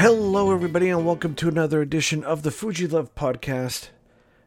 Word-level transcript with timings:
Hello, 0.00 0.50
everybody, 0.50 0.88
and 0.88 1.04
welcome 1.04 1.34
to 1.34 1.48
another 1.48 1.82
edition 1.82 2.24
of 2.24 2.42
the 2.42 2.50
Fuji 2.50 2.86
Love 2.86 3.14
Podcast. 3.14 3.90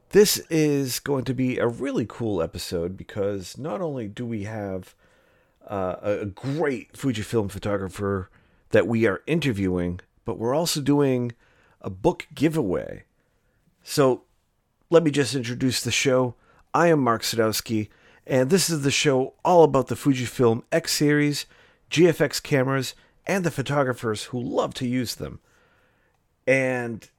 This 0.10 0.40
is 0.50 1.00
going 1.00 1.26
to 1.26 1.34
be 1.36 1.60
a 1.60 1.68
really 1.68 2.08
cool 2.10 2.42
episode 2.42 2.98
because 2.98 3.56
not 3.56 3.80
only 3.80 4.08
do 4.08 4.26
we 4.26 4.46
have 4.46 4.96
uh, 5.68 5.98
a 6.02 6.26
great 6.26 6.94
Fujifilm 6.94 7.52
photographer 7.52 8.32
that 8.72 8.88
we 8.88 9.06
are 9.06 9.22
interviewing, 9.28 10.00
but 10.26 10.40
we're 10.40 10.56
also 10.56 10.82
doing 10.82 11.34
a 11.82 11.92
book 11.92 12.26
giveaway. 12.34 13.04
So 13.84 14.24
let 14.90 15.04
me 15.04 15.12
just 15.12 15.36
introduce 15.36 15.84
the 15.84 15.92
show. 15.92 16.34
I 16.74 16.88
am 16.88 17.00
Mark 17.00 17.22
Sadowski, 17.22 17.90
and 18.26 18.50
this 18.50 18.72
is 18.72 18.82
the 18.82 18.90
show 18.90 19.36
all 19.46 19.64
about 19.64 19.86
the 19.86 19.96
Fujifilm 19.96 20.64
X 20.72 20.94
series, 20.94 21.46
GFX 21.92 22.42
cameras, 22.42 22.96
and 23.26 23.44
the 23.44 23.52
photographers 23.52 24.26
who 24.26 24.40
love 24.40 24.74
to 24.76 24.88
use 24.88 25.16
them. 25.16 25.40
And 26.46 27.10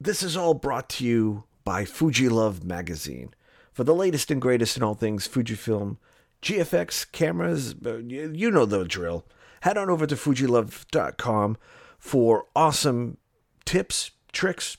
this 0.00 0.22
is 0.22 0.36
all 0.36 0.54
brought 0.54 0.88
to 0.90 1.04
you 1.04 1.44
by 1.64 1.84
Fuji 1.84 2.28
Love 2.28 2.64
magazine. 2.64 3.34
For 3.72 3.84
the 3.84 3.94
latest 3.94 4.30
and 4.30 4.40
greatest 4.40 4.76
in 4.76 4.82
all 4.82 4.94
things 4.94 5.28
Fujifilm, 5.28 5.98
GFX 6.42 7.10
cameras, 7.12 7.74
uh, 7.84 7.96
you 7.98 8.50
know 8.50 8.64
the 8.64 8.84
drill. 8.84 9.26
Head 9.60 9.76
on 9.76 9.90
over 9.90 10.06
to 10.06 10.14
fujilove.com 10.14 11.56
for 11.98 12.44
awesome 12.54 13.16
tips, 13.64 14.12
tricks. 14.32 14.76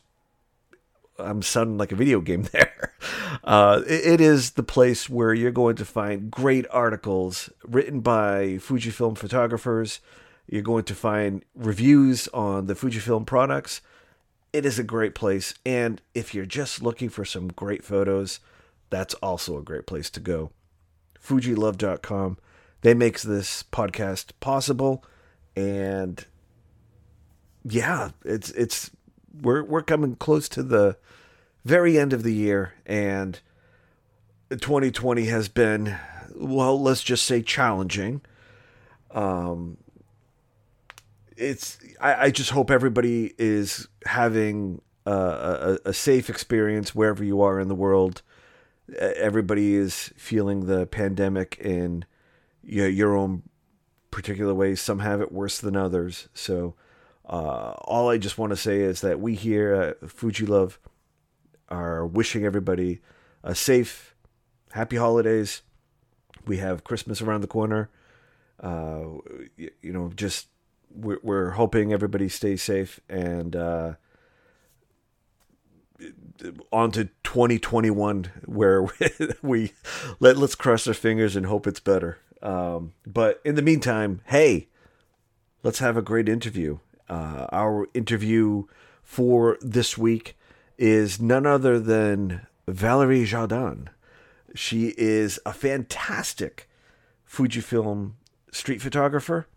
I'm 1.19 1.41
sounding 1.41 1.77
like 1.77 1.91
a 1.91 1.95
video 1.95 2.21
game 2.21 2.43
there. 2.51 2.93
Uh, 3.43 3.81
it 3.87 4.21
is 4.21 4.51
the 4.51 4.63
place 4.63 5.09
where 5.09 5.33
you're 5.33 5.51
going 5.51 5.75
to 5.77 5.85
find 5.85 6.29
great 6.31 6.65
articles 6.71 7.49
written 7.63 8.01
by 8.01 8.57
Fujifilm 8.59 9.17
photographers. 9.17 9.99
You're 10.47 10.61
going 10.61 10.85
to 10.85 10.95
find 10.95 11.43
reviews 11.55 12.27
on 12.29 12.67
the 12.67 12.73
Fujifilm 12.73 13.25
products. 13.25 13.81
It 14.53 14.65
is 14.65 14.79
a 14.79 14.83
great 14.83 15.13
place. 15.13 15.53
And 15.65 16.01
if 16.13 16.33
you're 16.33 16.45
just 16.45 16.81
looking 16.81 17.09
for 17.09 17.25
some 17.25 17.49
great 17.49 17.83
photos, 17.83 18.39
that's 18.89 19.13
also 19.15 19.57
a 19.57 19.63
great 19.63 19.85
place 19.85 20.09
to 20.11 20.19
go. 20.19 20.51
Fujilove.com. 21.21 22.37
They 22.81 22.93
makes 22.93 23.23
this 23.23 23.63
podcast 23.63 24.31
possible. 24.39 25.03
And 25.55 26.25
yeah, 27.63 28.11
it's 28.23 28.51
it's 28.51 28.91
we're 29.41 29.63
we're 29.63 29.81
coming 29.81 30.15
close 30.15 30.49
to 30.49 30.63
the 30.63 30.97
very 31.65 31.97
end 31.97 32.13
of 32.13 32.23
the 32.23 32.33
year 32.33 32.73
and 32.85 33.39
2020 34.49 35.25
has 35.25 35.49
been 35.49 35.97
well 36.35 36.81
let's 36.81 37.03
just 37.03 37.25
say 37.25 37.41
challenging. 37.41 38.21
Um 39.11 39.77
it's 41.35 41.77
i, 42.01 42.25
I 42.25 42.31
just 42.31 42.49
hope 42.51 42.71
everybody 42.71 43.33
is 43.37 43.87
having 44.05 44.81
a, 45.07 45.77
a, 45.85 45.89
a 45.89 45.93
safe 45.93 46.29
experience 46.29 46.93
wherever 46.93 47.23
you 47.23 47.41
are 47.41 47.59
in 47.59 47.67
the 47.69 47.75
world. 47.75 48.21
Everybody 48.97 49.75
is 49.75 50.11
feeling 50.17 50.65
the 50.65 50.85
pandemic 50.85 51.57
in 51.59 52.05
your, 52.63 52.87
your 52.89 53.15
own 53.15 53.43
particular 54.11 54.53
ways. 54.53 54.81
Some 54.81 54.99
have 54.99 55.21
it 55.21 55.31
worse 55.31 55.59
than 55.59 55.75
others. 55.75 56.27
So 56.33 56.75
uh, 57.27 57.73
all 57.81 58.09
I 58.09 58.17
just 58.17 58.37
want 58.37 58.51
to 58.51 58.57
say 58.57 58.79
is 58.79 59.01
that 59.01 59.19
we 59.19 59.35
here 59.35 59.73
at 59.73 60.09
Fuji 60.09 60.45
Love 60.45 60.79
are 61.69 62.05
wishing 62.05 62.45
everybody 62.45 63.01
a 63.43 63.53
safe, 63.53 64.15
happy 64.71 64.95
holidays. 64.95 65.61
We 66.45 66.57
have 66.57 66.85
Christmas 66.85 67.21
around 67.21 67.41
the 67.41 67.47
corner. 67.47 67.89
Uh, 68.61 69.19
you, 69.57 69.71
you, 69.81 69.91
know, 69.91 70.11
just 70.15 70.47
we're, 70.89 71.19
we're, 71.21 71.51
hoping 71.51 71.91
everybody 71.91 72.29
stays 72.29 72.63
safe 72.63 72.99
and 73.07 73.55
uh, 73.55 73.93
on 76.71 76.91
to 76.91 77.05
2021 77.23 78.31
where 78.45 78.87
we 79.41 79.73
let 80.19 80.37
let's 80.37 80.55
cross 80.55 80.87
our 80.87 80.93
fingers 80.93 81.35
and 81.35 81.45
hope 81.45 81.67
it's 81.67 81.79
better. 81.79 82.19
Um, 82.41 82.93
but 83.05 83.41
in 83.43 83.55
the 83.55 83.61
meantime, 83.61 84.21
hey, 84.25 84.69
let's 85.61 85.79
have 85.79 85.97
a 85.97 86.01
great 86.01 86.29
interview. 86.29 86.79
Uh, 87.09 87.47
our 87.51 87.87
interview 87.93 88.63
for 89.03 89.57
this 89.61 89.97
week 89.97 90.37
is 90.77 91.21
none 91.21 91.45
other 91.45 91.79
than 91.79 92.45
Valerie 92.67 93.25
Jardin. 93.25 93.89
She 94.53 94.93
is 94.97 95.39
a 95.45 95.53
fantastic 95.53 96.69
Fujifilm 97.29 98.13
street 98.51 98.81
photographer, 98.81 99.47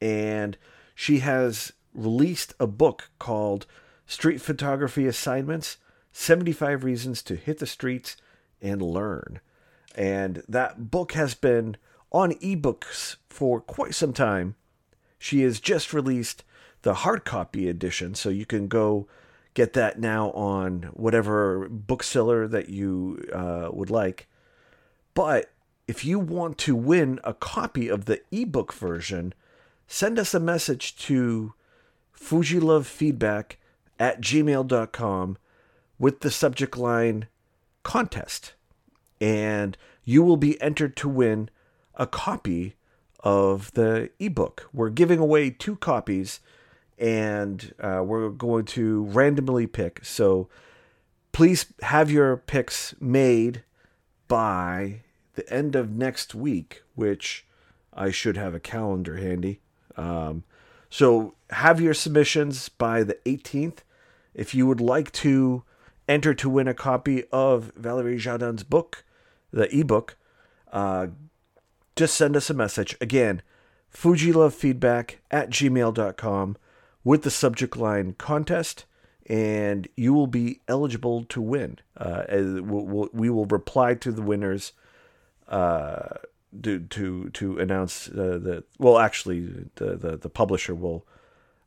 and 0.00 0.56
she 0.94 1.20
has 1.20 1.72
released 1.94 2.54
a 2.58 2.66
book 2.66 3.10
called 3.18 3.66
Street 4.06 4.40
Photography 4.40 5.06
Assignments 5.06 5.78
75 6.12 6.84
Reasons 6.84 7.22
to 7.22 7.36
Hit 7.36 7.58
the 7.58 7.66
Streets 7.66 8.16
and 8.60 8.82
Learn. 8.82 9.40
And 9.94 10.42
that 10.48 10.90
book 10.90 11.12
has 11.12 11.34
been 11.34 11.76
on 12.10 12.32
ebooks 12.34 13.16
for 13.28 13.60
quite 13.60 13.94
some 13.94 14.12
time. 14.12 14.54
She 15.18 15.42
has 15.42 15.60
just 15.60 15.92
released 15.92 16.44
the 16.82 16.94
hard 16.94 17.24
copy 17.24 17.68
edition, 17.68 18.14
so 18.14 18.28
you 18.28 18.46
can 18.46 18.68
go 18.68 19.06
get 19.54 19.72
that 19.74 19.98
now 19.98 20.30
on 20.30 20.90
whatever 20.94 21.68
bookseller 21.68 22.48
that 22.48 22.68
you 22.68 23.24
uh, 23.32 23.68
would 23.72 23.90
like. 23.90 24.28
But 25.14 25.50
if 25.86 26.04
you 26.04 26.18
want 26.18 26.58
to 26.58 26.74
win 26.74 27.20
a 27.22 27.34
copy 27.34 27.88
of 27.88 28.06
the 28.06 28.22
ebook 28.30 28.72
version, 28.72 29.34
send 29.86 30.18
us 30.18 30.32
a 30.32 30.40
message 30.40 30.96
to 30.96 31.54
fujilovefeedback 32.18 33.56
at 33.98 34.20
gmail.com 34.20 35.38
with 35.98 36.20
the 36.20 36.30
subject 36.30 36.76
line 36.76 37.28
contest. 37.82 38.54
And 39.20 39.76
you 40.04 40.22
will 40.22 40.36
be 40.36 40.60
entered 40.60 40.96
to 40.96 41.08
win 41.08 41.50
a 41.94 42.06
copy 42.06 42.74
of 43.20 43.72
the 43.72 44.10
ebook. 44.18 44.68
We're 44.72 44.90
giving 44.90 45.18
away 45.18 45.50
two 45.50 45.76
copies 45.76 46.40
and 46.98 47.74
uh, 47.80 48.02
we're 48.04 48.30
going 48.30 48.64
to 48.64 49.04
randomly 49.04 49.66
pick. 49.66 50.04
So 50.04 50.48
please 51.32 51.66
have 51.82 52.10
your 52.10 52.36
picks 52.36 52.94
made 53.00 53.64
by 54.28 55.02
the 55.34 55.50
end 55.52 55.74
of 55.74 55.90
next 55.90 56.34
week, 56.34 56.82
which 56.94 57.46
I 57.92 58.10
should 58.10 58.36
have 58.36 58.54
a 58.54 58.60
calendar 58.60 59.16
handy. 59.16 59.60
Um, 59.96 60.44
so 60.88 61.34
have 61.50 61.80
your 61.80 61.94
submissions 61.94 62.68
by 62.68 63.02
the 63.02 63.18
18th. 63.26 63.78
If 64.34 64.54
you 64.54 64.66
would 64.66 64.80
like 64.80 65.12
to 65.12 65.64
enter 66.08 66.34
to 66.34 66.48
win 66.48 66.68
a 66.68 66.74
copy 66.74 67.24
of 67.32 67.72
Valerie 67.76 68.18
Jardin's 68.18 68.62
book, 68.62 69.04
the 69.52 69.74
ebook, 69.74 70.16
uh, 70.72 71.08
just 71.96 72.14
send 72.14 72.36
us 72.36 72.50
a 72.50 72.54
message. 72.54 72.96
Again, 73.00 73.42
fujilovefeedback 73.94 75.16
at 75.30 75.50
gmail.com 75.50 76.56
with 77.04 77.22
the 77.22 77.30
subject 77.30 77.76
line 77.76 78.14
contest, 78.18 78.84
and 79.26 79.88
you 79.96 80.12
will 80.12 80.26
be 80.26 80.60
eligible 80.68 81.24
to 81.24 81.40
win. 81.40 81.78
Uh, 81.96 82.24
we'll, 82.30 83.08
we 83.12 83.30
will 83.30 83.46
reply 83.46 83.94
to 83.94 84.12
the 84.12 84.22
winners 84.22 84.72
uh, 85.48 86.16
to, 86.62 86.80
to 86.80 87.30
to 87.30 87.58
announce 87.58 88.08
uh, 88.08 88.38
the 88.42 88.64
well, 88.78 88.98
actually, 88.98 89.68
the 89.76 89.96
the, 89.96 90.16
the 90.16 90.30
publisher 90.30 90.74
will. 90.74 91.06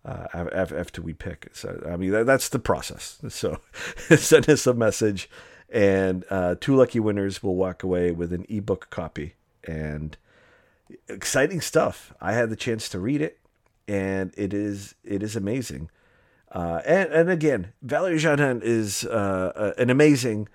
Uh, 0.07 0.27
after 0.53 1.01
we 1.01 1.13
pick, 1.13 1.49
so 1.51 1.81
I 1.89 1.97
mean 1.97 2.11
that, 2.11 2.27
that's 2.27 2.49
the 2.49 2.59
process. 2.59 3.17
So 3.29 3.59
send 4.15 4.47
us 4.47 4.67
a 4.67 4.75
message, 4.75 5.27
and 5.67 6.23
uh, 6.29 6.53
two 6.61 6.75
lucky 6.75 6.99
winners 6.99 7.41
will 7.41 7.55
walk 7.55 7.81
away 7.81 8.11
with 8.11 8.31
an 8.31 8.45
ebook 8.47 8.91
copy. 8.91 9.33
And 9.63 10.15
exciting 11.07 11.59
stuff! 11.59 12.13
I 12.21 12.33
had 12.33 12.51
the 12.51 12.55
chance 12.55 12.87
to 12.89 12.99
read 12.99 13.19
it 13.19 13.39
and 13.87 14.33
it 14.37 14.53
is 14.53 14.95
it 15.03 15.23
is 15.23 15.35
amazing. 15.35 15.89
Uh, 16.51 16.81
and 16.85 17.11
and 17.11 17.29
again, 17.29 17.73
Valerie 17.81 18.17
Jardin 18.17 18.61
is 18.63 19.05
uh, 19.05 19.73
an 19.77 19.89
amazing 19.89 20.47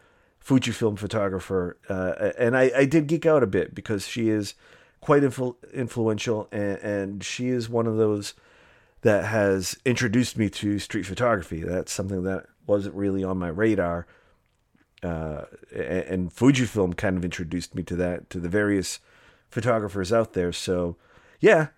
Fujifilm 0.45 0.99
photographer, 0.99 1.77
uh, 1.89 2.33
and 2.39 2.57
I, 2.57 2.71
I 2.75 2.85
did 2.87 3.07
geek 3.07 3.27
out 3.27 3.43
a 3.43 3.47
bit 3.47 3.75
because 3.75 4.07
she 4.07 4.31
is 4.31 4.55
quite 5.01 5.23
influ- 5.23 5.57
influential, 5.73 6.49
and, 6.51 6.79
and 6.79 7.25
she 7.25 7.49
is 7.49 7.69
one 7.69 7.87
of 7.87 7.97
those 7.97 8.35
that 9.03 9.27
has 9.27 9.77
introduced 9.85 10.37
me 10.37 10.49
to 10.51 10.79
street 10.79 11.05
photography. 11.05 11.61
That's 11.61 11.93
something 11.93 12.23
that 12.25 12.47
wasn't 12.67 12.95
really 12.95 13.25
on 13.25 13.39
my 13.39 13.49
radar. 13.49 14.07
Uh, 15.03 15.45
and 15.75 16.31
Fujifilm 16.35 16.97
kind 16.97 17.17
of 17.17 17.25
introduced 17.25 17.75
me 17.75 17.83
to 17.85 17.97
that, 17.97 18.29
to 18.31 18.39
the 18.39 18.51
various 18.51 19.01
photographers 19.49 20.13
out 20.13 20.35
there. 20.35 20.53
So, 20.53 20.97
yeah, 21.41 21.69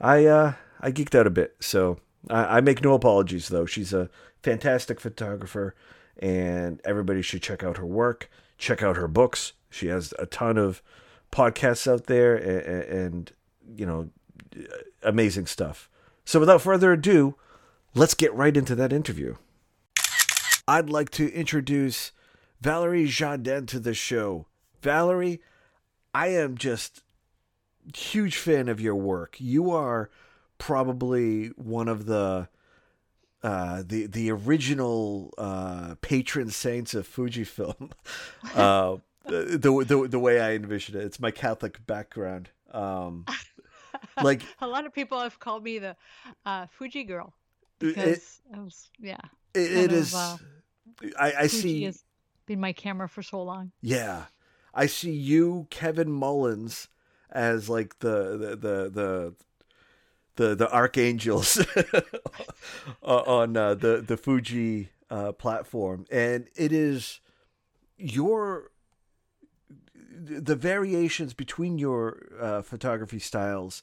I 0.00 0.26
uh, 0.26 0.52
I 0.80 0.90
geeked 0.92 1.14
out 1.14 1.26
a 1.26 1.30
bit. 1.30 1.56
So 1.60 1.98
I, 2.28 2.58
I 2.58 2.60
make 2.60 2.82
no 2.82 2.94
apologies, 2.94 3.48
though. 3.48 3.66
She's 3.66 3.92
a 3.92 4.10
fantastic 4.42 5.00
photographer, 5.00 5.74
and 6.18 6.80
everybody 6.84 7.22
should 7.22 7.42
check 7.42 7.62
out 7.64 7.78
her 7.78 7.86
work, 7.86 8.30
check 8.58 8.82
out 8.82 8.96
her 8.96 9.08
books. 9.08 9.52
She 9.70 9.88
has 9.88 10.14
a 10.18 10.26
ton 10.26 10.56
of 10.56 10.82
podcasts 11.32 11.90
out 11.90 12.06
there, 12.06 12.36
and, 12.36 12.82
and 12.84 13.32
you 13.76 13.86
know, 13.86 14.10
amazing 15.02 15.46
stuff. 15.46 15.88
So 16.24 16.40
without 16.40 16.62
further 16.62 16.92
ado, 16.92 17.36
let's 17.94 18.14
get 18.14 18.34
right 18.34 18.56
into 18.56 18.74
that 18.74 18.92
interview. 18.92 19.36
I'd 20.68 20.90
like 20.90 21.10
to 21.10 21.32
introduce 21.32 22.12
Valerie 22.60 23.06
Jardin 23.06 23.66
to 23.66 23.78
the 23.78 23.94
show. 23.94 24.46
Valerie, 24.82 25.40
I 26.12 26.28
am 26.28 26.56
just 26.56 27.02
huge 27.94 28.36
fan 28.36 28.68
of 28.68 28.80
your 28.80 28.96
work. 28.96 29.36
You 29.38 29.70
are 29.70 30.10
probably 30.58 31.48
one 31.56 31.88
of 31.88 32.06
the 32.06 32.48
uh, 33.42 33.82
the 33.86 34.06
the 34.06 34.30
original 34.30 35.32
uh, 35.38 35.94
patron 36.00 36.50
saints 36.50 36.94
of 36.94 37.06
Fujifilm. 37.08 37.92
uh, 38.54 38.96
the, 39.24 39.84
the 39.86 40.08
the 40.08 40.18
way 40.18 40.40
I 40.40 40.52
envision 40.54 40.96
it, 40.96 41.04
it's 41.04 41.20
my 41.20 41.30
Catholic 41.30 41.84
background. 41.86 42.50
Um, 42.72 43.24
like 44.22 44.42
a 44.60 44.66
lot 44.66 44.86
of 44.86 44.92
people 44.92 45.20
have 45.20 45.38
called 45.38 45.62
me 45.62 45.78
the 45.78 45.96
uh, 46.44 46.66
Fuji 46.66 47.04
girl 47.04 47.34
because 47.78 48.40
it, 48.52 48.58
was, 48.58 48.90
yeah. 49.00 49.20
it, 49.54 49.72
it 49.72 49.92
is. 49.92 50.14
Of, 50.14 50.42
uh, 51.04 51.08
I, 51.18 51.32
I 51.40 51.46
see. 51.46 51.84
Has 51.84 52.04
been 52.46 52.60
my 52.60 52.72
camera 52.72 53.08
for 53.08 53.22
so 53.22 53.42
long. 53.42 53.72
Yeah, 53.80 54.24
I 54.74 54.86
see 54.86 55.12
you, 55.12 55.66
Kevin 55.70 56.10
Mullins, 56.10 56.88
as 57.30 57.68
like 57.68 57.98
the 58.00 58.36
the 58.36 58.56
the 58.56 58.90
the 58.90 59.34
the, 60.36 60.54
the 60.54 60.72
archangels 60.72 61.64
on 63.02 63.56
uh, 63.56 63.74
the 63.74 64.02
the 64.06 64.16
Fuji 64.16 64.90
uh, 65.10 65.32
platform, 65.32 66.06
and 66.10 66.46
it 66.56 66.72
is 66.72 67.20
your 67.98 68.70
the 70.28 70.56
variations 70.56 71.34
between 71.34 71.78
your 71.78 72.26
uh, 72.40 72.62
photography 72.62 73.18
styles 73.18 73.82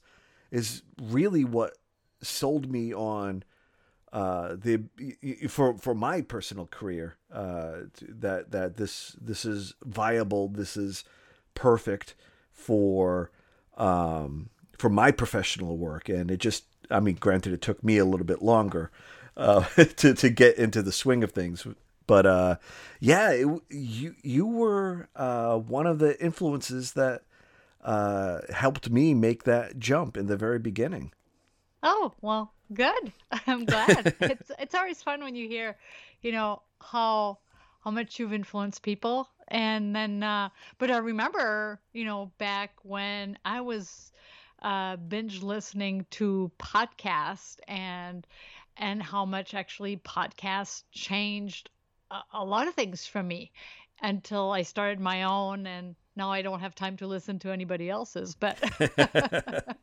is 0.52 0.84
really 1.02 1.44
what 1.44 1.78
sold 2.22 2.72
me 2.72 2.94
on 2.94 3.44
uh, 4.12 4.56
the 4.56 4.84
for 5.50 5.78
for 5.78 5.96
my 5.96 6.22
personal 6.22 6.68
career 6.68 7.18
uh, 7.32 7.80
that 8.00 8.52
that 8.52 8.78
this 8.78 9.16
this 9.20 9.46
is 9.46 9.74
viable 9.84 10.48
this 10.48 10.78
is 10.78 11.04
perfect 11.56 12.16
for 12.52 13.32
um, 13.78 14.50
for 14.84 14.90
my 14.90 15.12
professional 15.12 15.78
work 15.78 16.10
and 16.10 16.30
it 16.30 16.42
just 16.42 16.66
I 16.92 17.00
mean 17.00 17.16
granted 17.16 17.54
it 17.54 17.62
took 17.62 17.82
me 17.84 17.98
a 18.00 18.04
little 18.04 18.26
bit 18.26 18.42
longer 18.42 18.92
uh, 19.38 19.62
to 19.76 20.14
to 20.14 20.30
get 20.30 20.58
into 20.58 20.82
the 20.82 20.92
swing 20.92 21.24
of 21.24 21.32
things 21.32 21.66
but 22.08 22.26
uh, 22.26 22.56
yeah, 23.00 23.32
it, 23.32 23.48
you 23.70 24.16
you 24.22 24.46
were 24.46 25.10
uh, 25.16 25.58
one 25.58 25.88
of 25.88 26.00
the 26.00 26.22
influences 26.24 26.94
that 26.94 27.24
uh, 27.84 28.40
helped 28.54 28.90
me 28.90 29.14
make 29.14 29.44
that 29.44 29.80
jump 29.80 30.18
in 30.18 30.28
the 30.28 30.38
very 30.38 30.60
beginning. 30.60 31.12
Oh 31.82 32.14
well, 32.22 32.54
good. 32.74 33.14
I'm 33.48 33.66
glad. 33.66 34.16
it's 34.20 34.52
it's 34.60 34.76
always 34.76 35.02
fun 35.02 35.24
when 35.24 35.36
you 35.36 35.48
hear, 35.48 35.78
you 36.22 36.32
know, 36.32 36.62
how 36.82 37.40
how 37.84 37.92
much 37.92 38.20
you've 38.20 38.34
influenced 38.34 38.82
people, 38.82 39.30
and 39.48 39.96
then. 39.96 40.24
Uh, 40.24 40.50
but 40.78 40.92
I 40.92 40.98
remember, 40.98 41.80
you 41.94 42.06
know, 42.06 42.32
back 42.38 42.74
when 42.84 43.38
I 43.46 43.62
was 43.62 44.12
uh, 44.64 44.96
binge 44.96 45.44
listening 45.44 46.06
to 46.12 46.52
podcasts 46.58 47.58
and 47.68 48.26
and 48.78 49.04
how 49.04 49.26
much 49.26 49.54
actually 49.54 49.98
podcasts 49.98 50.84
changed 50.92 51.70
a, 52.34 52.44
lot 52.44 52.68
of 52.68 52.74
things 52.74 53.06
from 53.06 53.28
me 53.28 53.52
until 54.02 54.52
I 54.52 54.64
started 54.64 55.00
my 55.00 55.24
own 55.24 55.68
and 55.68 55.96
now 56.16 56.32
I 56.32 56.42
don't 56.42 56.60
have 56.60 56.76
time 56.76 56.98
to 56.98 57.08
listen 57.08 57.40
to 57.40 57.52
anybody 57.52 57.90
else's 57.90 58.36
but 58.36 58.58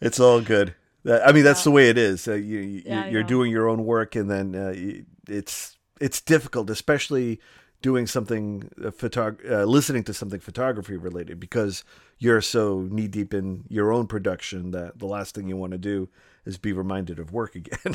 it's 0.00 0.20
all 0.20 0.40
good. 0.40 0.74
I 1.06 1.32
mean 1.32 1.44
that's 1.44 1.60
yeah. 1.60 1.64
the 1.64 1.70
way 1.70 1.88
it 1.90 1.98
is. 1.98 2.28
Uh, 2.28 2.34
you, 2.34 2.58
you 2.58 2.82
yeah, 2.86 3.08
you're 3.08 3.22
doing 3.22 3.50
your 3.50 3.68
own 3.68 3.84
work 3.84 4.16
and 4.16 4.30
then 4.30 4.54
uh, 4.54 4.74
it's 5.28 5.76
it's 6.00 6.20
difficult 6.20 6.70
especially 6.70 7.40
doing 7.84 8.06
something 8.06 8.70
uh, 8.82 8.88
photog- 8.88 9.46
uh, 9.48 9.64
listening 9.64 10.02
to 10.02 10.14
something 10.14 10.40
photography 10.40 10.96
related 10.96 11.38
because 11.38 11.84
you're 12.18 12.40
so 12.40 12.88
knee 12.90 13.06
deep 13.06 13.34
in 13.34 13.62
your 13.68 13.92
own 13.92 14.06
production 14.06 14.70
that 14.70 14.98
the 14.98 15.04
last 15.04 15.34
thing 15.34 15.46
you 15.46 15.56
want 15.56 15.72
to 15.72 15.78
do 15.78 16.08
is 16.46 16.56
be 16.56 16.72
reminded 16.72 17.18
of 17.18 17.30
work 17.30 17.54
again 17.54 17.94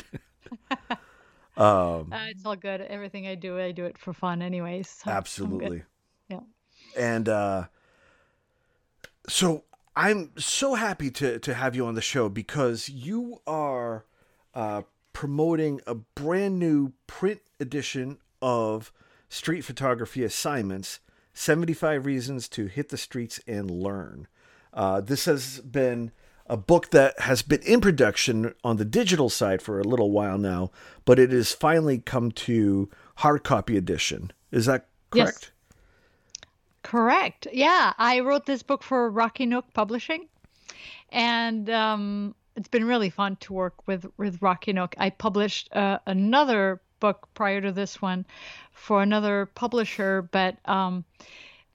um, 1.56 2.12
uh, 2.12 2.26
it's 2.28 2.46
all 2.46 2.54
good. 2.54 2.82
Everything 2.82 3.26
I 3.26 3.34
do, 3.34 3.58
I 3.58 3.72
do 3.72 3.84
it 3.84 3.98
for 3.98 4.12
fun, 4.12 4.42
anyways. 4.42 4.88
So 4.88 5.10
absolutely. 5.10 5.82
Yeah. 6.28 6.40
And 6.96 7.28
uh, 7.28 7.64
so 9.28 9.64
I'm 9.96 10.30
so 10.38 10.76
happy 10.76 11.10
to 11.10 11.40
to 11.40 11.54
have 11.54 11.74
you 11.74 11.84
on 11.86 11.94
the 11.94 12.00
show 12.00 12.28
because 12.28 12.88
you 12.88 13.40
are 13.44 14.06
uh, 14.54 14.82
promoting 15.12 15.80
a 15.84 15.96
brand 15.96 16.60
new 16.60 16.92
print 17.08 17.40
edition 17.58 18.18
of 18.40 18.92
Street 19.30 19.62
Photography 19.62 20.22
Assignments: 20.24 21.00
Seventy 21.32 21.72
Five 21.72 22.04
Reasons 22.04 22.48
to 22.50 22.66
Hit 22.66 22.90
the 22.90 22.98
Streets 22.98 23.40
and 23.46 23.70
Learn. 23.70 24.26
Uh, 24.74 25.00
this 25.00 25.24
has 25.24 25.60
been 25.60 26.12
a 26.46 26.56
book 26.56 26.90
that 26.90 27.18
has 27.20 27.42
been 27.42 27.62
in 27.62 27.80
production 27.80 28.52
on 28.64 28.76
the 28.76 28.84
digital 28.84 29.30
side 29.30 29.62
for 29.62 29.78
a 29.78 29.84
little 29.84 30.10
while 30.10 30.36
now, 30.36 30.70
but 31.04 31.18
it 31.18 31.30
has 31.30 31.52
finally 31.52 31.98
come 31.98 32.32
to 32.32 32.90
hard 33.18 33.44
copy 33.44 33.76
edition. 33.76 34.32
Is 34.50 34.66
that 34.66 34.88
correct? 35.10 35.52
Yes. 35.52 36.56
Correct. 36.82 37.46
Yeah, 37.52 37.92
I 37.98 38.18
wrote 38.20 38.46
this 38.46 38.64
book 38.64 38.82
for 38.82 39.10
Rocky 39.10 39.46
Nook 39.46 39.66
Publishing, 39.74 40.26
and 41.10 41.70
um, 41.70 42.34
it's 42.56 42.68
been 42.68 42.84
really 42.84 43.10
fun 43.10 43.36
to 43.36 43.52
work 43.52 43.86
with 43.86 44.06
with 44.16 44.42
Rocky 44.42 44.72
Nook. 44.72 44.96
I 44.98 45.10
published 45.10 45.72
uh, 45.72 46.00
another 46.06 46.80
book 47.00 47.28
prior 47.34 47.60
to 47.60 47.72
this 47.72 48.00
one 48.00 48.26
for 48.72 49.02
another 49.02 49.46
publisher, 49.46 50.22
but 50.22 50.56
um, 50.68 51.04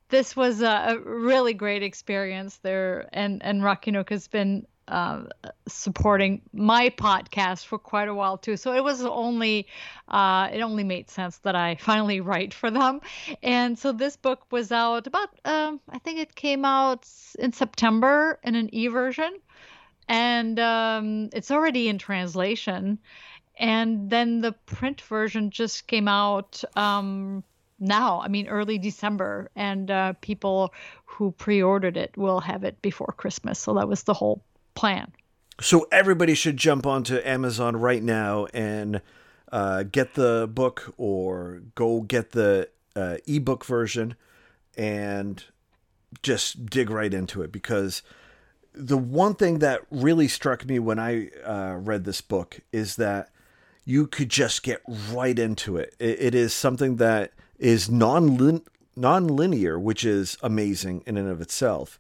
this 0.10 0.36
was 0.36 0.62
a, 0.62 0.66
a, 0.66 1.00
really 1.00 1.54
great 1.54 1.84
experience 1.84 2.58
there, 2.58 3.10
and 3.12 3.44
and 3.44 3.64
Rocky 3.64 3.92
Nook 3.92 4.10
has 4.12 4.28
been 4.28 4.68
uh, 4.88 5.24
supporting 5.68 6.42
my 6.54 6.90
podcast 6.90 7.66
for 7.66 7.80
quite 7.80 8.08
a 8.08 8.14
while 8.14 8.38
too. 8.38 8.56
So 8.56 8.74
it 8.74 8.84
was 8.84 9.04
only 9.04 9.68
uh, 10.08 10.50
it 10.54 10.62
only 10.62 10.84
made 10.84 11.10
sense 11.10 11.38
that 11.40 11.56
I 11.56 11.76
finally 11.76 12.22
write 12.30 12.54
for 12.54 12.70
them. 12.70 13.02
And 13.42 13.78
so 13.78 13.92
this 13.92 14.16
book 14.16 14.42
was 14.52 14.72
out 14.72 15.08
about 15.08 15.30
um, 15.44 15.80
I 15.90 16.00
think 16.00 16.20
it 16.20 16.36
came 16.36 16.66
out 16.66 17.08
in 17.40 17.52
September 17.52 18.40
in 18.44 18.56
an 18.56 18.74
e 18.74 18.88
version, 18.88 19.34
and 20.08 20.60
um, 20.60 21.30
it's 21.34 21.52
already 21.52 21.88
in 21.88 21.98
translation. 21.98 23.00
And 23.58 24.10
then 24.10 24.42
the 24.42 24.52
print 24.52 25.02
version 25.02 25.50
just 25.50 25.88
came 25.88 26.08
out 26.08 26.64
um, 26.76 27.44
now. 27.80 28.22
I 28.22 28.28
mean, 28.28 28.48
early 28.48 28.78
December, 28.78 29.50
and 29.56 29.90
uh, 29.90 30.14
people 30.22 30.74
who 31.06 31.32
pre-ordered 31.32 31.98
it 31.98 32.16
will 32.18 32.42
have 32.42 32.64
it 32.64 32.82
before 32.82 33.14
Christmas. 33.18 33.60
So 33.60 33.74
that 33.76 33.88
was 33.88 34.04
the 34.04 34.14
whole 34.14 34.44
plan. 34.74 35.12
So 35.62 35.88
everybody 35.92 36.36
should 36.36 36.58
jump 36.58 36.86
onto 36.86 37.22
Amazon 37.24 37.78
right 37.78 38.04
now 38.04 38.48
and 38.54 39.02
uh, 39.52 39.84
get 39.84 40.16
the 40.16 40.50
book, 40.52 40.94
or 40.98 41.62
go 41.76 42.02
get 42.02 42.32
the 42.32 42.70
uh, 42.96 43.18
ebook 43.26 43.64
version, 43.64 44.16
and 44.76 45.44
just 46.22 46.66
dig 46.66 46.90
right 46.90 47.14
into 47.14 47.42
it 47.42 47.52
because 47.52 48.02
the 48.74 48.98
one 48.98 49.36
thing 49.36 49.60
that 49.60 49.82
really 49.90 50.28
struck 50.28 50.66
me 50.66 50.80
when 50.80 51.00
I 51.00 51.30
uh, 51.46 51.76
read 51.80 52.04
this 52.04 52.20
book 52.20 52.60
is 52.74 52.98
that 52.98 53.30
you 53.86 54.08
could 54.08 54.30
just 54.30 54.64
get 54.64 54.82
right 55.12 55.38
into 55.38 55.78
it. 55.78 55.96
it, 56.00 56.20
it 56.20 56.36
is 56.36 56.54
something 56.54 56.98
that 56.98 57.32
is 57.58 57.90
non 57.90 58.62
non-linear, 58.96 59.78
which 59.78 60.04
is 60.04 60.38
amazing 60.42 61.04
in 61.06 61.18
and 61.18 61.30
of 61.30 61.42
itself, 61.42 62.00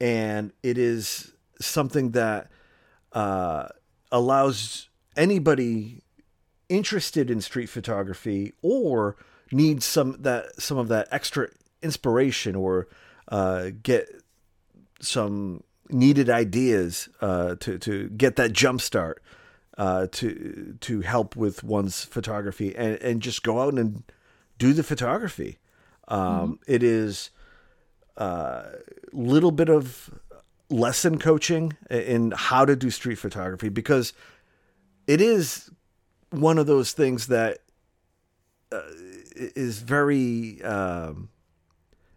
and 0.00 0.52
it 0.62 0.78
is 0.78 1.32
something 1.60 2.12
that 2.12 2.48
uh, 3.12 3.68
allows 4.10 4.88
anybody 5.16 6.02
interested 6.68 7.30
in 7.30 7.40
street 7.40 7.66
photography 7.66 8.52
or 8.62 9.16
needs 9.50 9.84
some 9.84 10.16
that 10.20 10.60
some 10.60 10.78
of 10.78 10.88
that 10.88 11.08
extra 11.10 11.48
inspiration 11.82 12.54
or 12.54 12.88
uh, 13.28 13.70
get 13.82 14.08
some 15.00 15.62
needed 15.88 16.28
ideas 16.28 17.08
uh, 17.20 17.54
to 17.56 17.78
to 17.78 18.08
get 18.10 18.36
that 18.36 18.52
jump 18.52 18.80
start 18.80 19.22
uh, 19.78 20.08
to 20.10 20.76
to 20.80 21.00
help 21.00 21.36
with 21.36 21.62
one's 21.62 22.04
photography 22.04 22.74
and 22.76 23.00
and 23.00 23.22
just 23.22 23.42
go 23.42 23.60
out 23.62 23.74
and 23.74 24.02
do 24.58 24.72
the 24.72 24.82
photography. 24.82 25.58
Um, 26.08 26.20
mm-hmm. 26.20 26.52
it 26.66 26.82
is 26.82 27.30
a 28.16 28.22
uh, 28.22 28.72
little 29.12 29.52
bit 29.52 29.68
of 29.68 30.10
lesson 30.70 31.18
coaching 31.18 31.76
in 31.90 32.32
how 32.32 32.64
to 32.64 32.74
do 32.74 32.90
street 32.90 33.16
photography 33.16 33.68
because 33.68 34.12
it 35.06 35.20
is 35.20 35.70
one 36.30 36.58
of 36.58 36.66
those 36.66 36.92
things 36.92 37.28
that 37.28 37.58
uh, 38.72 38.82
is 39.36 39.80
very 39.80 40.62
um, 40.62 41.30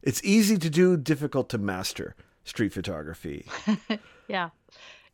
it's 0.02 0.22
easy 0.24 0.58
to 0.58 0.70
do 0.70 0.98
difficult 0.98 1.50
to 1.50 1.58
master 1.58 2.16
street 2.44 2.74
photography 2.74 3.46
yeah 4.28 4.50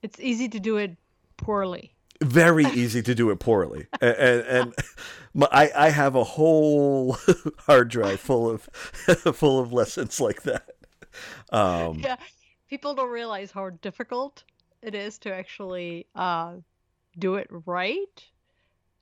it's 0.02 0.20
easy 0.20 0.48
to 0.48 0.60
do 0.60 0.78
it 0.78 0.96
poorly 1.36 1.94
very 2.22 2.66
easy 2.66 3.02
to 3.02 3.16
do 3.16 3.30
it 3.30 3.40
poorly. 3.40 3.88
And, 4.02 4.16
and, 4.18 4.74
and 5.36 5.48
I, 5.52 5.72
I 5.76 5.90
have 5.90 6.16
a 6.16 6.24
whole 6.24 7.18
hard 7.60 7.90
drive 7.90 8.20
full 8.20 8.50
of 8.50 8.62
full 9.36 9.60
of 9.60 9.74
lessons 9.74 10.20
like 10.20 10.44
that. 10.44 10.76
Um, 11.52 12.00
yeah, 12.00 12.18
people 12.70 12.94
don't 12.94 13.10
realize 13.10 13.52
how 13.52 13.70
difficult 13.70 14.44
it 14.82 14.96
is 14.96 15.18
to 15.20 15.34
actually 15.34 16.08
uh, 16.16 16.56
do 17.18 17.36
it 17.36 17.48
right, 17.66 18.24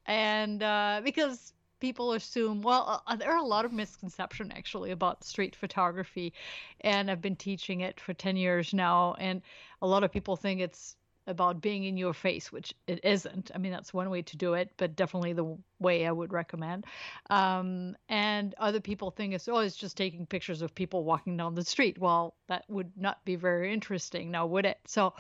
and 0.06 0.64
uh, 0.64 1.02
because 1.04 1.54
people 1.80 2.14
assume 2.14 2.62
well 2.62 3.04
uh, 3.06 3.16
there 3.16 3.32
are 3.32 3.38
a 3.38 3.44
lot 3.44 3.66
of 3.66 3.74
misconception 3.74 4.52
actually 4.52 4.92
about 4.92 5.24
street 5.24 5.56
photography 5.56 6.34
and 6.82 7.12
i've 7.12 7.22
been 7.22 7.36
teaching 7.36 7.82
it 7.82 8.00
for 8.00 8.14
10 8.14 8.38
years 8.38 8.74
now 8.74 9.14
and 9.20 9.42
a 9.82 9.88
lot 9.88 10.04
of 10.04 10.12
people 10.12 10.36
think 10.38 10.62
it's 10.62 10.96
about 11.28 11.62
being 11.62 11.86
in 11.86 11.98
your 11.98 12.14
face, 12.14 12.52
which 12.52 12.74
it 12.88 13.00
isn't. 13.04 13.52
I 13.56 13.58
mean, 13.58 13.72
that's 13.72 13.94
one 13.94 14.10
way 14.10 14.22
to 14.22 14.38
do 14.38 14.54
it, 14.54 14.72
but 14.78 14.96
definitely 14.96 15.34
the 15.34 15.58
way 15.80 16.06
I 16.06 16.12
would 16.12 16.32
recommend. 16.32 16.86
Um, 17.30 17.96
and 18.10 18.54
other 18.58 18.80
people 18.80 19.12
think 19.12 19.34
it's, 19.34 19.48
oh, 19.48 19.60
it's 19.60 19.76
just 19.76 19.98
taking 19.98 20.26
pictures 20.26 20.62
of 20.62 20.76
people 20.76 21.04
walking 21.04 21.38
down 21.38 21.56
the 21.56 21.66
street. 21.66 21.98
Well, 21.98 22.36
that 22.48 22.66
would 22.68 22.92
not 22.96 23.24
be 23.26 23.36
very 23.36 23.74
interesting 23.74 24.32
now, 24.32 24.46
would 24.46 24.66
it? 24.66 24.78
So 24.86 25.14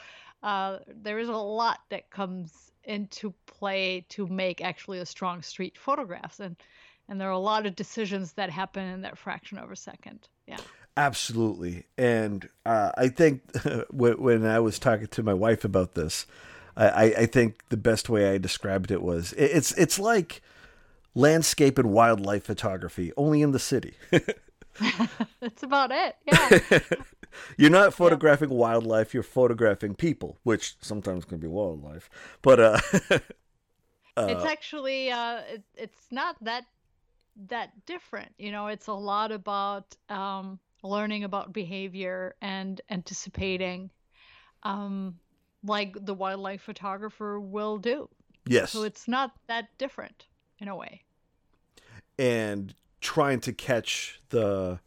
uh, 0.43 0.79
there 0.87 1.19
is 1.19 1.29
a 1.29 1.33
lot 1.33 1.79
that 1.89 2.09
comes 2.09 2.71
into 2.83 3.33
play 3.47 4.05
to 4.09 4.27
make 4.27 4.61
actually 4.61 4.99
a 4.99 5.05
strong 5.05 5.41
street 5.41 5.77
photographs. 5.77 6.39
And, 6.39 6.55
and 7.09 7.19
there 7.19 7.29
are 7.29 7.31
a 7.31 7.39
lot 7.39 7.65
of 7.65 7.75
decisions 7.75 8.33
that 8.33 8.49
happen 8.51 8.83
in 8.83 9.01
that 9.01 9.17
fraction 9.17 9.57
of 9.57 9.71
a 9.71 9.75
second. 9.75 10.27
Yeah. 10.47 10.57
Absolutely. 10.97 11.85
And 11.97 12.47
uh, 12.65 12.91
I 12.97 13.09
think 13.09 13.41
when 13.91 14.45
I 14.45 14.59
was 14.59 14.79
talking 14.79 15.07
to 15.07 15.23
my 15.23 15.33
wife 15.33 15.65
about 15.65 15.95
this, 15.95 16.25
I, 16.77 17.13
I 17.17 17.25
think 17.25 17.69
the 17.69 17.77
best 17.77 18.09
way 18.09 18.33
I 18.33 18.37
described 18.37 18.91
it 18.91 19.01
was 19.01 19.33
it's 19.37 19.71
it's 19.73 19.97
like 19.97 20.41
landscape 21.13 21.77
and 21.77 21.91
wildlife 21.91 22.43
photography, 22.43 23.13
only 23.15 23.41
in 23.41 23.51
the 23.51 23.59
city. 23.59 23.93
That's 25.39 25.63
about 25.63 25.91
it. 25.91 26.17
Yeah. 26.25 26.79
you're 27.57 27.69
not 27.69 27.93
photographing 27.93 28.49
yeah. 28.49 28.57
wildlife, 28.57 29.13
you're 29.13 29.23
photographing 29.23 29.95
people, 29.95 30.37
which 30.43 30.75
sometimes 30.81 31.23
can 31.23 31.37
be 31.37 31.47
wildlife. 31.47 32.09
But 32.41 32.59
uh, 32.59 32.79
uh 34.17 34.27
it's 34.29 34.45
actually 34.45 35.11
uh, 35.11 35.41
it, 35.49 35.63
it's 35.75 36.11
not 36.11 36.35
that 36.43 36.65
that 37.47 37.85
different. 37.85 38.33
You 38.37 38.51
know, 38.51 38.67
it's 38.67 38.87
a 38.87 38.93
lot 38.93 39.31
about 39.31 39.95
um, 40.09 40.59
learning 40.85 41.23
about 41.23 41.53
behavior 41.53 42.35
and 42.41 42.79
anticipating 42.89 43.89
um, 44.63 45.15
like 45.63 45.95
the 46.05 46.13
wildlife 46.13 46.61
photographer 46.61 47.39
will 47.39 47.77
do. 47.77 48.09
Yes. 48.45 48.71
So 48.71 48.83
it's 48.83 49.07
not 49.07 49.31
that 49.47 49.69
different 49.77 50.27
in 50.59 50.67
a 50.67 50.75
way. 50.75 51.01
And 52.17 52.73
trying 53.01 53.39
to 53.41 53.53
catch 53.53 54.21
the 54.29 54.79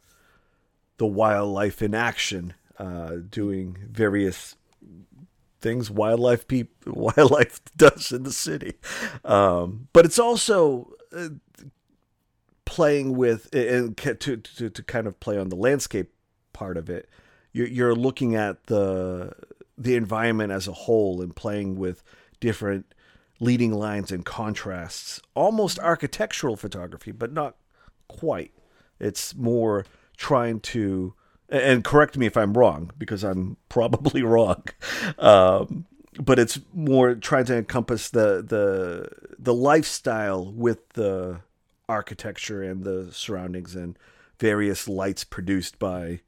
the 0.97 1.07
wildlife 1.07 1.81
in 1.81 1.95
action, 1.95 2.55
uh, 2.79 3.17
doing 3.29 3.79
various 3.89 4.57
things 5.61 5.91
wildlife 5.91 6.47
peop- 6.49 6.75
wildlife 6.87 7.61
does 7.77 8.13
in 8.13 8.23
the 8.23 8.33
city. 8.33 8.75
Um, 9.25 9.89
but 9.93 10.05
it's 10.05 10.19
also 10.19 10.93
uh, 11.13 11.29
playing 12.69 13.17
with 13.17 13.49
and 13.55 13.97
to, 13.97 14.15
to, 14.15 14.69
to 14.69 14.83
kind 14.83 15.07
of 15.07 15.19
play 15.21 15.39
on 15.39 15.49
the 15.49 15.57
landscape 15.57 16.13
part 16.53 16.77
of 16.77 16.91
it 16.91 17.09
you're, 17.53 17.67
you're 17.67 17.95
looking 17.95 18.35
at 18.35 18.65
the 18.65 19.33
the 19.79 19.95
environment 19.95 20.53
as 20.53 20.69
a 20.69 20.73
whole 20.73 21.23
and 21.23 21.35
playing 21.35 21.77
with 21.77 22.03
different 22.41 22.95
leading 23.41 23.73
lines 23.73 24.13
and 24.13 24.27
contrasts 24.27 25.21
almost 25.35 25.79
architectural 25.79 26.57
photography 26.57 27.11
but 27.11 27.33
not 27.33 27.57
quite. 28.09 28.53
It's 28.99 29.35
more 29.35 29.87
trying 30.17 30.61
to 30.61 31.15
and 31.49 31.85
correct 31.85 32.19
me 32.19 32.27
if 32.27 32.37
i'm 32.37 32.53
wrong 32.55 32.91
because 32.99 33.23
i'm 33.23 33.57
probably 33.69 34.23
wrong 34.23 34.65
um, 35.19 35.87
but 36.21 36.39
it's 36.39 36.59
more 36.75 37.15
trying 37.15 37.45
to 37.45 37.57
encompass 37.57 38.11
the 38.11 38.43
the 38.45 39.09
the 39.39 39.55
lifestyle 39.55 40.53
with 40.53 40.89
the 40.91 41.41
architecture 41.89 42.63
and 42.63 42.85
the 42.85 43.11
surroundings 43.13 43.75
and 43.75 43.99
various 44.39 44.89
lights 44.89 45.25
produced 45.25 45.79
by 45.79 46.21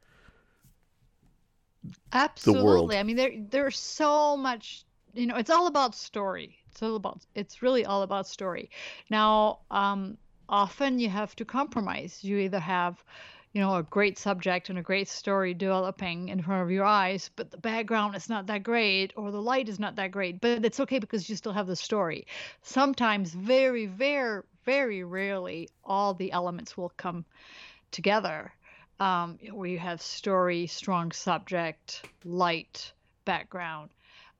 absolutely. 2.13 2.97
I 2.99 3.03
mean 3.03 3.17
there 3.17 3.33
there's 3.51 3.79
so 3.79 4.37
much 4.37 4.85
you 5.15 5.27
know 5.27 5.37
it's 5.37 5.51
all 5.51 5.67
about 5.67 5.95
story. 5.95 6.59
It's 6.71 6.83
all 6.83 6.97
about 6.97 7.25
it's 7.35 7.63
really 7.63 7.85
all 7.85 8.03
about 8.03 8.27
story. 8.27 8.71
Now 9.11 9.61
um 9.71 10.19
often 10.49 10.99
you 10.99 11.09
have 11.09 11.37
to 11.37 11.45
compromise. 11.45 12.23
You 12.23 12.39
either 12.39 12.61
have 12.61 13.05
you 13.53 13.61
know 13.61 13.77
a 13.77 13.83
great 13.83 14.19
subject 14.19 14.69
and 14.69 14.79
a 14.79 14.83
great 14.83 15.09
story 15.09 15.55
developing 15.55 16.29
in 16.29 16.43
front 16.43 16.63
of 16.63 16.71
your 16.71 16.85
eyes 16.85 17.31
but 17.37 17.51
the 17.51 17.57
background 17.59 18.15
is 18.15 18.29
not 18.29 18.47
that 18.47 18.63
great 18.63 19.13
or 19.17 19.31
the 19.31 19.43
light 19.43 19.69
is 19.69 19.79
not 19.79 19.97
that 19.97 20.11
great 20.11 20.41
but 20.41 20.65
it's 20.65 20.81
okay 20.81 20.99
because 20.99 21.29
you 21.29 21.37
still 21.37 21.53
have 21.53 21.67
the 21.67 21.77
story 21.77 22.27
sometimes 22.63 23.33
very 23.33 23.87
very 23.87 24.43
very 24.65 25.03
rarely 25.03 25.69
all 25.85 26.15
the 26.15 26.33
elements 26.33 26.77
will 26.77 26.93
come 26.97 27.25
together 27.91 28.53
um, 29.01 29.39
where 29.51 29.69
you 29.69 29.79
have 29.79 30.01
story, 30.03 30.67
strong 30.67 31.11
subject, 31.11 32.07
light 32.25 32.93
background. 33.25 33.91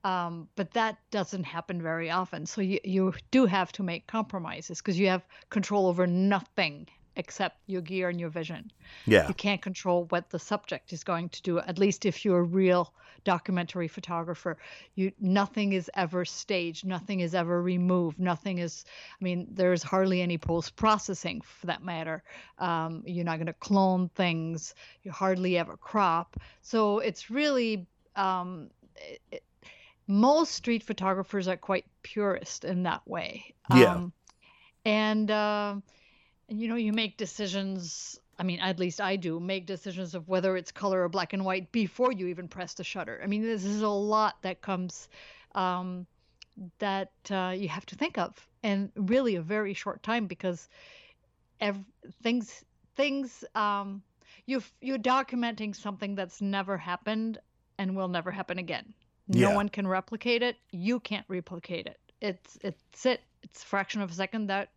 Um, 0.03 0.47
but 0.55 0.71
that 0.71 0.97
doesn't 1.11 1.43
happen 1.43 1.81
very 1.81 2.09
often. 2.09 2.45
So 2.45 2.61
you, 2.61 2.79
you 2.83 3.13
do 3.31 3.45
have 3.45 3.71
to 3.73 3.83
make 3.83 4.07
compromises 4.07 4.79
because 4.79 4.97
you 4.97 5.07
have 5.07 5.23
control 5.49 5.87
over 5.87 6.07
nothing 6.07 6.87
except 7.15 7.57
your 7.67 7.81
gear 7.81 8.09
and 8.09 8.19
your 8.19 8.29
vision. 8.29 8.71
Yeah. 9.05 9.27
You 9.27 9.33
can't 9.33 9.61
control 9.61 10.05
what 10.09 10.29
the 10.29 10.39
subject 10.39 10.93
is 10.93 11.03
going 11.03 11.29
to 11.29 11.41
do, 11.41 11.59
at 11.59 11.77
least 11.77 12.05
if 12.05 12.23
you're 12.23 12.39
a 12.39 12.43
real 12.43 12.93
documentary 13.23 13.87
photographer. 13.87 14.57
You 14.95 15.11
nothing 15.19 15.73
is 15.73 15.89
ever 15.95 16.25
staged, 16.25 16.85
nothing 16.85 17.19
is 17.19 17.35
ever 17.35 17.61
removed, 17.61 18.19
nothing 18.19 18.57
is 18.57 18.85
I 19.19 19.23
mean, 19.23 19.47
there's 19.51 19.83
hardly 19.83 20.21
any 20.21 20.37
post 20.37 20.75
processing 20.75 21.41
for 21.41 21.67
that 21.67 21.83
matter. 21.83 22.23
Um, 22.57 23.03
you're 23.05 23.25
not 23.25 23.37
gonna 23.37 23.53
clone 23.53 24.09
things, 24.09 24.73
you 25.03 25.11
hardly 25.11 25.57
ever 25.57 25.77
crop. 25.77 26.39
So 26.61 26.99
it's 26.99 27.29
really 27.29 27.85
um, 28.15 28.69
it, 29.31 29.43
most 30.07 30.53
street 30.53 30.83
photographers 30.83 31.47
are 31.47 31.57
quite 31.57 31.85
purist 32.03 32.65
in 32.65 32.83
that 32.83 33.07
way. 33.07 33.53
Yeah. 33.73 33.95
Um, 33.95 34.13
and 34.83 35.29
uh, 35.29 35.75
you 36.51 36.67
know, 36.67 36.75
you 36.75 36.91
make 36.91 37.17
decisions. 37.17 38.19
I 38.37 38.43
mean, 38.43 38.59
at 38.59 38.79
least 38.79 38.99
I 38.99 39.15
do 39.15 39.39
make 39.39 39.65
decisions 39.65 40.15
of 40.15 40.27
whether 40.27 40.57
it's 40.57 40.71
color 40.71 41.03
or 41.03 41.09
black 41.09 41.33
and 41.33 41.45
white 41.45 41.71
before 41.71 42.11
you 42.11 42.27
even 42.27 42.47
press 42.47 42.73
the 42.73 42.83
shutter. 42.83 43.21
I 43.23 43.27
mean, 43.27 43.41
this 43.41 43.63
is 43.63 43.81
a 43.81 43.89
lot 43.89 44.41
that 44.41 44.61
comes 44.61 45.07
um, 45.55 46.05
that 46.79 47.11
uh, 47.29 47.53
you 47.55 47.69
have 47.69 47.85
to 47.87 47.95
think 47.95 48.17
of, 48.17 48.35
and 48.63 48.91
really 48.95 49.35
a 49.35 49.41
very 49.41 49.73
short 49.73 50.03
time 50.03 50.27
because 50.27 50.67
ev- 51.61 51.85
things 52.21 52.65
things 52.95 53.45
um, 53.55 54.01
you 54.45 54.61
you're 54.81 54.97
documenting 54.97 55.75
something 55.75 56.15
that's 56.15 56.41
never 56.41 56.77
happened 56.77 57.37
and 57.77 57.95
will 57.95 58.09
never 58.09 58.31
happen 58.31 58.57
again. 58.57 58.93
No 59.27 59.49
yeah. 59.49 59.55
one 59.55 59.69
can 59.69 59.87
replicate 59.87 60.43
it. 60.43 60.57
You 60.71 60.99
can't 60.99 61.25
replicate 61.29 61.87
it. 61.87 61.99
It's 62.19 62.57
it's 62.61 63.05
it. 63.05 63.21
It's 63.43 63.63
a 63.63 63.65
fraction 63.65 64.01
of 64.01 64.11
a 64.11 64.13
second 64.13 64.47
that 64.47 64.69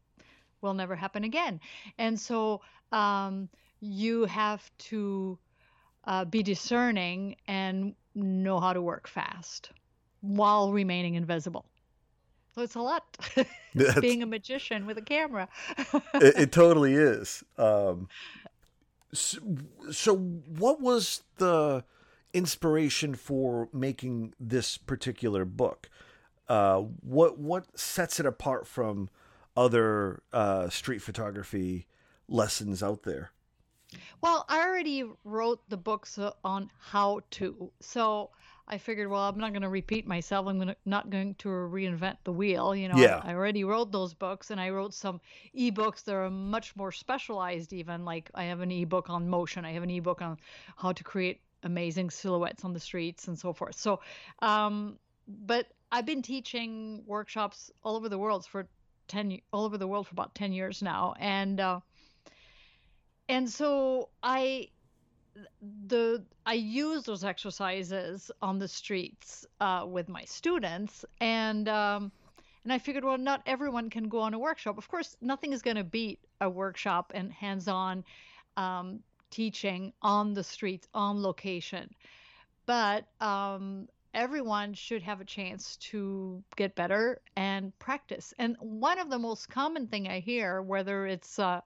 will 0.65 0.75
never 0.75 0.97
happen 0.97 1.23
again. 1.23 1.61
And 1.99 2.19
so 2.19 2.63
um, 2.91 3.49
you 3.81 4.25
have 4.25 4.69
to 4.79 5.39
uh, 6.05 6.25
be 6.25 6.43
discerning 6.43 7.37
and 7.47 7.95
know 8.17 8.59
how 8.59 8.73
to 8.73 8.83
work 8.83 9.07
fast 9.07 9.71
while 10.23 10.73
remaining 10.73 11.15
invisible. 11.15 11.67
So 12.55 12.63
it's 12.63 12.75
a 12.75 12.81
lot. 12.81 13.05
being 14.01 14.23
a 14.23 14.27
magician 14.27 14.87
with 14.87 14.97
a 14.99 15.03
camera. 15.03 15.49
it, 16.15 16.35
it, 16.37 16.53
totally 16.53 16.95
is. 16.95 17.43
Um, 17.59 18.09
so, 19.13 19.39
so, 19.91 20.17
what 20.17 20.81
was 20.81 21.23
the 21.39 21.85
inspiration 22.33 23.17
for 23.17 23.69
making 23.73 24.35
this 24.39 24.79
particular 24.79 25.45
book? 25.45 25.91
Uh, 26.49 26.83
what 27.01 27.39
what 27.39 27.79
sets 27.79 28.21
it 28.21 28.27
apart 28.27 28.69
from 28.69 29.09
other 29.57 30.23
uh, 30.33 30.69
street 30.69 31.03
photography 31.03 31.87
lessons 32.29 32.83
out 32.83 33.03
there? 33.03 33.31
Well, 34.21 34.45
I 34.49 34.67
already 34.67 35.05
wrote 35.25 35.69
the 35.69 35.77
books 35.77 36.19
on 36.45 36.71
how 36.81 37.21
to. 37.33 37.71
So 37.81 38.31
I 38.67 38.79
figured, 38.79 39.09
well, 39.09 39.23
I'm 39.23 39.39
not 39.39 39.53
going 39.53 39.63
to 39.63 39.69
repeat 39.69 40.07
myself. 40.07 40.47
I'm 40.47 40.59
gonna, 40.59 40.77
not 40.85 41.11
going 41.11 41.35
to 41.37 41.49
reinvent 41.49 42.17
the 42.25 42.33
wheel. 42.33 42.75
You 42.75 42.89
know, 42.89 42.97
yeah. 42.97 43.21
I, 43.23 43.33
I 43.33 43.35
already 43.35 43.65
wrote 43.65 43.93
those 43.93 44.15
books 44.15 44.51
and 44.51 44.61
I 44.61 44.71
wrote 44.71 44.95
some 44.95 45.21
ebooks 45.57 46.05
that 46.05 46.15
are 46.15 46.31
much 46.31 46.75
more 46.75 46.91
specialized, 46.91 47.73
even. 47.73 48.05
Like 48.05 48.31
I 48.35 48.45
have 48.45 48.61
an 48.61 48.71
ebook 48.71 49.11
on 49.11 49.29
motion, 49.29 49.65
I 49.65 49.73
have 49.73 49.83
an 49.83 49.91
ebook 49.91 50.23
on 50.23 50.39
how 50.77 50.93
to 50.93 51.05
create 51.05 51.41
amazing 51.63 52.11
silhouettes 52.11 52.65
on 52.65 52.73
the 52.73 52.81
streets 52.81 53.29
and 53.29 53.39
so 53.39 53.53
forth. 53.53 53.77
So, 53.79 54.01
um, 54.41 54.99
but 55.27 55.69
I've 55.93 56.07
been 56.07 56.23
teaching 56.23 57.03
workshops 57.07 57.71
all 57.83 57.97
over 57.97 58.09
the 58.09 58.19
world 58.19 58.47
for 58.47 58.67
10 59.09 59.39
all 59.53 59.65
over 59.65 59.79
the 59.79 59.87
world 59.87 60.07
for 60.07 60.13
about 60.13 60.35
10 60.35 60.53
years 60.53 60.83
now. 60.83 61.15
And 61.19 61.61
uh, 61.61 61.81
and 63.29 63.49
so 63.49 64.09
I 64.23 64.69
the 65.87 66.25
I 66.47 66.55
use 66.55 67.05
those 67.05 67.25
exercises 67.25 68.31
on 68.41 68.59
the 68.59 68.69
streets 68.69 69.47
uh, 69.61 69.85
with 69.89 70.09
my 70.09 70.25
students. 70.25 71.05
And 71.21 71.69
um, 71.69 72.13
and 72.65 72.73
I 72.73 72.79
figured 72.79 73.05
well 73.05 73.19
not 73.19 73.43
everyone 73.47 73.91
can 73.91 74.09
go 74.09 74.21
on 74.21 74.35
a 74.35 74.39
workshop. 74.39 74.79
Of 74.79 74.89
course 74.89 75.17
nothing 75.21 75.53
is 75.53 75.63
going 75.63 75.77
to 75.77 75.85
beat 75.85 76.21
a 76.41 76.49
workshop 76.49 77.13
and 77.15 77.33
hands-on 77.33 78.05
um, 78.57 79.01
teaching 79.31 79.93
on 80.03 80.35
the 80.35 80.45
streets 80.45 80.87
on 80.95 81.23
location. 81.23 81.91
But 82.67 83.07
um, 83.21 83.89
everyone 84.15 84.75
should 84.75 85.03
have 85.03 85.21
a 85.21 85.25
chance 85.25 85.77
to 85.77 86.43
get 86.57 86.75
better 86.75 87.21
and 87.37 87.77
practice. 87.79 88.33
And 88.39 88.57
one 88.61 88.99
of 88.99 89.11
the 89.11 89.19
most 89.19 89.49
common 89.49 89.87
thing 89.89 90.09
I 90.09 90.21
hear, 90.21 90.63
whether 90.63 91.07
it's 91.07 91.39
uh, 91.39 91.61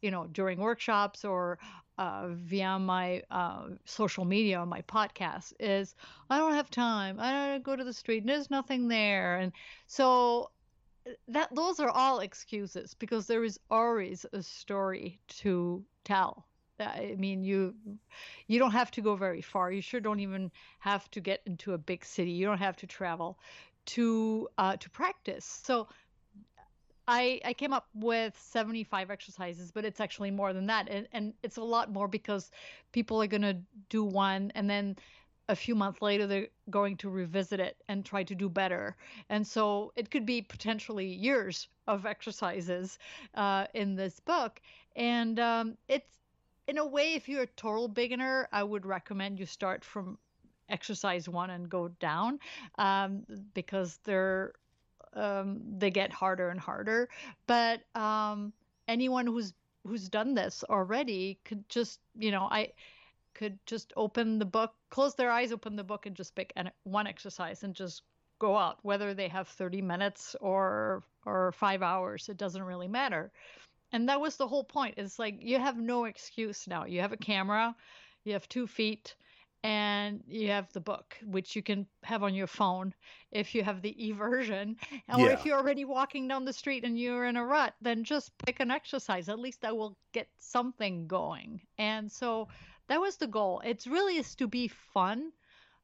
you 0.00 0.10
know 0.10 0.26
during 0.28 0.58
workshops 0.58 1.24
or 1.24 1.58
uh, 1.98 2.28
via 2.30 2.78
my 2.78 3.22
uh, 3.30 3.68
social 3.84 4.24
media, 4.24 4.64
my 4.64 4.82
podcast, 4.82 5.52
is 5.60 5.94
I 6.30 6.38
don't 6.38 6.54
have 6.54 6.70
time. 6.70 7.18
I 7.20 7.48
don't 7.48 7.64
go 7.64 7.76
to 7.76 7.84
the 7.84 7.92
street. 7.92 8.22
And 8.22 8.28
there's 8.28 8.50
nothing 8.50 8.88
there, 8.88 9.36
and 9.38 9.52
so 9.86 10.50
uh, 11.06 11.12
that 11.28 11.54
those 11.54 11.80
are 11.80 11.90
all 11.90 12.20
excuses 12.20 12.94
because 12.94 13.26
there 13.26 13.44
is 13.44 13.58
always 13.70 14.24
a 14.32 14.42
story 14.42 15.20
to 15.28 15.84
tell 16.04 16.47
I 16.80 17.14
mean, 17.18 17.44
you 17.44 17.74
you 18.46 18.58
don't 18.58 18.72
have 18.72 18.90
to 18.92 19.00
go 19.00 19.16
very 19.16 19.42
far. 19.42 19.72
You 19.72 19.80
sure 19.80 20.00
don't 20.00 20.20
even 20.20 20.50
have 20.80 21.10
to 21.12 21.20
get 21.20 21.42
into 21.46 21.74
a 21.74 21.78
big 21.78 22.04
city. 22.04 22.30
You 22.30 22.46
don't 22.46 22.58
have 22.58 22.76
to 22.78 22.86
travel 22.86 23.38
to 23.86 24.48
uh, 24.58 24.76
to 24.76 24.90
practice. 24.90 25.44
So 25.44 25.88
I 27.06 27.40
I 27.44 27.54
came 27.54 27.72
up 27.72 27.88
with 27.94 28.38
75 28.38 29.10
exercises, 29.10 29.72
but 29.72 29.84
it's 29.84 30.00
actually 30.00 30.30
more 30.30 30.52
than 30.52 30.66
that, 30.66 30.88
and 30.88 31.08
and 31.12 31.34
it's 31.42 31.56
a 31.56 31.62
lot 31.64 31.92
more 31.92 32.08
because 32.08 32.50
people 32.92 33.22
are 33.22 33.26
gonna 33.26 33.60
do 33.88 34.04
one 34.04 34.52
and 34.54 34.68
then 34.68 34.96
a 35.48 35.56
few 35.56 35.74
months 35.74 36.02
later 36.02 36.26
they're 36.26 36.48
going 36.68 36.96
to 36.98 37.08
revisit 37.08 37.58
it 37.58 37.76
and 37.88 38.04
try 38.04 38.22
to 38.22 38.34
do 38.34 38.48
better 38.50 38.94
and 39.30 39.46
so 39.46 39.92
it 39.96 40.10
could 40.10 40.26
be 40.26 40.42
potentially 40.42 41.06
years 41.06 41.68
of 41.86 42.04
exercises 42.04 42.98
uh, 43.34 43.66
in 43.74 43.94
this 43.94 44.20
book 44.20 44.60
and 44.94 45.40
um, 45.40 45.76
it's 45.88 46.18
in 46.68 46.76
a 46.76 46.86
way, 46.86 47.14
if 47.14 47.28
you're 47.28 47.42
a 47.42 47.46
total 47.46 47.88
beginner, 47.88 48.46
I 48.52 48.62
would 48.62 48.84
recommend 48.84 49.40
you 49.40 49.46
start 49.46 49.82
from 49.82 50.18
exercise 50.68 51.26
one 51.26 51.48
and 51.48 51.68
go 51.68 51.88
down 51.98 52.38
um, 52.76 53.24
because 53.54 53.98
they're 54.04 54.52
um, 55.14 55.62
they 55.78 55.90
get 55.90 56.12
harder 56.12 56.50
and 56.50 56.60
harder. 56.60 57.08
But 57.46 57.80
um, 57.96 58.52
anyone 58.86 59.26
who's 59.26 59.54
who's 59.86 60.10
done 60.10 60.34
this 60.34 60.62
already 60.68 61.38
could 61.44 61.66
just 61.70 62.00
you 62.18 62.30
know 62.30 62.46
I 62.50 62.72
could 63.32 63.58
just 63.64 63.92
open 63.96 64.38
the 64.38 64.44
book, 64.44 64.74
close 64.90 65.14
their 65.14 65.30
eyes, 65.30 65.52
open 65.52 65.74
the 65.74 65.84
book, 65.84 66.04
and 66.04 66.14
just 66.14 66.34
pick 66.34 66.52
one 66.84 67.06
exercise 67.06 67.62
and 67.64 67.74
just 67.74 68.02
go 68.38 68.58
out. 68.58 68.78
Whether 68.82 69.14
they 69.14 69.28
have 69.28 69.48
30 69.48 69.80
minutes 69.80 70.36
or 70.42 71.02
or 71.24 71.52
five 71.52 71.82
hours, 71.82 72.28
it 72.28 72.36
doesn't 72.36 72.62
really 72.62 72.88
matter 72.88 73.32
and 73.92 74.08
that 74.08 74.20
was 74.20 74.36
the 74.36 74.46
whole 74.46 74.64
point 74.64 74.94
it's 74.96 75.18
like 75.18 75.36
you 75.40 75.58
have 75.58 75.78
no 75.78 76.04
excuse 76.04 76.66
now. 76.66 76.84
You 76.84 77.00
have 77.00 77.12
a 77.12 77.16
camera 77.16 77.74
you 78.24 78.34
have 78.34 78.48
two 78.48 78.66
feet 78.66 79.16
and 79.64 80.22
you 80.28 80.48
have 80.48 80.72
the 80.72 80.80
book 80.80 81.16
which 81.24 81.56
you 81.56 81.62
can 81.62 81.86
have 82.04 82.22
on 82.22 82.34
your 82.34 82.46
phone 82.46 82.94
if 83.32 83.54
you 83.54 83.64
have 83.64 83.82
the 83.82 84.06
e-version 84.06 84.76
or 85.12 85.20
yeah. 85.20 85.26
if 85.26 85.44
you're 85.44 85.58
already 85.58 85.84
walking 85.84 86.28
down 86.28 86.44
the 86.44 86.52
street 86.52 86.84
and 86.84 86.98
you're 86.98 87.24
in 87.24 87.36
a 87.36 87.44
rut 87.44 87.74
then 87.80 88.04
just 88.04 88.36
pick 88.38 88.60
an 88.60 88.70
exercise. 88.70 89.28
At 89.28 89.38
least 89.38 89.62
that 89.62 89.76
will 89.76 89.96
get 90.12 90.28
something 90.38 91.06
going. 91.06 91.60
And 91.78 92.10
so 92.10 92.48
that 92.88 93.00
was 93.00 93.16
the 93.16 93.26
goal. 93.26 93.60
It's 93.64 93.86
really 93.86 94.16
is 94.16 94.34
to 94.36 94.46
be 94.46 94.68
fun. 94.68 95.32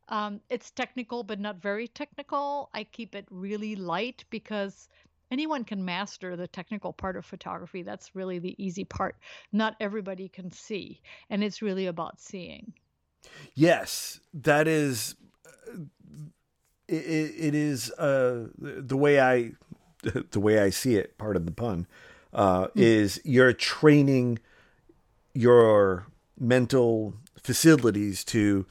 Um, 0.09 0.41
it's 0.51 0.71
technical 0.71 1.25
but 1.25 1.41
not 1.41 1.57
very 1.57 1.89
technical. 1.89 2.71
I 2.75 2.85
keep 2.85 3.15
it 3.15 3.27
really 3.31 3.75
light 3.75 4.25
because 4.31 4.89
anyone 5.31 5.65
can 5.65 5.85
master 5.85 6.37
the 6.37 6.49
technical 6.49 6.93
part 6.93 7.17
of 7.17 7.25
photography. 7.25 7.83
That's 7.83 8.15
really 8.15 8.39
the 8.39 8.55
easy 8.63 8.85
part. 8.85 9.17
Not 9.53 9.77
everybody 9.81 10.29
can 10.29 10.51
see, 10.51 11.01
and 11.31 11.43
it's 11.43 11.63
really 11.63 11.87
about 11.87 12.21
seeing. 12.21 12.73
Yes, 13.55 14.21
that 14.35 14.69
is. 14.69 15.17
It, 16.87 17.33
it 17.39 17.55
is 17.55 17.91
uh, 17.93 18.49
the 18.59 18.97
way 18.97 19.21
I 19.21 19.53
the 20.31 20.41
way 20.41 20.61
I 20.61 20.71
see 20.71 20.97
it. 20.97 21.17
Part 21.19 21.37
of 21.37 21.47
the 21.47 21.53
pun 21.53 21.87
uh, 22.33 22.67
mm. 22.67 22.71
is 22.75 23.21
you're 23.25 23.53
training 23.53 24.39
your 25.33 26.07
mental 26.39 27.15
facilities 27.43 28.25
to 28.25 28.67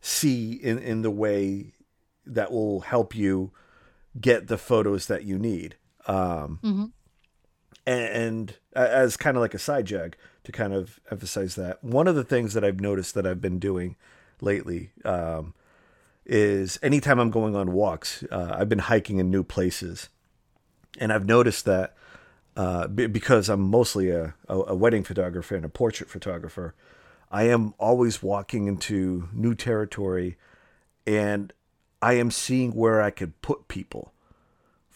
see 0.00 0.52
in 0.52 0.78
in 0.78 1.02
the 1.02 1.10
way 1.10 1.72
that 2.26 2.52
will 2.52 2.80
help 2.80 3.14
you 3.14 3.50
get 4.20 4.48
the 4.48 4.58
photos 4.58 5.06
that 5.06 5.24
you 5.24 5.38
need. 5.38 5.76
Um, 6.08 6.58
mm-hmm. 6.62 6.84
and, 7.86 8.04
and, 8.04 8.56
as 8.74 9.16
kind 9.16 9.36
of 9.36 9.42
like 9.42 9.54
a 9.54 9.58
side 9.58 9.86
jag 9.86 10.16
to 10.44 10.52
kind 10.52 10.72
of 10.72 10.98
emphasize 11.10 11.54
that, 11.56 11.84
one 11.84 12.08
of 12.08 12.14
the 12.14 12.24
things 12.24 12.54
that 12.54 12.64
I've 12.64 12.80
noticed 12.80 13.14
that 13.14 13.26
I've 13.26 13.40
been 13.40 13.58
doing 13.58 13.96
lately 14.40 14.90
um, 15.04 15.54
is 16.24 16.78
anytime 16.82 17.18
I'm 17.18 17.30
going 17.30 17.54
on 17.54 17.72
walks, 17.72 18.24
uh, 18.30 18.56
I've 18.58 18.68
been 18.68 18.78
hiking 18.78 19.18
in 19.18 19.30
new 19.30 19.42
places, 19.42 20.08
and 20.98 21.12
I've 21.12 21.26
noticed 21.26 21.64
that 21.66 21.94
uh, 22.56 22.88
b- 22.88 23.06
because 23.06 23.48
I'm 23.48 23.60
mostly 23.60 24.10
a, 24.10 24.34
a, 24.48 24.58
a 24.68 24.74
wedding 24.74 25.04
photographer 25.04 25.54
and 25.54 25.64
a 25.64 25.68
portrait 25.68 26.10
photographer, 26.10 26.74
I 27.30 27.44
am 27.44 27.74
always 27.78 28.22
walking 28.22 28.66
into 28.66 29.28
new 29.32 29.54
territory, 29.54 30.36
and 31.06 31.52
I 32.00 32.14
am 32.14 32.30
seeing 32.30 32.72
where 32.72 33.00
I 33.02 33.10
could 33.10 33.40
put 33.42 33.68
people 33.68 34.12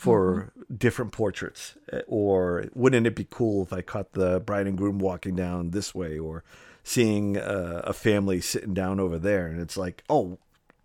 for 0.03 0.51
mm-hmm. 0.59 0.75
different 0.75 1.13
portraits 1.13 1.77
or 2.09 2.65
wouldn't 2.75 3.07
it 3.07 3.15
be 3.15 3.27
cool 3.31 3.63
if 3.63 3.73
i 3.73 3.81
caught 3.81 4.15
the 4.15 4.41
bride 4.41 4.67
and 4.67 4.77
groom 4.77 4.99
walking 4.99 5.37
down 5.37 5.71
this 5.71 5.95
way 5.95 6.19
or 6.19 6.43
seeing 6.83 7.37
uh, 7.37 7.83
a 7.85 7.93
family 7.93 8.41
sitting 8.41 8.75
down 8.75 8.99
over 8.99 9.17
there 9.17 9.47
and 9.47 9.61
it's 9.61 9.77
like 9.77 10.03
oh 10.11 10.37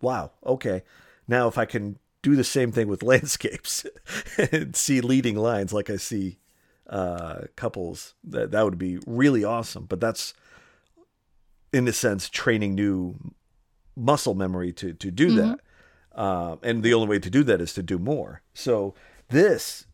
wow 0.01 0.29
okay 0.45 0.83
now 1.27 1.47
if 1.47 1.57
i 1.57 1.65
can 1.65 1.97
do 2.21 2.35
the 2.35 2.43
same 2.43 2.71
thing 2.71 2.87
with 2.87 3.01
landscapes 3.11 3.87
and 4.51 4.75
see 4.75 5.01
leading 5.01 5.35
lines 5.35 5.73
like 5.73 5.89
i 5.89 5.97
see 5.97 6.37
uh, 6.87 7.41
couples 7.55 8.13
that 8.23 8.51
that 8.51 8.63
would 8.63 8.77
be 8.77 8.99
really 9.07 9.43
awesome 9.43 9.85
but 9.85 9.99
that's 9.99 10.35
in 11.73 11.87
a 11.87 11.91
sense 11.91 12.29
training 12.29 12.75
new 12.75 13.15
muscle 13.95 14.35
memory 14.35 14.71
to 14.71 14.93
to 14.93 15.09
do 15.09 15.29
mm-hmm. 15.29 15.37
that 15.37 15.59
uh, 16.17 16.57
and 16.63 16.81
the 16.81 16.93
only 16.93 17.07
way 17.07 17.19
to 17.19 17.29
do 17.29 17.43
that 17.43 17.61
is 17.61 17.73
to 17.75 17.83
do 17.83 17.99
more. 17.99 18.41
So 18.53 18.95
this, 19.29 19.85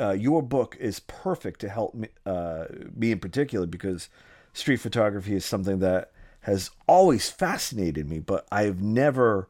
uh, 0.00 0.12
your 0.12 0.42
book 0.42 0.76
is 0.78 1.00
perfect 1.00 1.60
to 1.60 1.68
help 1.68 1.94
me, 1.94 2.08
uh, 2.24 2.66
me 2.94 3.10
in 3.10 3.18
particular 3.18 3.66
because 3.66 4.08
street 4.52 4.76
photography 4.76 5.34
is 5.34 5.44
something 5.44 5.80
that 5.80 6.12
has 6.42 6.70
always 6.86 7.28
fascinated 7.28 8.08
me, 8.08 8.20
but 8.20 8.46
I've 8.52 8.80
never 8.80 9.48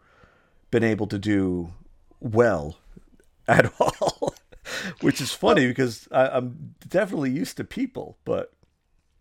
been 0.71 0.83
able 0.83 1.07
to 1.09 1.19
do 1.19 1.75
well 2.19 2.79
at 3.49 3.71
all. 3.79 4.35
Which 5.01 5.21
is 5.21 5.33
funny 5.33 5.61
well, 5.61 5.71
because 5.71 6.09
I, 6.11 6.39
am 6.39 6.75
definitely 6.89 7.31
used 7.31 7.57
to 7.59 7.65
people, 7.65 8.17
but 8.25 8.53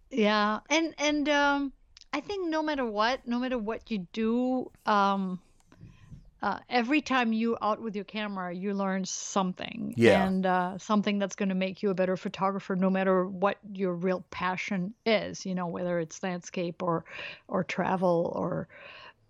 yeah, 0.10 0.62
and 0.71 0.95
and 0.97 1.29
um, 1.29 1.73
I 2.12 2.19
think 2.19 2.49
no 2.49 2.63
matter 2.63 2.84
what, 2.84 3.27
no 3.27 3.38
matter 3.38 3.60
what 3.60 3.91
you 3.91 4.08
do, 4.12 4.71
um, 4.88 5.39
uh, 6.45 6.60
every 6.69 7.01
time 7.01 7.34
you 7.34 7.58
out 7.60 7.81
with 7.81 7.95
your 7.95 8.05
camera, 8.05 8.53
you 8.53 8.75
learn 8.75 9.03
something, 9.03 9.95
yeah. 9.97 10.27
and 10.27 10.45
uh, 10.45 10.77
something 10.77 11.17
that's 11.17 11.36
going 11.36 11.49
to 11.49 11.55
make 11.55 11.81
you 11.81 11.89
a 11.89 11.95
better 11.95 12.15
photographer, 12.15 12.75
no 12.75 12.88
matter 12.88 13.25
what 13.25 13.58
your 13.73 13.95
real 13.95 14.23
passion 14.29 14.93
is. 15.08 15.43
You 15.43 15.55
know, 15.55 15.65
whether 15.65 15.97
it's 15.97 16.21
landscape 16.21 16.84
or 16.84 17.03
or 17.47 17.63
travel 17.63 18.31
or 18.36 18.67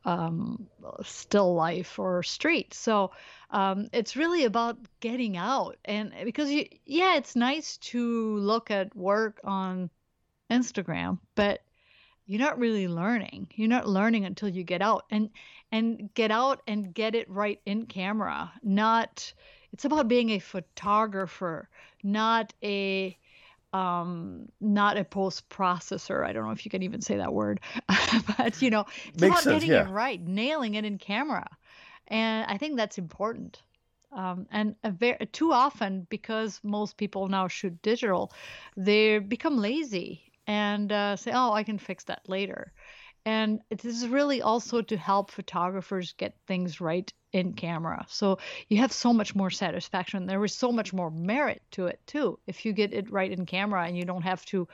um, 0.04 0.67
still 1.04 1.56
life 1.56 1.97
or 1.99 2.21
street. 2.21 2.73
So 2.73 3.12
um, 3.49 3.88
it's 3.93 4.17
really 4.17 4.43
about 4.43 4.78
getting 4.99 5.38
out, 5.38 5.78
and 5.86 6.12
because 6.25 6.51
you, 6.51 6.65
yeah, 6.86 7.15
it's 7.15 7.34
nice 7.34 7.78
to 7.78 8.36
look 8.39 8.71
at 8.71 8.93
work 8.93 9.39
on 9.45 9.89
Instagram, 10.51 11.19
but 11.36 11.62
you're 12.26 12.40
not 12.40 12.58
really 12.58 12.88
learning. 12.88 13.48
You're 13.56 13.70
not 13.70 13.88
learning 13.88 14.26
until 14.26 14.50
you 14.50 14.64
get 14.64 14.82
out 14.82 15.06
and 15.10 15.30
and 15.72 16.10
get 16.14 16.32
out 16.32 16.62
and 16.68 16.94
get 16.94 17.16
it 17.16 17.30
right 17.30 17.60
in 17.66 17.86
camera 17.86 18.52
not 18.64 19.34
it's 19.74 19.84
about 19.86 20.08
being 20.08 20.30
a 20.30 20.40
photographer 20.40 21.70
not 22.04 22.54
a 22.64 23.18
um 23.74 24.48
not 24.62 24.98
a 24.98 25.04
post 25.04 25.50
processor. 25.50 26.26
I 26.26 26.32
don't 26.34 26.46
know 26.46 26.52
if 26.52 26.66
you 26.66 26.72
can 26.72 26.84
even 26.84 27.02
say 27.02 27.18
that 27.18 27.34
word 27.34 27.60
but 28.38 28.62
you 28.62 28.70
know 28.70 28.86
it's 29.08 29.22
Makes 29.22 29.32
about 29.32 29.44
sense, 29.44 29.54
getting 29.56 29.72
yeah. 29.72 29.88
it 29.88 29.92
right 29.92 30.22
nailing 30.22 30.76
it 30.76 30.86
in 30.86 30.98
camera. 30.98 31.48
And 32.08 32.46
i 32.50 32.58
think 32.58 32.78
that's 32.78 32.98
important. 32.98 33.62
Um, 34.12 34.48
and 34.50 34.76
very, 34.86 35.18
too 35.34 35.52
often, 35.52 36.08
because 36.10 36.62
most 36.64 36.96
people 36.96 37.28
now 37.28 37.50
shoot 37.50 37.82
digital, 37.82 38.32
they 38.78 39.20
become 39.20 39.58
lazy 39.58 40.25
and 40.47 40.91
uh, 40.91 41.15
say, 41.15 41.31
"Oh, 41.34 41.53
I 41.53 41.63
can 41.63 41.77
fix 41.77 42.05
that 42.05 42.27
later." 42.27 42.73
And 43.25 43.62
this 43.69 43.86
is 43.86 44.08
really 44.08 44.41
also 44.43 44.81
to 44.84 44.97
help 44.97 45.31
photographers 45.31 46.13
get 46.13 46.38
things 46.45 46.79
right 46.79 47.12
in 47.31 47.53
camera. 47.53 48.05
So 48.08 48.38
you 48.69 48.77
have 48.77 48.91
so 48.91 49.12
much 49.13 49.34
more 49.34 49.49
satisfaction. 49.49 50.27
There 50.27 50.43
is 50.45 50.53
so 50.53 50.71
much 50.71 50.93
more 50.93 51.10
merit 51.10 51.63
to 51.71 51.88
it 51.88 51.99
too. 52.05 52.39
If 52.45 52.65
you 52.65 52.73
get 52.73 52.93
it 52.93 53.12
right 53.12 53.31
in 53.31 53.45
camera 53.47 53.86
and 53.86 53.97
you 53.97 54.05
don't 54.05 54.21
have 54.21 54.45
to 54.47 54.67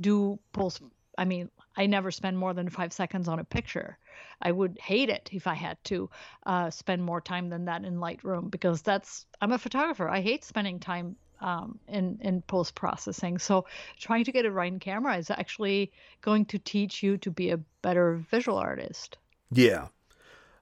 do 0.00 0.38
post 0.52 0.82
I 1.16 1.24
mean, 1.24 1.50
I 1.76 1.86
never 1.86 2.10
spend 2.10 2.38
more 2.38 2.54
than 2.54 2.68
five 2.68 2.92
seconds 2.92 3.28
on 3.28 3.38
a 3.38 3.44
picture. 3.44 3.98
I 4.42 4.50
would 4.50 4.78
hate 4.80 5.10
it 5.10 5.28
if 5.32 5.46
I 5.46 5.54
had 5.54 5.78
to 5.84 6.10
uh, 6.44 6.70
spend 6.70 7.02
more 7.04 7.20
time 7.20 7.48
than 7.48 7.66
that 7.66 7.84
in 7.84 7.96
Lightroom 7.96 8.50
because 8.50 8.82
that's 8.82 9.26
I'm 9.40 9.52
a 9.52 9.58
photographer. 9.58 10.08
I 10.08 10.20
hate 10.20 10.44
spending 10.44 10.80
time 10.80 11.16
um, 11.44 11.78
in 11.86 12.18
in 12.22 12.40
post 12.42 12.74
processing. 12.74 13.38
So 13.38 13.66
trying 13.98 14.24
to 14.24 14.32
get 14.32 14.46
it 14.46 14.50
right 14.50 14.72
in 14.72 14.80
camera 14.80 15.16
is 15.18 15.30
actually 15.30 15.92
going 16.22 16.46
to 16.46 16.58
teach 16.58 17.02
you 17.02 17.18
to 17.18 17.30
be 17.30 17.50
a 17.50 17.58
better 17.82 18.24
visual 18.30 18.56
artist. 18.56 19.18
Yeah. 19.52 19.88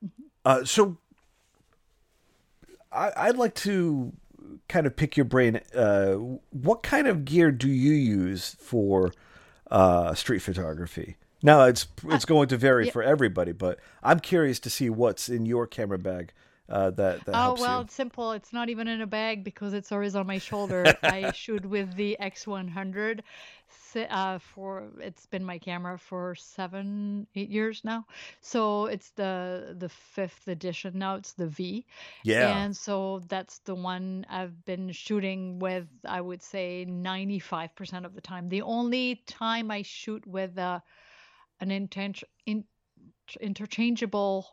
Mm-hmm. 0.04 0.22
Uh, 0.44 0.64
so 0.64 0.96
I, 2.90 3.28
would 3.28 3.38
like 3.38 3.54
to 3.54 4.12
kind 4.68 4.86
of 4.86 4.96
pick 4.96 5.16
your 5.16 5.24
brain. 5.24 5.60
Uh, 5.74 6.14
what 6.50 6.82
kind 6.82 7.06
of 7.06 7.24
gear 7.24 7.52
do 7.52 7.68
you 7.68 7.92
use 7.92 8.56
for 8.58 9.12
uh, 9.70 10.14
street 10.14 10.40
photography? 10.40 11.16
Now 11.44 11.64
it's 11.64 11.86
it's 12.08 12.24
going 12.24 12.48
to 12.48 12.56
vary 12.56 12.86
yeah. 12.86 12.92
for 12.92 13.04
everybody, 13.04 13.52
but 13.52 13.78
I'm 14.02 14.18
curious 14.18 14.58
to 14.60 14.70
see 14.70 14.90
what's 14.90 15.28
in 15.28 15.46
your 15.46 15.68
camera 15.68 15.98
bag 15.98 16.32
uh, 16.68 16.90
that 16.90 17.24
that 17.24 17.34
oh 17.34 17.56
well, 17.58 17.78
you. 17.78 17.84
it's 17.84 17.94
simple. 17.94 18.32
It's 18.32 18.52
not 18.52 18.68
even 18.68 18.88
in 18.88 19.00
a 19.00 19.06
bag 19.06 19.44
because 19.44 19.72
it's 19.72 19.92
always 19.92 20.14
on 20.14 20.26
my 20.26 20.38
shoulder. 20.38 20.94
I 21.02 21.32
shoot 21.34 21.66
with 21.66 21.94
the 21.96 22.16
X100 22.20 23.20
uh, 23.96 24.38
for 24.38 24.88
it's 25.00 25.26
been 25.26 25.44
my 25.44 25.58
camera 25.58 25.98
for 25.98 26.34
seven, 26.34 27.26
eight 27.34 27.50
years 27.50 27.82
now. 27.84 28.06
So 28.40 28.86
it's 28.86 29.10
the 29.10 29.74
the 29.78 29.88
fifth 29.88 30.48
edition 30.48 30.98
now. 30.98 31.16
It's 31.16 31.32
the 31.32 31.46
V. 31.46 31.86
Yeah. 32.22 32.56
And 32.56 32.76
so 32.76 33.22
that's 33.28 33.58
the 33.60 33.74
one 33.74 34.26
I've 34.28 34.64
been 34.64 34.92
shooting 34.92 35.58
with. 35.58 35.86
I 36.04 36.20
would 36.20 36.42
say 36.42 36.84
ninety 36.84 37.38
five 37.38 37.74
percent 37.74 38.06
of 38.06 38.14
the 38.14 38.20
time. 38.20 38.48
The 38.48 38.62
only 38.62 39.22
time 39.26 39.70
I 39.70 39.82
shoot 39.82 40.26
with 40.26 40.58
uh, 40.58 40.80
an 41.60 41.70
intention 41.70 42.28
in, 42.46 42.64
interchangeable 43.40 44.46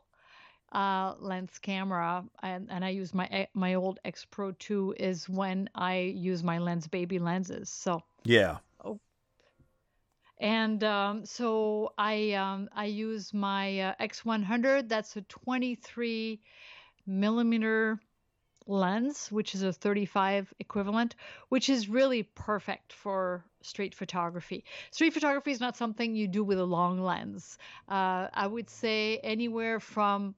uh, 0.71 1.15
lens 1.19 1.58
camera 1.60 2.23
and, 2.43 2.67
and 2.69 2.86
I 2.86 2.89
use 2.89 3.13
my 3.13 3.47
my 3.53 3.75
old 3.75 3.99
X 4.05 4.25
Pro 4.29 4.51
2 4.51 4.95
is 4.99 5.27
when 5.27 5.69
I 5.75 5.99
use 5.99 6.43
my 6.43 6.60
Lensbaby 6.60 7.19
lenses. 7.19 7.69
So 7.69 8.03
yeah. 8.23 8.58
Oh. 8.84 8.99
And 10.39 10.84
um, 10.84 11.25
so 11.25 11.93
I 11.97 12.34
um, 12.34 12.69
I 12.75 12.86
use 12.86 13.34
my 13.34 13.79
uh, 13.79 13.93
X100. 13.99 14.88
That's 14.88 15.15
a 15.15 15.21
23 15.21 16.39
millimeter 17.05 17.99
lens, 18.67 19.32
which 19.32 19.55
is 19.55 19.63
a 19.63 19.73
35 19.73 20.53
equivalent, 20.60 21.15
which 21.49 21.69
is 21.69 21.89
really 21.89 22.23
perfect 22.23 22.93
for 22.93 23.43
street 23.62 23.95
photography. 23.95 24.63
Street 24.91 25.13
photography 25.13 25.51
is 25.51 25.60
not 25.60 25.75
something 25.75 26.15
you 26.15 26.27
do 26.27 26.43
with 26.43 26.60
a 26.60 26.63
long 26.63 27.01
lens. 27.01 27.58
Uh, 27.88 28.27
I 28.34 28.47
would 28.47 28.69
say 28.69 29.17
anywhere 29.17 29.79
from 29.79 30.36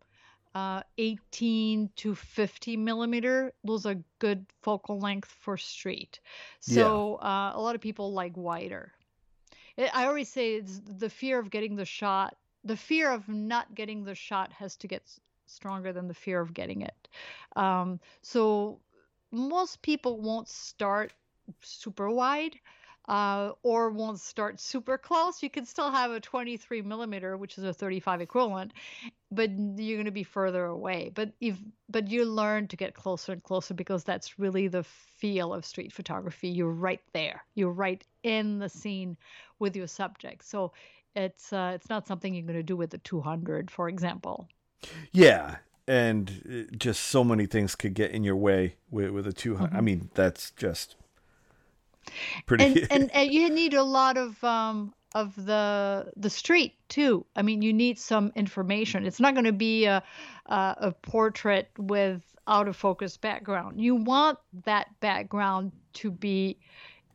uh, 0.55 0.81
18 0.97 1.89
to 1.95 2.15
50 2.15 2.77
millimeter. 2.77 3.53
Those 3.63 3.85
are 3.85 3.95
good 4.19 4.45
focal 4.61 4.99
length 4.99 5.29
for 5.29 5.57
street. 5.57 6.19
So 6.59 7.19
yeah. 7.21 7.27
uh, 7.27 7.51
a 7.55 7.61
lot 7.61 7.75
of 7.75 7.81
people 7.81 8.11
like 8.13 8.35
wider. 8.35 8.91
It, 9.77 9.89
I 9.93 10.05
always 10.05 10.29
say 10.29 10.55
it's 10.55 10.81
the 10.85 11.09
fear 11.09 11.39
of 11.39 11.49
getting 11.49 11.75
the 11.75 11.85
shot. 11.85 12.35
The 12.63 12.77
fear 12.77 13.11
of 13.11 13.27
not 13.27 13.73
getting 13.75 14.03
the 14.03 14.15
shot 14.15 14.51
has 14.53 14.75
to 14.77 14.87
get 14.87 15.03
stronger 15.47 15.93
than 15.93 16.07
the 16.07 16.13
fear 16.13 16.41
of 16.41 16.53
getting 16.53 16.81
it. 16.81 17.07
Um, 17.55 17.99
so 18.21 18.79
most 19.31 19.81
people 19.81 20.19
won't 20.19 20.47
start 20.47 21.13
super 21.61 22.09
wide 22.09 22.59
uh, 23.11 23.51
or 23.61 23.89
won't 23.89 24.21
start 24.21 24.57
super 24.57 24.97
close. 24.97 25.43
You 25.43 25.49
can 25.49 25.65
still 25.65 25.91
have 25.91 26.11
a 26.11 26.21
23 26.21 26.81
millimeter, 26.81 27.35
which 27.35 27.57
is 27.57 27.65
a 27.65 27.73
35 27.73 28.21
equivalent, 28.21 28.71
but 29.29 29.49
you're 29.51 29.97
going 29.97 30.05
to 30.05 30.11
be 30.11 30.23
further 30.23 30.63
away. 30.63 31.11
But 31.13 31.33
if 31.41 31.57
but 31.89 32.07
you 32.07 32.23
learn 32.23 32.69
to 32.69 32.77
get 32.77 32.93
closer 32.93 33.33
and 33.33 33.43
closer 33.43 33.73
because 33.73 34.05
that's 34.05 34.39
really 34.39 34.69
the 34.69 34.83
feel 34.83 35.53
of 35.53 35.65
street 35.65 35.91
photography. 35.91 36.47
You're 36.47 36.71
right 36.71 37.01
there. 37.11 37.43
You're 37.53 37.73
right 37.73 38.01
in 38.23 38.59
the 38.59 38.69
scene 38.69 39.17
with 39.59 39.75
your 39.75 39.87
subject. 39.87 40.45
So 40.45 40.71
it's 41.13 41.51
uh, 41.51 41.73
it's 41.75 41.89
not 41.89 42.07
something 42.07 42.33
you're 42.33 42.45
going 42.45 42.55
to 42.55 42.63
do 42.63 42.77
with 42.77 42.91
the 42.91 42.97
200, 42.99 43.69
for 43.69 43.89
example. 43.89 44.47
Yeah, 45.11 45.57
and 45.85 46.31
uh, 46.49 46.75
just 46.77 47.03
so 47.03 47.25
many 47.25 47.45
things 47.45 47.75
could 47.75 47.93
get 47.93 48.11
in 48.11 48.23
your 48.23 48.37
way 48.37 48.75
with 48.89 49.09
with 49.09 49.27
a 49.27 49.33
200. 49.33 49.67
Mm-hmm. 49.67 49.77
I 49.77 49.81
mean, 49.81 50.09
that's 50.13 50.51
just 50.51 50.95
Pretty. 52.45 52.65
And, 52.65 52.87
and, 52.91 53.15
and 53.15 53.31
you 53.31 53.49
need 53.49 53.73
a 53.73 53.83
lot 53.83 54.17
of 54.17 54.41
um 54.43 54.93
of 55.13 55.35
the 55.35 56.11
the 56.15 56.29
street 56.29 56.75
too. 56.89 57.25
I 57.35 57.41
mean, 57.41 57.61
you 57.61 57.73
need 57.73 57.99
some 57.99 58.31
information. 58.35 59.05
It's 59.05 59.19
not 59.19 59.33
going 59.33 59.45
to 59.45 59.51
be 59.51 59.85
a, 59.85 60.03
a, 60.45 60.75
a 60.77 60.91
portrait 60.91 61.69
with 61.77 62.21
out 62.47 62.67
of 62.67 62.75
focus 62.75 63.17
background. 63.17 63.79
You 63.79 63.95
want 63.95 64.39
that 64.65 64.87
background 64.99 65.71
to 65.93 66.11
be 66.11 66.57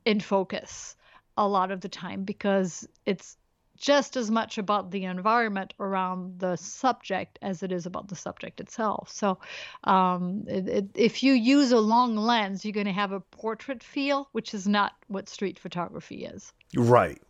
in 0.05 0.21
focus 0.21 0.97
a 1.37 1.47
lot 1.47 1.71
of 1.71 1.81
the 1.81 1.89
time 1.89 2.25
because 2.25 2.89
it's 3.05 3.37
just 3.77 4.17
as 4.17 4.31
much 4.31 4.59
about 4.59 4.91
the 4.91 5.05
environment 5.05 5.75
around 5.79 6.39
the 6.39 6.57
subject 6.57 7.39
as 7.43 7.63
it 7.63 7.73
is 7.73 7.87
about 7.87 8.09
the 8.09 8.17
subject 8.17 8.61
itself. 8.61 9.11
So, 9.11 9.39
um, 9.85 10.45
it, 10.49 10.69
it, 10.69 10.87
if 10.95 11.23
you 11.23 11.33
use 11.33 11.73
a 11.73 11.79
long 11.79 12.17
lens, 12.17 12.65
you're 12.65 12.73
going 12.73 12.87
to 12.87 12.93
have 12.93 13.13
a 13.13 13.21
portrait 13.21 13.83
feel, 13.83 14.29
which 14.33 14.55
is 14.55 14.67
not 14.67 14.93
what 15.09 15.29
street 15.29 15.59
photography 15.59 16.25
is. 16.25 16.53
Right. 16.77 17.21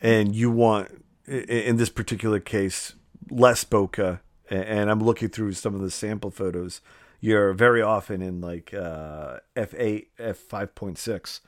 And 0.00 0.34
you 0.34 0.50
want, 0.50 1.04
in 1.26 1.76
this 1.76 1.90
particular 1.90 2.40
case, 2.40 2.94
less 3.30 3.64
bokeh. 3.64 4.20
And 4.50 4.90
I'm 4.90 5.00
looking 5.00 5.28
through 5.28 5.52
some 5.52 5.74
of 5.74 5.80
the 5.80 5.90
sample 5.90 6.30
photos. 6.30 6.80
You're 7.20 7.54
very 7.54 7.80
often 7.80 8.20
in 8.20 8.40
like 8.40 8.74
uh, 8.74 9.38
f8, 9.56 10.06
f5.6 10.18 11.40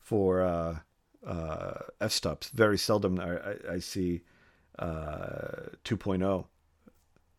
for. 0.00 0.42
Uh, 0.42 0.78
uh, 1.26 1.74
f 2.00 2.12
stops. 2.12 2.48
Very 2.50 2.78
seldom 2.78 3.20
I, 3.20 3.36
I, 3.36 3.56
I 3.74 3.78
see 3.78 4.22
uh, 4.78 5.70
2.0. 5.84 6.46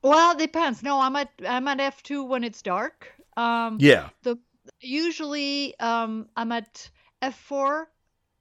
Well, 0.03 0.31
it 0.31 0.39
depends. 0.39 0.81
No, 0.81 0.99
I'm 0.99 1.15
at 1.15 1.29
I'm 1.47 1.67
at 1.67 1.77
f2 1.77 2.27
when 2.27 2.43
it's 2.43 2.61
dark. 2.61 3.07
Um, 3.37 3.77
yeah. 3.79 4.09
The 4.23 4.37
usually 4.79 5.79
um, 5.79 6.27
I'm 6.35 6.51
at 6.51 6.89
f4 7.21 7.85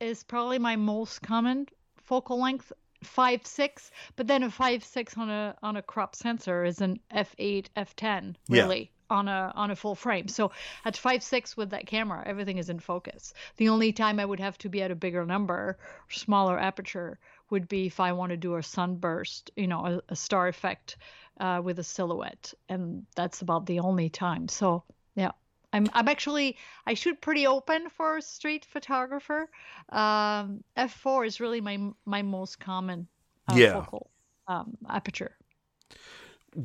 is 0.01 0.23
probably 0.23 0.59
my 0.59 0.77
most 0.77 1.21
common 1.21 1.67
focal 2.03 2.41
length 2.41 2.73
five 3.03 3.47
six, 3.47 3.91
but 4.17 4.27
then 4.27 4.43
a 4.43 4.51
five 4.51 4.85
six 4.85 5.17
on 5.17 5.31
a 5.31 5.57
on 5.63 5.77
a 5.77 5.83
crop 5.83 6.15
sensor 6.15 6.65
is 6.65 6.81
an 6.81 7.01
f 7.11 7.35
eight 7.39 7.71
f 7.77 7.95
ten 7.97 8.37
really 8.49 8.91
on 9.11 9.29
a 9.29 9.53
on 9.55 9.71
a 9.71 9.77
full 9.77 9.95
frame. 9.95 10.29
So 10.29 10.53
at 10.85 10.97
five 10.97 11.23
six 11.23 11.57
with 11.57 11.71
that 11.71 11.87
camera, 11.87 12.23
everything 12.27 12.59
is 12.59 12.71
in 12.71 12.79
focus. 12.79 13.35
The 13.57 13.69
only 13.69 13.93
time 13.93 14.21
I 14.21 14.25
would 14.25 14.41
have 14.41 14.59
to 14.59 14.69
be 14.69 14.83
at 14.83 14.91
a 14.91 14.95
bigger 14.95 15.25
number, 15.27 15.79
smaller 16.09 16.59
aperture, 16.59 17.19
would 17.51 17.69
be 17.69 17.87
if 17.87 18.01
I 18.01 18.13
want 18.13 18.31
to 18.31 18.37
do 18.37 18.57
a 18.57 18.63
sunburst, 18.63 19.51
you 19.57 19.67
know, 19.67 19.87
a, 19.87 20.03
a 20.11 20.17
star 20.17 20.49
effect 20.49 20.97
uh, 21.39 21.61
with 21.63 21.79
a 21.79 21.85
silhouette, 21.85 22.55
and 22.69 23.07
that's 23.17 23.43
about 23.43 23.67
the 23.67 23.81
only 23.81 24.09
time. 24.09 24.49
So 24.49 24.85
yeah. 25.15 25.33
I'm 25.73 25.87
I'm 25.93 26.09
actually 26.09 26.57
I 26.87 26.95
shoot 26.95 27.21
pretty 27.21 27.47
open 27.47 27.91
for 27.91 28.17
a 28.17 28.23
street 28.23 28.65
photographer. 28.65 29.49
Um, 29.91 30.65
f4 30.77 31.27
is 31.27 31.41
really 31.41 31.61
my 31.61 31.79
my 32.05 32.23
most 32.23 32.59
common 32.59 33.07
uh, 33.49 33.55
yeah. 33.57 33.75
focal 33.75 34.11
um, 34.49 34.77
aperture. 34.89 35.37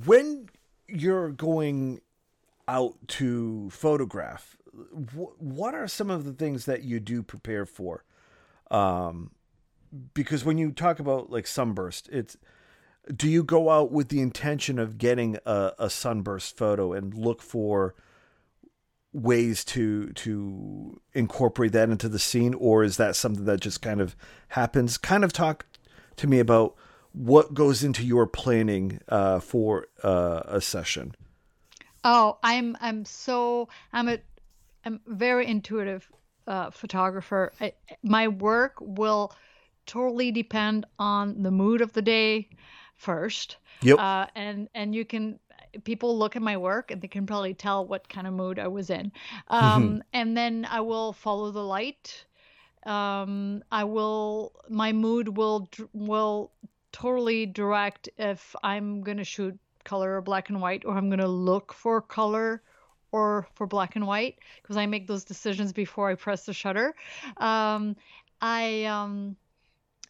When 0.05 0.49
you're 0.87 1.29
going 1.29 2.01
out 2.67 2.95
to 3.07 3.69
photograph, 3.69 4.57
wh- 4.73 5.41
what 5.41 5.73
are 5.73 5.87
some 5.87 6.09
of 6.09 6.25
the 6.25 6.33
things 6.33 6.65
that 6.65 6.83
you 6.83 6.99
do 6.99 7.23
prepare 7.23 7.65
for? 7.65 8.03
Um, 8.71 9.31
because 10.13 10.43
when 10.43 10.57
you 10.57 10.71
talk 10.71 10.99
about 10.99 11.29
like 11.29 11.47
sunburst, 11.47 12.09
it's 12.11 12.37
do 13.15 13.29
you 13.29 13.43
go 13.43 13.69
out 13.69 13.91
with 13.91 14.09
the 14.09 14.19
intention 14.19 14.79
of 14.79 14.97
getting 14.97 15.37
a, 15.45 15.73
a 15.77 15.89
sunburst 15.89 16.57
photo 16.57 16.93
and 16.93 17.13
look 17.13 17.41
for 17.41 17.93
ways 19.13 19.63
to 19.63 20.07
to 20.13 20.99
incorporate 21.13 21.71
that 21.71 21.89
into 21.89 22.09
the 22.09 22.19
scene 22.19 22.53
or 22.55 22.83
is 22.83 22.97
that 22.97 23.15
something 23.15 23.45
that 23.45 23.61
just 23.61 23.81
kind 23.81 24.01
of 24.01 24.15
happens? 24.49 24.97
Kind 24.97 25.23
of 25.23 25.31
talk 25.31 25.65
to 26.17 26.27
me 26.27 26.39
about 26.39 26.75
what 27.13 27.53
goes 27.53 27.83
into 27.83 28.05
your 28.05 28.27
planning 28.27 28.99
uh, 29.07 29.39
for 29.39 29.87
uh, 30.03 30.41
a 30.45 30.59
session 30.59 31.15
Oh, 32.05 32.37
I'm 32.43 32.77
I'm 32.79 33.03
so 33.03 33.67
I'm 33.91 34.07
a 34.07 34.19
I'm 34.85 35.01
very 35.07 35.47
intuitive 35.47 36.07
uh, 36.47 36.69
photographer. 36.69 37.51
I, 37.59 37.73
my 38.03 38.27
work 38.27 38.75
will 38.79 39.33
totally 39.87 40.31
depend 40.31 40.85
on 40.99 41.41
the 41.41 41.49
mood 41.49 41.81
of 41.81 41.93
the 41.93 42.03
day 42.03 42.47
first. 42.95 43.57
Yep. 43.81 43.97
Uh, 43.97 44.27
and 44.35 44.69
and 44.75 44.93
you 44.93 45.03
can 45.03 45.39
people 45.83 46.17
look 46.17 46.35
at 46.35 46.43
my 46.43 46.57
work 46.57 46.91
and 46.91 47.01
they 47.01 47.07
can 47.07 47.25
probably 47.25 47.55
tell 47.55 47.85
what 47.85 48.07
kind 48.07 48.27
of 48.27 48.33
mood 48.33 48.59
I 48.59 48.67
was 48.67 48.91
in. 48.91 49.11
Um, 49.47 50.03
and 50.13 50.37
then 50.37 50.67
I 50.69 50.81
will 50.81 51.11
follow 51.11 51.51
the 51.51 51.63
light. 51.63 52.25
Um, 52.85 53.63
I 53.71 53.83
will 53.83 54.53
my 54.69 54.93
mood 54.93 55.35
will 55.35 55.67
will 55.93 56.51
totally 56.91 57.47
direct 57.47 58.09
if 58.19 58.55
I'm 58.63 59.01
gonna 59.01 59.23
shoot 59.23 59.57
color 59.85 60.17
or 60.17 60.21
black 60.21 60.49
and 60.49 60.59
white, 60.59 60.83
or 60.85 60.97
I'm 60.97 61.07
going 61.09 61.19
to 61.19 61.27
look 61.27 61.73
for 61.73 62.01
color 62.01 62.61
or 63.11 63.47
for 63.53 63.65
black 63.65 63.95
and 63.95 64.05
white 64.05 64.39
because 64.61 64.75
I 64.75 64.85
make 64.85 65.07
those 65.07 65.23
decisions 65.23 65.71
before 65.71 66.09
I 66.09 66.15
press 66.15 66.45
the 66.45 66.53
shutter. 66.53 66.93
Um, 67.37 67.95
I 68.41 68.83
um, 68.85 69.37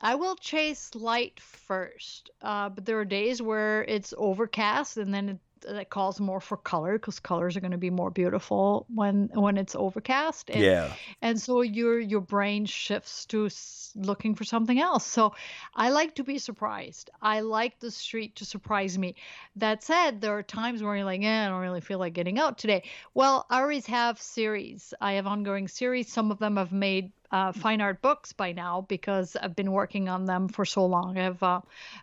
I 0.02 0.16
will 0.16 0.36
chase 0.36 0.96
light 0.96 1.40
first, 1.40 2.32
uh, 2.42 2.70
but 2.70 2.86
there 2.86 3.00
are 3.00 3.06
days 3.06 3.42
where 3.42 3.84
it's 3.84 4.14
overcast 4.18 4.98
and 4.98 5.14
then 5.14 5.30
it 5.30 5.40
that 5.68 5.90
calls 5.90 6.20
more 6.20 6.40
for 6.40 6.58
color 6.58 6.94
because 6.94 7.20
colors 7.20 7.58
are 7.58 7.60
going 7.60 7.72
to 7.72 7.78
be 7.78 7.90
more 7.90 8.12
beautiful 8.12 8.86
when 8.94 9.30
when 9.34 9.58
it's 9.58 9.76
overcast 9.76 10.50
and, 10.50 10.62
yeah. 10.62 10.94
and 11.22 11.40
so 11.40 11.62
your 11.62 12.00
your 12.00 12.22
brain 12.22 12.66
shifts 12.66 13.26
to 13.26 13.50
looking 13.96 14.36
for 14.36 14.44
something 14.44 14.80
else. 14.80 15.06
So 15.06 15.34
i 15.76 15.90
like 15.90 16.16
to 16.16 16.24
be 16.24 16.38
surprised. 16.38 17.10
I 17.22 17.42
like 17.42 17.80
the 17.80 17.92
street 17.92 18.36
to 18.38 18.46
surprise 18.46 18.98
me. 18.98 19.16
That 19.56 19.84
said 19.84 20.22
there 20.22 20.38
are 20.38 20.44
times 20.44 20.84
where 20.84 20.96
you're 20.96 21.06
like 21.06 21.22
eh, 21.22 21.46
i 21.46 21.50
don't 21.50 21.62
really 21.62 21.82
feel 21.82 22.00
like 22.00 22.14
getting 22.14 22.40
out 22.40 22.58
today. 22.58 22.84
Well 23.14 23.46
i 23.50 23.62
always 23.62 23.86
have 23.88 24.22
series. 24.22 24.94
I 25.02 25.14
have 25.14 25.28
ongoing 25.28 25.68
series. 25.68 26.12
Some 26.12 26.32
of 26.32 26.40
them 26.40 26.58
have 26.58 26.72
made 26.72 27.12
uh, 27.36 27.52
fine 27.52 27.82
art 27.82 28.02
books 28.02 28.32
by 28.32 28.54
now 28.54 28.86
because 28.88 29.36
I've 29.36 29.58
been 29.58 29.74
working 29.74 30.08
on 30.08 30.24
them 30.24 30.48
for 30.48 30.64
so 30.64 30.86
long. 30.86 31.18
I 31.18 31.24
have 31.24 31.44
uh, 31.44 31.60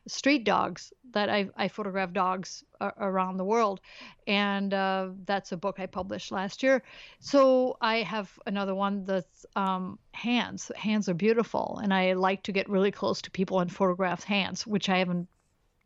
street 0.07 0.45
dogs 0.45 0.93
that 1.13 1.31
I, 1.31 1.49
I 1.57 1.69
photograph 1.69 2.13
dogs 2.13 2.65
around 2.99 3.39
the 3.39 3.45
world, 3.45 3.81
and 4.27 4.75
uh, 4.75 5.09
that's 5.25 5.53
a 5.53 5.57
book 5.57 5.81
I 5.81 5.87
published 5.87 6.33
last 6.33 6.63
year. 6.63 6.83
So 7.21 7.79
I 7.81 8.03
have 8.03 8.31
another 8.45 8.75
one 8.75 9.07
that's 9.07 9.47
um, 9.57 9.99
hands. 10.13 10.71
Hands 10.77 11.09
are 11.09 11.15
beautiful, 11.15 11.81
and 11.83 11.95
I 11.95 12.13
like 12.13 12.43
to 12.43 12.53
get 12.53 12.69
really 12.69 12.91
close 12.91 13.23
to 13.23 13.31
people 13.31 13.61
and 13.61 13.73
photograph 13.73 14.25
hands, 14.25 14.67
which 14.67 14.91
I 14.91 14.99
haven't 14.99 15.29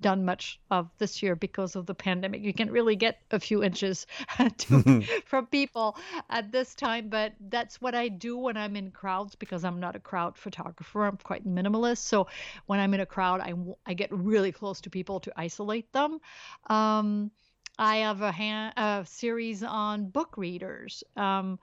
done 0.00 0.24
much 0.24 0.60
of 0.70 0.90
this 0.98 1.22
year 1.22 1.34
because 1.34 1.76
of 1.76 1.86
the 1.86 1.94
pandemic. 1.94 2.42
You 2.42 2.52
can 2.52 2.70
really 2.70 2.96
get 2.96 3.18
a 3.30 3.40
few 3.40 3.62
inches 3.62 4.06
to, 4.58 5.02
from 5.24 5.46
people 5.46 5.96
at 6.28 6.52
this 6.52 6.74
time, 6.74 7.08
but 7.08 7.32
that's 7.48 7.80
what 7.80 7.94
I 7.94 8.08
do 8.08 8.36
when 8.36 8.56
I'm 8.56 8.76
in 8.76 8.90
crowds 8.90 9.34
because 9.34 9.64
I'm 9.64 9.80
not 9.80 9.96
a 9.96 10.00
crowd 10.00 10.36
photographer. 10.36 11.04
I'm 11.04 11.16
quite 11.16 11.46
minimalist. 11.46 11.98
So 11.98 12.26
when 12.66 12.80
I'm 12.80 12.94
in 12.94 13.00
a 13.00 13.06
crowd, 13.06 13.40
I, 13.40 13.54
I 13.86 13.94
get 13.94 14.12
really 14.12 14.52
close 14.52 14.80
to 14.82 14.90
people 14.90 15.20
to 15.20 15.32
isolate 15.36 15.92
them. 15.92 16.20
Um, 16.68 17.30
I 17.78 17.96
have 17.98 18.22
a, 18.22 18.32
hand, 18.32 18.72
a 18.76 19.04
series 19.06 19.62
on 19.62 20.08
book 20.08 20.36
readers. 20.36 21.04
Um, 21.16 21.58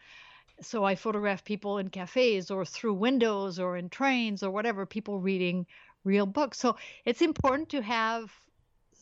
so 0.62 0.84
I 0.84 0.96
photograph 0.96 1.44
people 1.44 1.80
in 1.80 1.90
cafes 1.90 2.52
or 2.52 2.66
through 2.66 2.94
windows 2.94 3.60
or 3.60 3.78
in 3.78 3.90
trains 3.90 4.44
or 4.44 4.52
whatever, 4.52 4.86
people 4.86 5.20
reading 5.20 5.66
real 6.04 6.26
books. 6.26 6.60
So 6.60 6.78
it's 7.06 7.22
important 7.22 7.70
to 7.70 7.82
have 7.82 8.32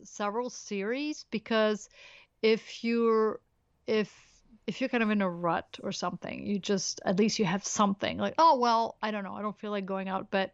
several 0.04 0.50
series 0.50 1.26
because 1.32 1.90
if 2.42 2.84
you're 2.84 3.40
if 3.88 4.12
if 4.68 4.80
you're 4.80 4.90
kind 4.90 5.04
of 5.04 5.10
in 5.10 5.22
a 5.22 5.30
rut 5.30 5.80
or 5.84 5.92
something, 5.92 6.46
you 6.46 6.60
just 6.60 7.02
at 7.06 7.20
least 7.20 7.40
you 7.40 7.46
have 7.46 7.66
something 7.66 8.18
like, 8.18 8.36
oh 8.38 8.60
well, 8.60 8.98
I 9.02 9.12
don't 9.12 9.24
know, 9.24 9.34
I 9.34 9.42
don't 9.42 9.58
feel 9.60 9.72
like 9.72 9.86
going 9.86 10.08
out, 10.08 10.28
but 10.32 10.54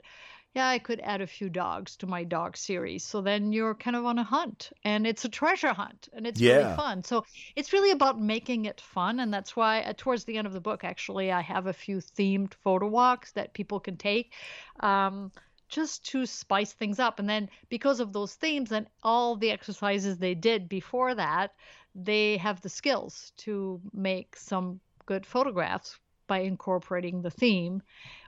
yeah, 0.57 0.67
I 0.69 0.79
could 0.79 0.99
add 1.01 1.21
a 1.21 1.27
few 1.27 1.49
dogs 1.49 1.97
to 1.97 2.07
my 2.07 2.23
dog 2.23 2.57
series. 2.57 3.03
So 3.03 3.21
then 3.21 3.53
you're 3.53 3.75
kind 3.75 3.95
of 3.95 4.05
on 4.05 4.17
a 4.17 4.23
hunt 4.23 4.71
and 4.83 5.05
it's 5.05 5.23
a 5.23 5.29
treasure 5.29 5.71
hunt 5.71 6.09
and 6.13 6.25
it's 6.25 6.41
yeah. 6.41 6.55
really 6.55 6.75
fun. 6.75 7.03
So 7.03 7.25
it's 7.55 7.73
really 7.73 7.91
about 7.91 8.19
making 8.19 8.65
it 8.65 8.81
fun. 8.81 9.19
And 9.19 9.31
that's 9.31 9.55
why 9.55 9.81
uh, 9.81 9.93
towards 9.95 10.23
the 10.23 10.35
end 10.35 10.47
of 10.47 10.53
the 10.53 10.59
book, 10.59 10.83
actually, 10.83 11.31
I 11.31 11.41
have 11.41 11.67
a 11.67 11.73
few 11.73 11.97
themed 11.97 12.55
photo 12.63 12.87
walks 12.87 13.33
that 13.33 13.53
people 13.53 13.79
can 13.79 13.97
take. 13.97 14.33
Um, 14.79 15.31
just 15.67 16.05
to 16.05 16.25
spice 16.25 16.73
things 16.73 16.99
up. 16.99 17.19
And 17.19 17.29
then 17.29 17.49
because 17.69 17.99
of 17.99 18.13
those 18.13 18.33
themes 18.33 18.71
and 18.71 18.87
all 19.03 19.35
the 19.35 19.51
exercises 19.51 20.17
they 20.17 20.35
did 20.35 20.69
before 20.69 21.15
that, 21.15 21.53
they 21.95 22.37
have 22.37 22.61
the 22.61 22.69
skills 22.69 23.31
to 23.37 23.81
make 23.93 24.35
some 24.35 24.79
good 25.05 25.25
photographs 25.25 25.97
by 26.27 26.39
incorporating 26.39 27.21
the 27.21 27.31
theme 27.31 27.81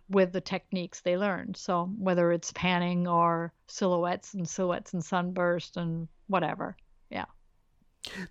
with 0.10 0.32
the 0.32 0.42
techniques 0.42 1.02
they 1.02 1.18
learned. 1.18 1.56
So 1.56 1.86
whether 1.98 2.32
it's 2.32 2.52
panning 2.54 3.08
or 3.08 3.54
silhouettes 3.68 4.34
and 4.34 4.48
silhouettes 4.48 4.94
and 4.94 5.04
sunburst 5.04 5.78
and 5.78 6.08
whatever. 6.28 6.76
Yeah. 7.10 7.26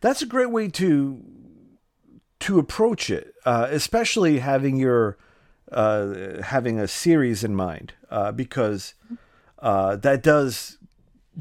That's 0.01 0.23
a 0.23 0.27
great 0.27 0.51
way 0.51 0.69
to 0.69 1.23
to 2.41 2.59
approach 2.59 3.11
it, 3.11 3.35
uh, 3.45 3.67
especially 3.71 4.39
having 4.39 4.77
your 4.77 5.19
uh, 5.71 6.43
having 6.43 6.79
a 6.79 6.89
series 6.89 7.45
in 7.45 7.55
mind 7.55 7.93
uh, 8.11 8.33
because 8.33 8.95
uh, 9.61 9.97
that 9.97 10.23
does 10.23 10.79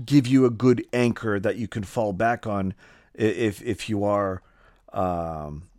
give 0.05 0.27
you 0.27 0.45
a 0.45 0.49
good 0.49 0.85
anchor 0.93 1.39
that 1.39 1.57
you 1.57 1.67
can 1.67 1.83
fall 1.83 2.13
back 2.13 2.45
on 2.45 2.73
if 3.13 3.61
if 3.63 3.89
you 3.89 4.03
are 4.03 4.41
um, 4.93 5.69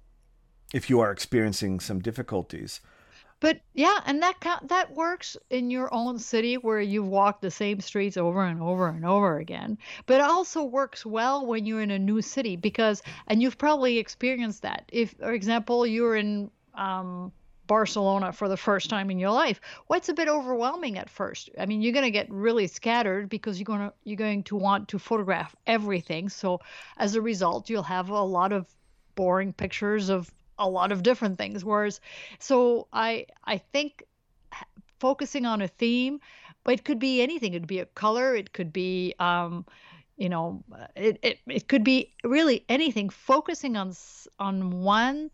if 0.73 0.91
you 0.91 1.01
are 1.01 1.11
experiencing 1.11 1.81
some 1.81 2.01
difficulties. 2.01 2.81
But 3.41 3.61
yeah, 3.75 4.01
and 4.05 4.21
that 4.23 4.35
that 4.65 4.95
works 4.95 5.37
in 5.51 5.71
your 5.71 5.93
own 5.95 6.19
city 6.19 6.57
where 6.57 6.81
you've 6.81 7.07
walked 7.07 7.43
the 7.43 7.53
same 7.53 7.81
streets 7.81 8.17
over 8.17 8.43
and 8.43 8.61
over 8.61 8.89
and 8.89 9.05
over 9.05 9.39
again. 9.39 9.79
But 10.07 10.17
it 10.17 10.23
also 10.23 10.65
works 10.65 11.07
well 11.07 11.47
when 11.47 11.65
you're 11.65 11.83
in 11.83 11.93
a 11.93 11.99
new 11.99 12.21
city 12.21 12.57
because, 12.57 13.01
and 13.29 13.41
you've 13.41 13.57
probably 13.57 13.99
experienced 13.99 14.63
that. 14.63 14.87
If, 14.93 15.13
for 15.21 15.33
example, 15.33 15.87
you're 15.87 16.17
in 16.17 16.51
um, 16.75 17.31
Barcelona 17.69 18.33
for 18.33 18.49
the 18.49 18.57
first 18.57 18.91
time 18.91 19.11
in 19.13 19.19
your 19.21 19.31
life. 19.31 19.61
Well, 19.87 19.99
it's 19.99 20.09
a 20.09 20.15
bit 20.15 20.27
overwhelming 20.27 20.99
at 20.99 21.09
first. 21.09 21.51
I 21.57 21.67
mean, 21.67 21.81
you're 21.81 21.93
going 21.93 22.05
to 22.05 22.11
get 22.11 22.29
really 22.31 22.67
scattered 22.67 23.29
because 23.29 23.61
you're 23.61 23.67
going 23.67 23.81
to 23.81 23.93
you're 24.03 24.17
going 24.17 24.43
to 24.45 24.57
want 24.57 24.89
to 24.89 24.99
photograph 24.99 25.55
everything. 25.67 26.29
So 26.29 26.61
as 26.97 27.15
a 27.15 27.23
result, 27.23 27.71
you'll 27.71 27.85
have 27.85 28.09
a 28.09 28.21
lot 28.23 28.53
of 28.53 28.67
boring 29.15 29.53
pictures 29.53 30.09
of 30.09 30.33
a 30.59 30.69
lot 30.69 30.91
of 30.91 31.05
different 31.05 31.39
things. 31.39 31.65
Whereas, 31.65 32.01
so 32.41 32.89
I 32.93 33.27
I 33.45 33.59
think 33.59 34.03
focusing 34.99 35.47
on 35.47 35.63
a 35.63 35.69
theme, 35.69 36.21
but 36.65 36.75
it 36.75 36.85
could 36.85 36.99
be 36.99 37.23
anything. 37.23 37.55
It 37.55 37.61
could 37.61 37.69
be 37.69 37.79
a 37.79 37.87
color. 37.87 38.35
It 38.35 38.53
could 38.53 38.73
be 38.73 39.15
um, 39.21 39.65
you 40.17 40.29
know, 40.29 40.65
it, 40.97 41.19
it 41.23 41.39
it 41.47 41.69
could 41.69 41.85
be 41.85 42.13
really 42.25 42.65
anything. 42.69 43.09
Focusing 43.09 43.77
on 43.77 43.93
on 44.41 44.83
one 44.83 45.31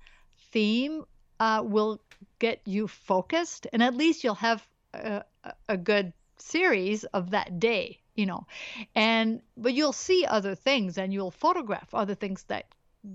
theme 0.53 1.05
uh, 1.41 1.63
will 1.65 2.01
get 2.39 2.61
you 2.65 2.89
focused 2.89 3.67
and 3.73 3.83
at 3.83 3.97
least 3.97 4.25
you'll 4.25 4.35
have 4.35 4.67
a, 4.93 5.25
a 5.69 5.77
good 5.77 6.13
series 6.39 7.05
of 7.05 7.31
that 7.31 7.59
day 7.59 8.01
you 8.15 8.27
know. 8.27 8.47
And 8.95 9.43
but 9.57 9.75
you'll 9.75 9.93
see 9.93 10.25
other 10.25 10.55
things 10.55 10.99
and 10.99 11.13
you'll 11.13 11.31
photograph 11.31 11.93
other 11.95 12.15
things 12.15 12.45
that 12.45 12.67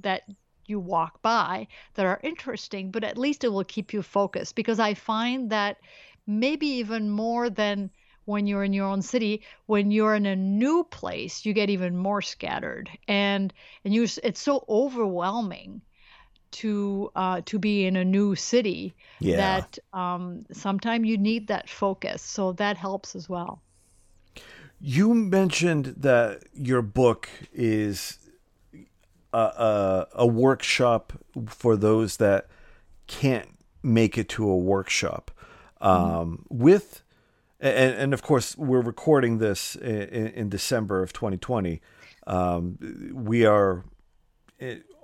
that 0.02 0.24
you 0.66 0.80
walk 0.80 1.22
by 1.22 1.68
that 1.96 2.06
are 2.06 2.20
interesting 2.22 2.92
but 2.92 3.04
at 3.04 3.18
least 3.18 3.44
it 3.44 3.48
will 3.50 3.64
keep 3.64 3.92
you 3.92 4.04
focused 4.04 4.54
because 4.54 4.80
i 4.80 4.94
find 4.94 5.50
that 5.50 5.78
maybe 6.28 6.68
even 6.68 7.10
more 7.10 7.50
than 7.50 7.90
when 8.26 8.46
you're 8.46 8.64
in 8.64 8.74
your 8.74 8.86
own 8.86 9.02
city 9.02 9.42
when 9.66 9.90
you're 9.90 10.14
in 10.14 10.28
a 10.28 10.36
new 10.36 10.84
place 10.84 11.44
you 11.44 11.54
get 11.54 11.72
even 11.72 11.98
more 11.98 12.22
scattered. 12.22 12.90
And 13.08 13.52
and 13.84 13.94
you 13.94 14.04
it's 14.24 14.40
so 14.40 14.64
overwhelming 14.70 15.82
to 16.52 17.12
uh, 17.16 17.42
to 17.46 17.60
be 17.60 17.86
in 17.86 17.96
a 17.96 18.06
new 18.06 18.36
city 18.36 18.94
yeah. 19.20 19.38
that 19.38 19.80
um, 19.94 20.46
sometimes 20.52 21.08
you 21.08 21.18
need 21.18 21.48
that 21.48 21.70
focus 21.70 22.22
so 22.22 22.54
that 22.54 22.78
helps 22.78 23.16
as 23.16 23.30
well 23.30 23.62
you 24.82 25.14
mentioned 25.14 25.96
that 25.98 26.44
your 26.54 26.82
book 26.82 27.30
is 27.54 28.18
a, 29.34 29.38
a, 29.38 30.08
a 30.14 30.28
workshop 30.28 31.14
for 31.48 31.76
those 31.76 32.18
that 32.18 32.48
can't 33.08 33.50
make 33.84 34.18
it 34.18 34.30
to 34.30 34.50
a 34.50 34.58
workshop 34.58 35.32
mm-hmm. 35.82 36.16
um, 36.16 36.46
with 36.50 37.04
and, 37.60 37.96
and 37.96 38.14
of 38.14 38.22
course 38.22 38.58
we're 38.58 38.82
recording 38.82 39.38
this 39.38 39.76
in, 39.76 40.28
in 40.28 40.50
december 40.50 41.02
of 41.02 41.14
2020 41.14 41.82
um, 42.28 42.78
we 43.14 43.46
are 43.46 43.84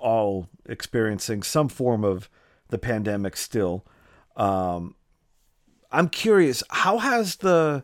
all 0.05 0.47
experiencing 0.67 1.41
some 1.41 1.67
form 1.67 2.03
of 2.05 2.29
the 2.69 2.77
pandemic 2.77 3.35
still. 3.35 3.83
Um, 4.37 4.95
I'm 5.91 6.09
curious, 6.09 6.61
how 6.69 6.99
has 6.99 7.37
the 7.37 7.83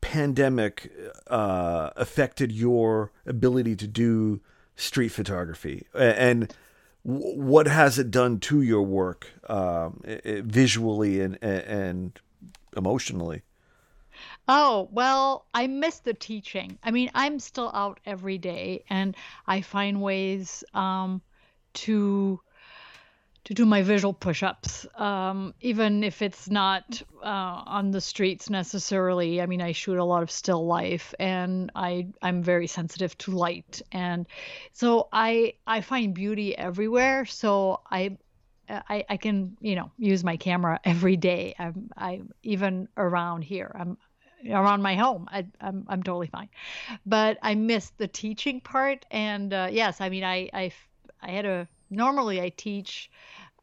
pandemic 0.00 0.92
uh, 1.26 1.90
affected 1.96 2.52
your 2.52 3.10
ability 3.26 3.74
to 3.76 3.88
do 3.88 4.40
street 4.76 5.08
photography, 5.08 5.86
and 5.94 6.54
what 7.02 7.66
has 7.66 7.98
it 7.98 8.10
done 8.10 8.38
to 8.40 8.62
your 8.62 8.82
work 8.82 9.28
um, 9.48 10.00
visually 10.04 11.20
and 11.20 11.38
and 11.42 12.20
emotionally? 12.76 13.42
Oh, 14.46 14.88
well, 14.92 15.46
I 15.54 15.66
miss 15.66 16.00
the 16.00 16.14
teaching. 16.14 16.78
I 16.82 16.90
mean, 16.90 17.10
I'm 17.14 17.38
still 17.38 17.70
out 17.72 18.00
every 18.04 18.38
day 18.38 18.84
and 18.90 19.16
I 19.46 19.62
find 19.62 20.02
ways 20.02 20.64
um, 20.74 21.22
to 21.74 22.40
to 23.44 23.52
do 23.52 23.66
my 23.66 23.82
visual 23.82 24.14
push-ups 24.14 24.86
um, 24.96 25.52
even 25.60 26.02
if 26.02 26.22
it's 26.22 26.48
not 26.48 27.02
uh, 27.22 27.26
on 27.66 27.90
the 27.90 28.00
streets 28.00 28.48
necessarily 28.48 29.40
i 29.42 29.46
mean 29.46 29.60
i 29.60 29.72
shoot 29.72 29.98
a 29.98 30.04
lot 30.04 30.22
of 30.22 30.30
still 30.30 30.66
life 30.66 31.14
and 31.18 31.70
i 31.74 32.06
i'm 32.22 32.42
very 32.42 32.66
sensitive 32.66 33.16
to 33.18 33.32
light 33.32 33.82
and 33.92 34.26
so 34.72 35.08
i 35.12 35.52
i 35.66 35.82
find 35.82 36.14
beauty 36.14 36.56
everywhere 36.56 37.26
so 37.26 37.80
i 37.90 38.16
I, 38.66 39.04
I 39.10 39.16
can 39.18 39.56
you 39.60 39.74
know 39.74 39.90
use 39.98 40.24
my 40.24 40.38
camera 40.38 40.80
every 40.86 41.16
day. 41.16 41.54
I'm 41.58 41.90
I 41.96 42.22
even 42.42 42.88
around 42.96 43.42
here. 43.42 43.70
I'm 43.78 43.98
around 44.48 44.82
my 44.82 44.94
home. 44.94 45.28
I, 45.30 45.46
I'm 45.60 45.84
I'm 45.88 46.02
totally 46.02 46.28
fine, 46.28 46.48
but 47.06 47.38
I 47.42 47.54
missed 47.54 47.96
the 47.98 48.08
teaching 48.08 48.60
part. 48.60 49.06
And 49.10 49.52
uh, 49.52 49.68
yes, 49.70 50.00
I 50.00 50.08
mean 50.08 50.24
I 50.24 50.48
I 50.52 50.72
I 51.22 51.30
had 51.30 51.46
a 51.46 51.68
normally 51.90 52.40
I 52.40 52.50
teach 52.50 53.10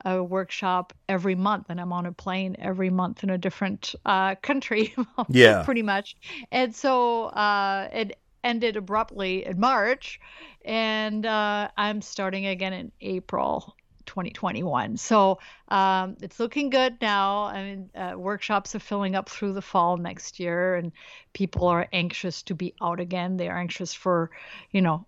a 0.06 0.24
workshop 0.24 0.94
every 1.08 1.36
month 1.36 1.67
and 1.70 1.80
I'm 1.80 1.94
on 1.94 2.06
a 2.06 2.12
plane 2.12 2.56
every 2.60 2.89
month 2.89 3.24
in 3.24 3.30
a 3.30 3.38
different 3.38 3.94
uh, 4.06 4.36
country. 4.36 4.96
yeah. 5.30 5.63
Pretty 5.63 5.84
much. 5.84 6.15
And 6.52 6.74
so 6.74 7.26
uh, 7.26 7.88
it 7.94 8.17
ended 8.44 8.78
abruptly 8.78 9.46
in 9.46 9.60
March 9.60 10.20
and 10.65 11.26
uh, 11.26 11.70
I'm 11.78 12.02
starting 12.02 12.48
again 12.48 12.74
in 12.74 12.91
April. 13.02 13.76
2021. 14.12 14.97
So 14.97 15.39
um, 15.69 16.17
it's 16.21 16.38
looking 16.38 16.69
good 16.69 16.97
now. 17.02 17.45
I 17.45 17.63
mean, 17.63 17.89
uh, 17.95 18.13
workshops 18.17 18.76
are 18.76 18.80
filling 18.80 19.15
up 19.15 19.30
through 19.30 19.54
the 19.54 19.62
fall 19.62 19.95
next 19.95 20.38
year, 20.38 20.76
and 20.76 20.91
people 21.32 21.67
are 21.67 21.88
anxious 21.93 22.43
to 22.43 22.56
be 22.56 22.74
out 22.82 23.00
again. 23.00 23.38
They 23.38 23.47
are 23.47 23.58
anxious 23.58 23.93
for, 23.93 24.30
you 24.71 24.82
know, 24.82 25.06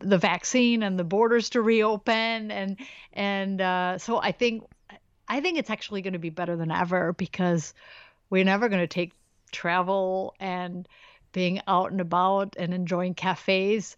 the 0.00 0.18
vaccine 0.18 0.82
and 0.82 0.98
the 0.98 1.04
borders 1.04 1.50
to 1.50 1.62
reopen, 1.62 2.50
and 2.50 2.78
and 3.12 3.60
uh, 3.60 3.98
so 3.98 4.20
I 4.20 4.32
think 4.32 4.64
I 5.28 5.40
think 5.40 5.58
it's 5.58 5.70
actually 5.70 6.02
going 6.02 6.14
to 6.14 6.18
be 6.18 6.30
better 6.30 6.56
than 6.56 6.72
ever 6.72 7.12
because 7.12 7.74
we're 8.28 8.44
never 8.44 8.68
going 8.68 8.82
to 8.82 8.88
take 8.88 9.12
travel 9.52 10.34
and 10.40 10.88
being 11.30 11.60
out 11.68 11.92
and 11.92 12.00
about 12.00 12.56
and 12.58 12.74
enjoying 12.74 13.14
cafes 13.14 13.96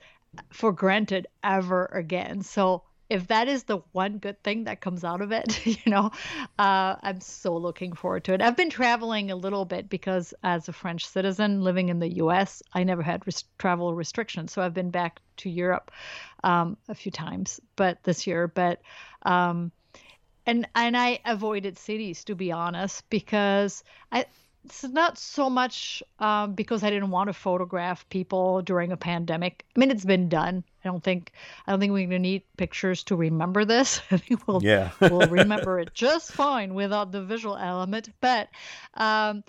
for 0.50 0.70
granted 0.70 1.26
ever 1.42 1.86
again. 1.86 2.42
So 2.42 2.82
if 3.10 3.28
that 3.28 3.48
is 3.48 3.64
the 3.64 3.78
one 3.92 4.18
good 4.18 4.42
thing 4.42 4.64
that 4.64 4.80
comes 4.80 5.04
out 5.04 5.20
of 5.20 5.32
it, 5.32 5.66
you 5.66 5.76
know, 5.86 6.10
uh, 6.58 6.96
I'm 7.02 7.20
so 7.20 7.56
looking 7.56 7.92
forward 7.92 8.24
to 8.24 8.34
it. 8.34 8.42
I've 8.42 8.56
been 8.56 8.70
traveling 8.70 9.30
a 9.30 9.36
little 9.36 9.64
bit 9.64 9.88
because, 9.88 10.32
as 10.42 10.68
a 10.68 10.72
French 10.72 11.06
citizen 11.06 11.62
living 11.62 11.88
in 11.88 11.98
the 11.98 12.14
U.S., 12.16 12.62
I 12.72 12.84
never 12.84 13.02
had 13.02 13.26
res- 13.26 13.44
travel 13.58 13.94
restrictions, 13.94 14.52
so 14.52 14.62
I've 14.62 14.74
been 14.74 14.90
back 14.90 15.20
to 15.38 15.50
Europe 15.50 15.90
um, 16.42 16.76
a 16.88 16.94
few 16.94 17.12
times, 17.12 17.60
but 17.76 18.02
this 18.02 18.26
year, 18.26 18.48
but. 18.48 18.80
Um, 19.22 19.72
and 20.46 20.68
and 20.74 20.94
I 20.94 21.20
avoided 21.24 21.78
cities 21.78 22.24
to 22.24 22.34
be 22.34 22.52
honest 22.52 23.08
because 23.08 23.82
I 24.12 24.26
it's 24.64 24.84
not 24.84 25.18
so 25.18 25.50
much 25.50 26.02
um, 26.18 26.54
because 26.54 26.82
I 26.82 26.90
didn't 26.90 27.10
want 27.10 27.28
to 27.28 27.32
photograph 27.32 28.08
people 28.08 28.62
during 28.62 28.92
a 28.92 28.96
pandemic. 28.96 29.64
I 29.76 29.78
mean, 29.78 29.90
it's 29.90 30.04
been 30.04 30.28
done. 30.28 30.64
I 30.84 30.88
don't 30.88 31.02
think 31.02 31.32
I 31.66 31.72
don't 31.72 31.80
think 31.80 31.92
we're 31.92 32.06
gonna 32.06 32.18
need 32.18 32.42
pictures 32.56 33.04
to 33.04 33.16
remember 33.16 33.64
this. 33.64 34.00
I 34.10 34.16
think 34.16 34.46
we'll 34.46 34.62
yeah. 34.62 34.90
we'll 35.00 35.28
remember 35.28 35.80
it 35.80 35.92
just 35.94 36.32
fine 36.32 36.74
without 36.74 37.12
the 37.12 37.22
visual 37.22 37.56
element. 37.56 38.10
But 38.20 38.48
um, 38.94 39.44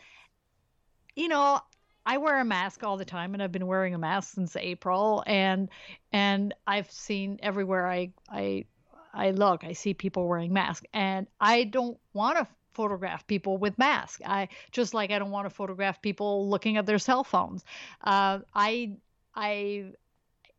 you 1.15 1.27
know, 1.29 1.59
I 2.05 2.17
wear 2.17 2.39
a 2.39 2.45
mask 2.45 2.83
all 2.83 2.97
the 2.97 3.05
time, 3.05 3.33
and 3.33 3.41
I've 3.41 3.51
been 3.51 3.67
wearing 3.67 3.95
a 3.95 3.97
mask 3.97 4.33
since 4.35 4.55
April, 4.55 5.23
and 5.25 5.69
and 6.11 6.53
I've 6.67 6.91
seen 6.91 7.39
everywhere 7.41 7.87
I 7.87 8.11
I 8.29 8.65
I 9.13 9.31
look, 9.31 9.63
I 9.63 9.73
see 9.73 9.93
people 9.93 10.27
wearing 10.27 10.51
masks, 10.51 10.85
and 10.93 11.27
I 11.39 11.63
don't 11.63 11.97
want 12.13 12.37
to 12.37 12.47
photograph 12.75 13.25
people 13.27 13.57
with 13.57 13.77
masks. 13.77 14.21
I 14.25 14.49
just 14.71 14.93
like 14.93 15.11
I 15.11 15.19
don't 15.19 15.31
want 15.31 15.45
to 15.47 15.49
photograph 15.49 16.01
people 16.01 16.49
looking 16.49 16.77
at 16.77 16.85
their 16.85 16.99
cell 16.99 17.23
phones. 17.23 17.63
Uh, 18.03 18.39
I 18.53 18.91
I 19.33 19.85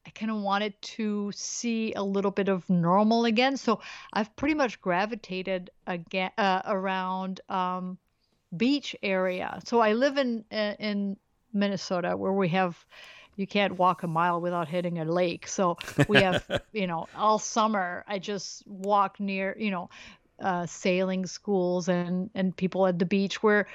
I 0.07 0.11
kind 0.11 0.31
of 0.31 0.39
wanted 0.39 0.81
to 0.81 1.33
see 1.35 1.93
a 1.95 2.03
little 2.03 2.31
bit 2.31 2.49
of 2.49 2.69
normal 2.71 3.25
again. 3.25 3.57
So 3.57 3.81
I've 4.13 4.35
pretty 4.37 4.55
much 4.55 4.81
gravitated 4.81 5.71
again 5.87 6.31
uh, 6.39 6.63
around 6.65 7.41
um, 7.49 7.99
beach 8.57 8.95
area. 9.03 9.61
So 9.65 9.81
I 9.81 9.93
live 9.93 10.17
in 10.17 10.45
uh, 10.53 10.75
in 10.79 11.17
Minnesota 11.53 12.17
where 12.17 12.33
we 12.33 12.49
have 12.49 12.85
you 13.37 13.47
can't 13.47 13.79
walk 13.79 14.03
a 14.03 14.07
mile 14.07 14.41
without 14.41 14.67
hitting 14.67 14.99
a 14.99 15.05
lake. 15.05 15.47
So 15.47 15.77
we 16.09 16.23
have, 16.23 16.45
you 16.73 16.87
know, 16.87 17.07
all 17.15 17.39
summer 17.39 18.05
I 18.09 18.19
just 18.19 18.67
walk 18.67 19.21
near, 19.21 19.55
you 19.59 19.71
know, 19.71 19.91
uh, 20.41 20.67
sailing 20.67 21.27
schools 21.27 21.89
and 21.89 22.31
and 22.35 22.57
people 22.57 22.87
at 22.87 22.99
the 22.99 23.07
beach 23.07 23.43
where 23.43 23.67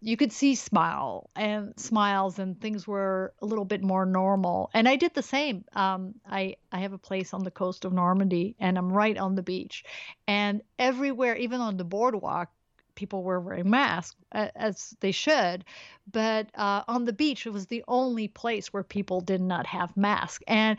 you 0.00 0.16
could 0.16 0.32
see 0.32 0.56
smile 0.56 1.30
and 1.36 1.78
smiles 1.78 2.40
and 2.40 2.60
things 2.60 2.88
were 2.88 3.32
a 3.40 3.46
little 3.46 3.64
bit 3.64 3.82
more 3.84 4.04
normal. 4.04 4.68
And 4.74 4.88
i 4.88 4.96
did 4.96 5.14
the 5.14 5.22
same. 5.22 5.64
Um, 5.74 6.14
i 6.26 6.56
i 6.72 6.80
have 6.80 6.92
a 6.92 6.98
place 6.98 7.32
on 7.34 7.44
the 7.44 7.50
coast 7.50 7.84
of 7.84 7.92
normandy 7.92 8.56
and 8.58 8.76
i'm 8.78 8.92
right 8.92 9.16
on 9.16 9.34
the 9.36 9.42
beach. 9.42 9.84
And 10.26 10.62
everywhere 10.78 11.36
even 11.36 11.60
on 11.60 11.76
the 11.76 11.84
boardwalk 11.84 12.50
people 12.94 13.22
were 13.22 13.40
wearing 13.40 13.70
masks 13.70 14.16
as 14.32 14.94
they 15.00 15.12
should. 15.12 15.64
But 16.10 16.48
uh, 16.54 16.82
on 16.88 17.04
the 17.04 17.12
beach 17.12 17.46
it 17.46 17.50
was 17.50 17.66
the 17.66 17.84
only 17.88 18.28
place 18.28 18.72
where 18.72 18.82
people 18.82 19.20
did 19.20 19.40
not 19.40 19.66
have 19.66 19.96
masks. 19.96 20.44
And 20.46 20.78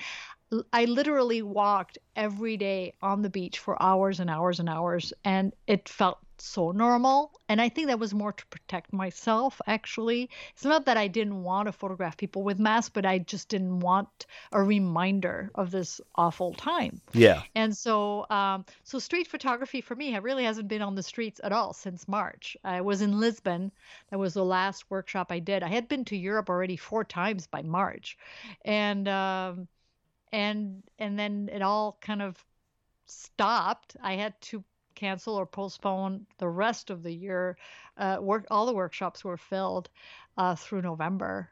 I 0.71 0.85
literally 0.85 1.41
walked 1.41 1.97
every 2.15 2.57
day 2.57 2.93
on 3.01 3.21
the 3.21 3.29
beach 3.29 3.59
for 3.59 3.81
hours 3.81 4.19
and 4.19 4.29
hours 4.29 4.59
and 4.59 4.69
hours, 4.69 5.13
and 5.23 5.53
it 5.67 5.89
felt 5.89 6.19
so 6.37 6.71
normal. 6.71 7.31
And 7.47 7.61
I 7.61 7.69
think 7.69 7.87
that 7.87 7.99
was 7.99 8.13
more 8.13 8.33
to 8.33 8.45
protect 8.47 8.91
myself, 8.91 9.61
actually. 9.67 10.29
It's 10.53 10.65
not 10.65 10.85
that 10.85 10.97
I 10.97 11.07
didn't 11.07 11.43
want 11.43 11.67
to 11.67 11.71
photograph 11.71 12.17
people 12.17 12.43
with 12.43 12.59
masks, 12.59 12.89
but 12.93 13.05
I 13.05 13.19
just 13.19 13.49
didn't 13.49 13.79
want 13.79 14.25
a 14.51 14.61
reminder 14.61 15.51
of 15.55 15.71
this 15.71 16.01
awful 16.15 16.53
time. 16.53 17.01
Yeah. 17.13 17.43
And 17.55 17.75
so, 17.75 18.29
um, 18.29 18.65
so 18.83 18.99
street 18.99 19.27
photography 19.27 19.81
for 19.81 19.95
me 19.95 20.17
really 20.17 20.43
hasn't 20.43 20.67
been 20.67 20.81
on 20.81 20.95
the 20.95 21.03
streets 21.03 21.39
at 21.43 21.51
all 21.51 21.73
since 21.73 22.07
March. 22.07 22.57
I 22.63 22.81
was 22.81 23.01
in 23.01 23.19
Lisbon. 23.19 23.71
That 24.09 24.19
was 24.19 24.33
the 24.33 24.45
last 24.45 24.89
workshop 24.89 25.31
I 25.31 25.39
did. 25.39 25.63
I 25.63 25.69
had 25.69 25.87
been 25.87 26.05
to 26.05 26.17
Europe 26.17 26.49
already 26.49 26.77
four 26.77 27.03
times 27.03 27.47
by 27.47 27.61
March. 27.61 28.17
And, 28.65 29.07
um, 29.07 29.67
and 30.33 30.83
and 30.99 31.17
then 31.17 31.49
it 31.53 31.61
all 31.61 31.97
kind 32.01 32.21
of 32.21 32.43
stopped. 33.05 33.95
I 34.01 34.15
had 34.15 34.39
to 34.41 34.63
cancel 34.95 35.35
or 35.35 35.45
postpone 35.45 36.25
the 36.39 36.49
rest 36.49 36.89
of 36.89 37.03
the 37.03 37.13
year. 37.13 37.57
Uh, 37.97 38.17
work 38.19 38.45
all 38.51 38.65
the 38.65 38.73
workshops 38.73 39.23
were 39.23 39.37
filled 39.37 39.89
uh, 40.37 40.55
through 40.55 40.81
November, 40.81 41.49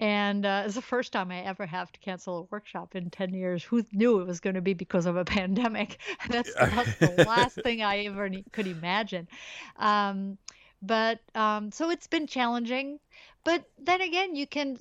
and 0.00 0.46
uh, 0.46 0.62
it's 0.64 0.74
the 0.74 0.82
first 0.82 1.12
time 1.12 1.30
I 1.30 1.42
ever 1.42 1.66
have 1.66 1.92
to 1.92 2.00
cancel 2.00 2.38
a 2.38 2.42
workshop 2.50 2.96
in 2.96 3.10
ten 3.10 3.34
years. 3.34 3.62
Who 3.62 3.84
knew 3.92 4.20
it 4.20 4.26
was 4.26 4.40
going 4.40 4.54
to 4.54 4.62
be 4.62 4.74
because 4.74 5.04
of 5.04 5.16
a 5.16 5.24
pandemic? 5.36 6.00
that's, 6.28 6.54
that's 6.54 6.96
the 6.96 7.24
last 7.28 7.60
thing 7.62 7.82
I 7.82 8.06
ever 8.06 8.30
could 8.50 8.66
imagine. 8.66 9.28
Um, 9.76 10.38
but 10.80 11.20
um, 11.34 11.70
so 11.70 11.90
it's 11.90 12.06
been 12.06 12.26
challenging. 12.26 12.98
But 13.44 13.64
then 13.78 14.00
again, 14.00 14.34
you 14.34 14.46
can 14.46 14.78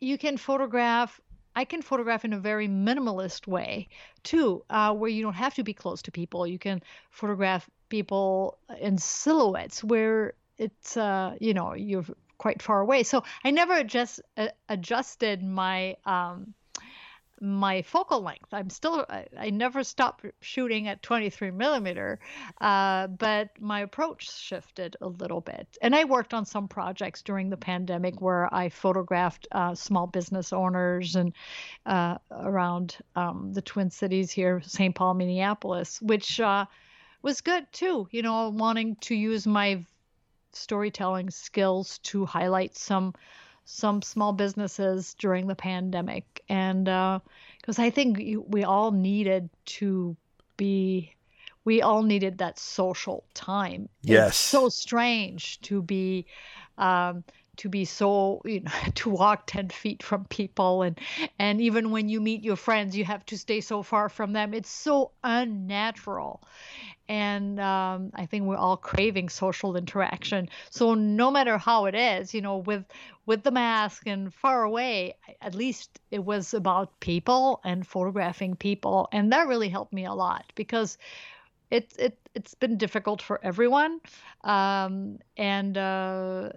you 0.00 0.18
can 0.18 0.36
photograph 0.36 1.20
I 1.54 1.64
can 1.64 1.82
photograph 1.82 2.24
in 2.24 2.32
a 2.32 2.38
very 2.38 2.68
minimalist 2.68 3.46
way 3.46 3.88
too, 4.22 4.64
uh, 4.70 4.94
where 4.94 5.10
you 5.10 5.22
don't 5.22 5.34
have 5.34 5.54
to 5.54 5.62
be 5.62 5.74
close 5.74 6.02
to 6.02 6.10
people. 6.10 6.46
You 6.46 6.58
can 6.58 6.82
photograph 7.10 7.68
people 7.88 8.58
in 8.80 8.98
silhouettes 8.98 9.84
where 9.84 10.34
it's, 10.58 10.96
uh, 10.96 11.36
you 11.40 11.54
know, 11.54 11.74
you're 11.74 12.04
quite 12.38 12.62
far 12.62 12.80
away. 12.80 13.02
So 13.02 13.22
I 13.44 13.50
never 13.50 13.74
adjust 13.74 14.20
uh, 14.36 14.48
adjusted 14.68 15.42
my 15.42 15.96
um, 16.04 16.54
my 17.42 17.82
focal 17.82 18.22
length. 18.22 18.54
I'm 18.54 18.70
still, 18.70 19.04
I, 19.08 19.26
I 19.36 19.50
never 19.50 19.82
stopped 19.82 20.24
shooting 20.40 20.86
at 20.86 21.02
23 21.02 21.50
millimeter, 21.50 22.20
uh, 22.60 23.08
but 23.08 23.50
my 23.60 23.80
approach 23.80 24.30
shifted 24.32 24.96
a 25.00 25.08
little 25.08 25.40
bit. 25.40 25.66
And 25.82 25.94
I 25.94 26.04
worked 26.04 26.32
on 26.32 26.44
some 26.46 26.68
projects 26.68 27.20
during 27.22 27.50
the 27.50 27.56
pandemic 27.56 28.20
where 28.20 28.52
I 28.54 28.68
photographed 28.68 29.48
uh, 29.50 29.74
small 29.74 30.06
business 30.06 30.52
owners 30.52 31.16
and 31.16 31.32
uh, 31.84 32.18
around 32.30 32.96
um, 33.16 33.52
the 33.52 33.62
Twin 33.62 33.90
Cities 33.90 34.30
here, 34.30 34.62
St. 34.64 34.94
Paul, 34.94 35.14
Minneapolis, 35.14 36.00
which 36.00 36.38
uh, 36.38 36.66
was 37.22 37.40
good 37.40 37.66
too. 37.72 38.06
You 38.12 38.22
know, 38.22 38.50
wanting 38.50 38.94
to 39.00 39.16
use 39.16 39.48
my 39.48 39.84
storytelling 40.52 41.30
skills 41.30 41.98
to 41.98 42.24
highlight 42.24 42.76
some 42.76 43.14
some 43.64 44.02
small 44.02 44.32
businesses 44.32 45.14
during 45.14 45.46
the 45.46 45.54
pandemic 45.54 46.42
and 46.48 46.88
uh, 46.88 47.18
because 47.60 47.78
I 47.78 47.90
think 47.90 48.18
we 48.48 48.64
all 48.64 48.90
needed 48.90 49.48
to 49.66 50.16
be 50.56 51.14
we 51.64 51.80
all 51.80 52.02
needed 52.02 52.38
that 52.38 52.58
social 52.58 53.24
time. 53.34 53.88
Yes. 54.02 54.30
It's 54.30 54.36
so 54.36 54.68
strange 54.68 55.60
to 55.62 55.80
be 55.80 56.26
um, 56.76 57.22
to 57.56 57.68
be 57.68 57.84
so 57.84 58.40
you 58.44 58.60
know 58.60 58.70
to 58.94 59.10
walk 59.10 59.46
10 59.46 59.68
feet 59.68 60.02
from 60.02 60.24
people 60.24 60.82
and 60.82 60.98
and 61.38 61.60
even 61.60 61.90
when 61.90 62.08
you 62.08 62.20
meet 62.20 62.42
your 62.42 62.56
friends 62.56 62.96
you 62.96 63.04
have 63.04 63.24
to 63.26 63.36
stay 63.36 63.60
so 63.60 63.82
far 63.82 64.08
from 64.08 64.32
them 64.32 64.54
it's 64.54 64.70
so 64.70 65.12
unnatural 65.22 66.42
and 67.12 67.60
um, 67.60 68.10
i 68.14 68.24
think 68.24 68.44
we're 68.44 68.56
all 68.56 68.76
craving 68.76 69.28
social 69.28 69.76
interaction 69.76 70.48
so 70.70 70.94
no 70.94 71.30
matter 71.30 71.58
how 71.58 71.84
it 71.84 71.94
is 71.94 72.32
you 72.32 72.40
know 72.40 72.56
with 72.56 72.84
with 73.26 73.42
the 73.42 73.50
mask 73.50 74.06
and 74.06 74.32
far 74.32 74.62
away 74.62 75.14
at 75.42 75.54
least 75.54 76.00
it 76.10 76.24
was 76.24 76.54
about 76.54 76.98
people 77.00 77.60
and 77.64 77.86
photographing 77.86 78.56
people 78.56 79.08
and 79.12 79.30
that 79.30 79.46
really 79.46 79.68
helped 79.68 79.92
me 79.92 80.06
a 80.06 80.14
lot 80.14 80.44
because 80.54 80.96
it, 81.70 81.92
it 81.98 82.18
it's 82.34 82.54
been 82.54 82.78
difficult 82.78 83.20
for 83.20 83.38
everyone 83.42 84.00
um, 84.44 85.18
and 85.36 85.76
uh, 85.76 86.48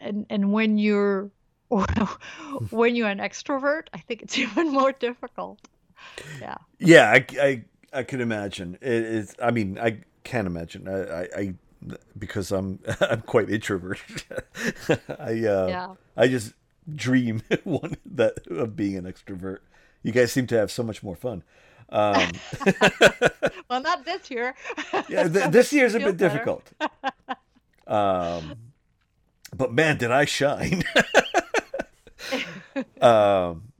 and 0.00 0.26
and 0.30 0.52
when 0.52 0.78
you're 0.78 1.30
when 2.70 2.94
you're 2.94 3.08
an 3.08 3.18
extrovert, 3.18 3.88
I 3.92 3.98
think 3.98 4.22
it's 4.22 4.38
even 4.46 4.72
more 4.72 4.92
difficult. 4.92 5.58
Yeah. 6.40 6.56
Yeah, 6.78 7.10
I 7.10 7.26
I, 7.40 7.64
I 7.96 8.02
could 8.02 8.20
imagine. 8.20 8.78
It 8.80 8.92
is. 8.92 9.34
I 9.42 9.50
mean, 9.50 9.78
I 9.78 10.02
can't 10.24 10.46
imagine. 10.46 10.86
I, 10.88 11.00
I, 11.00 11.28
I 11.38 11.54
because 12.18 12.52
I'm 12.52 12.80
I'm 13.00 13.22
quite 13.22 13.48
introverted. 13.50 14.22
I 15.18 15.44
uh, 15.46 15.66
yeah. 15.66 15.94
I 16.16 16.28
just 16.28 16.52
dream 16.94 17.42
one 17.64 17.96
that 18.04 18.46
of 18.48 18.76
being 18.76 18.96
an 18.96 19.04
extrovert. 19.04 19.58
You 20.02 20.12
guys 20.12 20.32
seem 20.32 20.46
to 20.48 20.56
have 20.56 20.70
so 20.70 20.82
much 20.82 21.02
more 21.02 21.16
fun. 21.16 21.42
Um, 21.88 22.30
well, 23.70 23.80
not 23.80 24.04
this 24.04 24.30
year. 24.30 24.54
yeah, 25.08 25.28
th- 25.28 25.50
this 25.50 25.72
year's 25.72 25.94
a 25.94 25.98
bit 26.00 26.16
better. 26.16 26.34
difficult. 26.34 26.72
Um, 27.86 28.56
but 29.54 29.72
man, 29.72 29.96
did 29.96 30.10
I 30.10 30.24
shine! 30.24 30.82
um, 33.00 33.72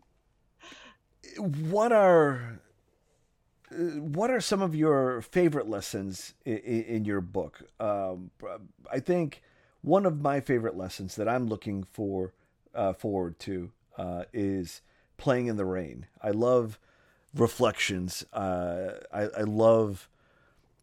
what 1.38 1.92
are 1.92 2.60
what 3.76 4.30
are 4.30 4.40
some 4.40 4.62
of 4.62 4.74
your 4.74 5.20
favorite 5.20 5.68
lessons 5.68 6.34
in, 6.44 6.58
in 6.58 7.04
your 7.04 7.20
book? 7.20 7.62
Um, 7.78 8.30
I 8.90 9.00
think 9.00 9.42
one 9.82 10.06
of 10.06 10.20
my 10.20 10.40
favorite 10.40 10.76
lessons 10.76 11.16
that 11.16 11.28
I'm 11.28 11.46
looking 11.46 11.84
for 11.84 12.32
uh, 12.74 12.92
forward 12.92 13.38
to 13.40 13.70
uh, 13.96 14.24
is 14.32 14.82
playing 15.16 15.46
in 15.46 15.56
the 15.56 15.64
rain. 15.64 16.06
I 16.22 16.30
love 16.30 16.78
reflections. 17.34 18.24
Uh, 18.32 18.92
I, 19.12 19.22
I 19.22 19.42
love 19.42 20.08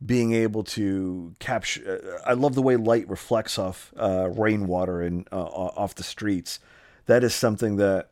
being 0.06 0.34
able 0.34 0.64
to 0.64 1.36
capture. 1.40 2.22
Uh, 2.26 2.30
I 2.30 2.34
love 2.34 2.56
the 2.56 2.62
way 2.62 2.76
light 2.76 3.08
reflects 3.10 3.58
off 3.58 3.94
uh, 3.98 4.30
rainwater 4.30 5.02
and 5.02 5.28
uh, 5.32 5.44
off 5.44 5.96
the 5.96 6.04
streets. 6.04 6.60
That 7.06 7.24
is 7.24 7.34
something 7.34 7.78
that 7.78 8.10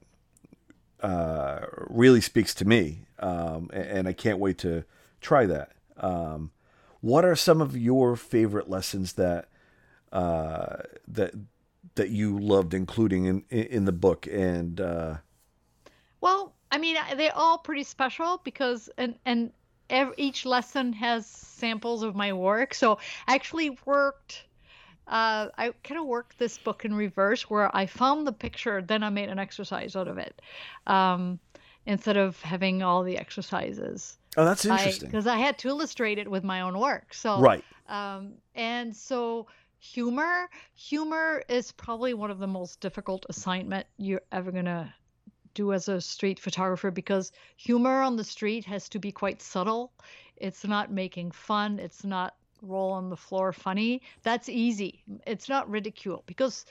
really 1.88 2.22
speaks 2.22 2.54
to 2.56 2.66
me, 2.66 3.06
um, 3.22 3.70
and 3.72 4.08
I 4.08 4.14
can't 4.14 4.40
wait 4.40 4.58
to 4.60 4.84
try 5.22 5.46
that. 5.46 5.74
Um, 5.98 6.52
what 7.02 7.26
are 7.26 7.36
some 7.36 7.62
of 7.62 7.78
your 7.78 8.16
favorite 8.16 8.70
lessons 8.70 9.14
that 9.14 9.50
uh, 10.12 10.78
that 11.08 11.34
that 11.96 12.10
you 12.10 12.38
loved 12.40 12.74
including 12.74 13.26
in 13.26 13.44
in 13.50 13.86
the 13.86 13.92
book? 13.92 14.28
And 14.28 14.80
uh, 14.80 15.18
well, 16.22 16.54
I 16.72 16.78
mean, 16.78 16.98
they're 17.16 17.36
all 17.36 17.58
pretty 17.58 17.84
special 17.84 18.42
because 18.44 18.90
and 18.98 19.16
and 19.26 19.52
every, 19.90 20.14
each 20.18 20.46
lesson 20.46 20.94
has 20.94 21.26
samples 21.28 22.04
of 22.04 22.16
my 22.16 22.34
work. 22.34 22.74
So 22.74 22.98
I 23.28 23.36
actually 23.36 23.78
worked. 23.86 24.46
Uh, 25.08 25.50
I 25.58 25.74
kind 25.84 26.00
of 26.00 26.06
worked 26.06 26.40
this 26.40 26.58
book 26.58 26.86
in 26.86 26.94
reverse, 26.94 27.50
where 27.50 27.76
I 27.76 27.86
found 27.86 28.26
the 28.26 28.32
picture, 28.32 28.82
then 28.82 29.04
I 29.04 29.10
made 29.10 29.28
an 29.30 29.40
exercise 29.40 29.96
out 29.96 30.08
of 30.08 30.18
it, 30.18 30.42
um, 30.88 31.40
instead 31.86 32.18
of 32.18 32.40
having 32.42 32.84
all 32.84 33.04
the 33.04 33.18
exercises. 33.18 34.18
Oh, 34.38 34.46
that's 34.46 34.66
interesting. 34.66 35.10
Because 35.10 35.28
I, 35.28 35.36
I, 35.36 35.38
had 35.38 35.58
to 35.60 35.68
illustrate 35.68 36.18
it 36.18 36.30
with 36.30 36.44
my 36.44 36.62
own 36.62 36.78
work. 36.80 37.14
So 37.14 37.40
right. 37.40 37.64
Um, 37.90 38.34
and 38.56 38.96
so 38.96 39.48
humor, 39.80 40.50
humor 40.76 41.44
is 41.50 41.72
probably 41.72 42.14
one 42.14 42.32
of 42.32 42.40
the 42.40 42.48
most 42.48 42.80
difficult 42.80 43.26
assignment 43.30 43.86
you're 43.98 44.22
ever 44.32 44.52
gonna 44.52 44.94
do 45.54 45.74
as 45.74 45.90
a 45.90 46.00
street 46.00 46.40
photographer 46.40 46.92
because 46.92 47.32
humor 47.58 48.02
on 48.02 48.16
the 48.16 48.24
street 48.24 48.64
has 48.66 48.88
to 48.90 49.00
be 49.00 49.12
quite 49.12 49.42
subtle. 49.42 49.92
It's 50.38 50.64
not 50.64 50.92
making 50.92 51.32
fun, 51.32 51.80
it's 51.80 52.04
not 52.06 52.36
roll 52.62 52.92
on 52.92 53.10
the 53.10 53.18
floor 53.18 53.52
funny. 53.52 54.02
That's 54.24 54.48
easy. 54.48 55.04
It's 55.26 55.50
not 55.50 55.70
ridicule 55.70 56.24
because 56.26 56.66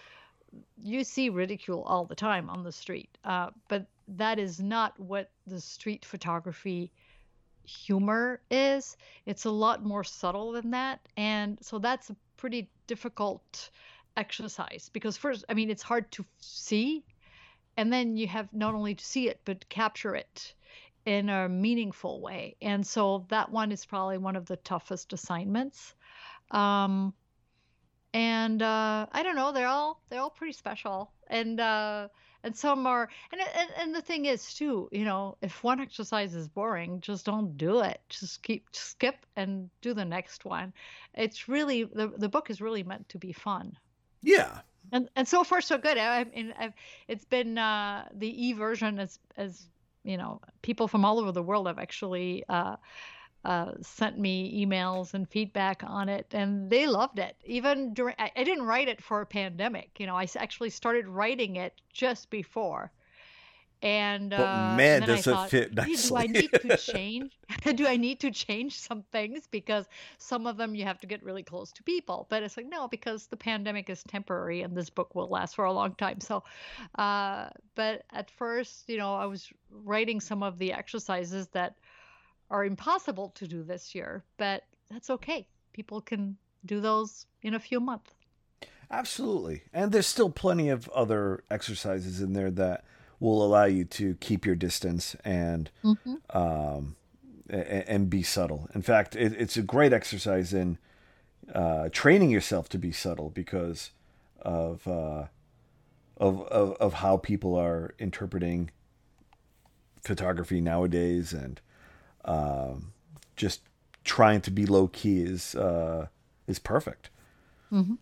you 0.82 1.04
see 1.04 1.28
ridicule 1.28 1.82
all 1.82 2.04
the 2.04 2.14
time 2.14 2.50
on 2.50 2.64
the 2.64 2.72
street. 2.72 3.16
Uh, 3.24 3.50
but 3.68 3.86
that 4.08 4.38
is 4.38 4.60
not 4.60 4.98
what 4.98 5.30
the 5.46 5.60
street 5.60 6.04
photography 6.04 6.90
humor 7.64 8.40
is. 8.50 8.96
It's 9.26 9.44
a 9.44 9.50
lot 9.50 9.84
more 9.84 10.02
subtle 10.02 10.52
than 10.52 10.70
that. 10.70 11.00
And 11.16 11.58
so 11.60 11.78
that's 11.78 12.10
a 12.10 12.16
pretty 12.36 12.68
difficult 12.86 13.70
exercise 14.16 14.90
because 14.92 15.16
first 15.16 15.44
i 15.48 15.54
mean 15.54 15.70
it's 15.70 15.82
hard 15.82 16.10
to 16.10 16.24
see 16.40 17.04
and 17.76 17.92
then 17.92 18.16
you 18.16 18.26
have 18.26 18.52
not 18.52 18.74
only 18.74 18.94
to 18.94 19.04
see 19.04 19.28
it 19.28 19.40
but 19.44 19.68
capture 19.68 20.14
it 20.14 20.54
in 21.06 21.28
a 21.28 21.48
meaningful 21.48 22.20
way 22.20 22.56
and 22.60 22.86
so 22.86 23.24
that 23.28 23.50
one 23.50 23.70
is 23.70 23.84
probably 23.86 24.18
one 24.18 24.36
of 24.36 24.46
the 24.46 24.56
toughest 24.56 25.12
assignments 25.12 25.94
um, 26.50 27.14
and 28.12 28.62
uh, 28.62 29.06
i 29.12 29.22
don't 29.22 29.36
know 29.36 29.52
they're 29.52 29.68
all 29.68 30.00
they're 30.08 30.20
all 30.20 30.30
pretty 30.30 30.52
special. 30.52 31.10
And 31.28 31.60
uh, 31.60 32.08
and 32.42 32.56
some 32.56 32.86
are 32.86 33.08
and, 33.32 33.40
and 33.40 33.70
and 33.78 33.94
the 33.94 34.02
thing 34.02 34.26
is 34.26 34.52
too 34.54 34.88
you 34.90 35.04
know 35.04 35.36
if 35.42 35.62
one 35.62 35.80
exercise 35.80 36.34
is 36.34 36.48
boring 36.48 37.00
just 37.00 37.24
don't 37.24 37.56
do 37.56 37.80
it. 37.80 38.00
Just 38.08 38.42
keep 38.42 38.66
skip 38.72 39.26
and 39.36 39.70
do 39.80 39.94
the 39.94 40.04
next 40.04 40.44
one. 40.44 40.72
It's 41.14 41.48
really 41.48 41.84
the, 41.84 42.08
the 42.16 42.28
book 42.28 42.50
is 42.50 42.60
really 42.60 42.82
meant 42.82 43.08
to 43.10 43.18
be 43.18 43.32
fun. 43.32 43.76
Yeah. 44.22 44.60
And 44.92 45.08
and 45.14 45.28
so 45.28 45.44
far 45.44 45.60
so 45.60 45.78
good. 45.78 45.98
I, 45.98 46.20
I 46.20 46.24
mean, 46.24 46.52
I've, 46.58 46.72
it's 47.06 47.24
been 47.24 47.58
uh, 47.58 48.08
the 48.12 48.46
e 48.46 48.52
version 48.54 48.98
as 48.98 49.18
as 49.36 49.68
you 50.02 50.16
know, 50.16 50.40
people 50.62 50.88
from 50.88 51.04
all 51.04 51.20
over 51.20 51.30
the 51.30 51.42
world 51.42 51.66
have 51.66 51.78
actually 51.78 52.42
uh, 52.48 52.76
uh, 53.44 53.72
sent 53.80 54.18
me 54.18 54.64
emails 54.64 55.14
and 55.14 55.28
feedback 55.28 55.82
on 55.84 56.08
it, 56.08 56.26
and 56.32 56.70
they 56.70 56.86
loved 56.86 57.18
it. 57.18 57.36
Even 57.44 57.94
during, 57.94 58.14
I, 58.18 58.30
I 58.36 58.44
didn't 58.44 58.64
write 58.64 58.88
it 58.88 59.02
for 59.02 59.20
a 59.20 59.26
pandemic. 59.26 59.98
You 59.98 60.06
know, 60.06 60.16
I 60.16 60.26
actually 60.36 60.70
started 60.70 61.06
writing 61.08 61.56
it 61.56 61.80
just 61.92 62.30
before 62.30 62.92
and 63.82 64.30
but 64.30 64.40
uh, 64.40 64.74
man, 64.76 64.96
and 65.02 65.06
does 65.06 65.26
it 65.26 65.30
thought, 65.30 65.50
fit 65.50 65.74
nicely. 65.74 66.08
Do 66.10 66.16
I 66.16 66.26
need 66.26 66.50
to 66.52 66.76
change? 66.92 67.32
do 67.74 67.86
I 67.86 67.96
need 67.96 68.20
to 68.20 68.30
change 68.30 68.78
some 68.78 69.02
things 69.10 69.46
because 69.50 69.86
some 70.18 70.46
of 70.46 70.56
them 70.56 70.74
you 70.74 70.84
have 70.84 71.00
to 71.00 71.06
get 71.06 71.22
really 71.22 71.42
close 71.42 71.72
to 71.72 71.82
people? 71.82 72.26
But 72.28 72.42
it's 72.42 72.56
like 72.56 72.66
no, 72.68 72.88
because 72.88 73.26
the 73.26 73.36
pandemic 73.36 73.88
is 73.88 74.02
temporary 74.02 74.62
and 74.62 74.76
this 74.76 74.90
book 74.90 75.14
will 75.14 75.28
last 75.28 75.56
for 75.56 75.64
a 75.64 75.72
long 75.72 75.94
time. 75.94 76.20
So, 76.20 76.44
uh, 76.96 77.48
but 77.74 78.04
at 78.12 78.30
first, 78.30 78.88
you 78.88 78.98
know, 78.98 79.14
I 79.14 79.24
was 79.24 79.50
writing 79.70 80.20
some 80.20 80.42
of 80.42 80.58
the 80.58 80.72
exercises 80.72 81.48
that 81.48 81.76
are 82.50 82.64
impossible 82.64 83.30
to 83.36 83.46
do 83.46 83.62
this 83.62 83.94
year, 83.94 84.24
but 84.36 84.64
that's 84.90 85.10
okay. 85.10 85.46
People 85.72 86.00
can 86.00 86.36
do 86.66 86.80
those 86.80 87.26
in 87.42 87.54
a 87.54 87.60
few 87.60 87.80
months. 87.80 88.12
Absolutely, 88.90 89.62
and 89.72 89.92
there's 89.92 90.06
still 90.06 90.30
plenty 90.30 90.68
of 90.68 90.88
other 90.88 91.44
exercises 91.50 92.20
in 92.20 92.32
there 92.32 92.50
that 92.50 92.84
will 93.20 93.44
allow 93.44 93.64
you 93.64 93.84
to 93.84 94.14
keep 94.14 94.44
your 94.44 94.56
distance 94.56 95.14
and 95.24 95.70
mm-hmm. 95.84 96.14
um, 96.36 96.96
and, 97.48 98.08
be 98.08 98.22
subtle. 98.22 98.68
In 98.74 98.82
fact, 98.82 99.14
it, 99.14 99.32
it's 99.38 99.56
a 99.56 99.62
great 99.62 99.92
exercise 99.92 100.52
in 100.52 100.78
uh, 101.54 101.88
training 101.92 102.30
yourself 102.30 102.68
to 102.70 102.78
be 102.78 102.92
subtle 102.92 103.30
because 103.30 103.90
of, 104.40 104.86
uh, 104.88 105.26
of, 106.16 106.42
of 106.48 106.72
of 106.80 106.94
how 106.94 107.16
people 107.16 107.54
are 107.54 107.94
interpreting 107.98 108.70
photography 110.02 110.60
nowadays, 110.60 111.32
and 111.32 111.60
um, 112.24 112.92
just 113.36 113.62
trying 114.04 114.40
to 114.42 114.50
be 114.50 114.66
low 114.66 114.88
key 114.88 115.20
is 115.20 115.54
uh, 115.54 116.06
is 116.46 116.58
perfect. 116.58 117.10
Mm-hmm. 117.72 117.94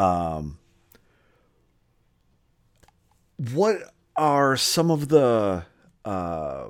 Um, 0.00 0.58
what 3.52 3.94
are 4.16 4.56
some 4.56 4.90
of 4.90 5.08
the 5.08 5.64
uh, 6.04 6.68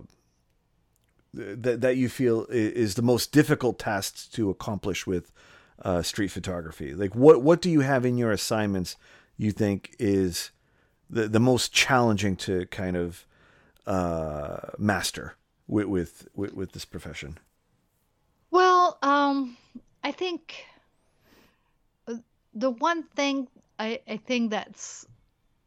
that 1.35 1.81
that 1.81 1.97
you 1.97 2.09
feel 2.09 2.47
is 2.51 2.95
the 2.95 3.03
most 3.03 3.33
difficult 3.33 3.79
tasks 3.79 4.27
to 4.29 4.51
accomplish 4.51 5.07
with 5.07 5.33
uh, 5.83 6.03
street 6.03 6.29
photography? 6.29 6.95
Like, 6.95 7.15
what 7.15 7.43
what 7.43 7.61
do 7.61 7.71
you 7.71 7.81
have 7.81 8.05
in 8.05 8.19
your 8.19 8.33
assignments 8.33 8.97
you 9.37 9.53
think 9.53 9.95
is 9.99 10.51
the 11.09 11.29
the 11.29 11.41
most 11.41 11.73
challenging 11.73 12.37
to 12.37 12.67
kind 12.67 12.97
of 12.97 13.27
uh, 13.87 14.59
master 14.79 15.37
with, 15.69 15.87
with 15.87 16.29
with 16.35 16.55
with 16.55 16.73
this 16.73 16.85
profession? 16.85 17.39
Well, 18.51 18.99
um, 19.03 19.57
I 20.03 20.11
think 20.11 20.65
uh, 22.09 22.15
the 22.55 22.71
one 22.71 23.03
thing 23.03 23.49
I, 23.79 24.01
I 24.09 24.17
think 24.17 24.51
that's 24.51 25.07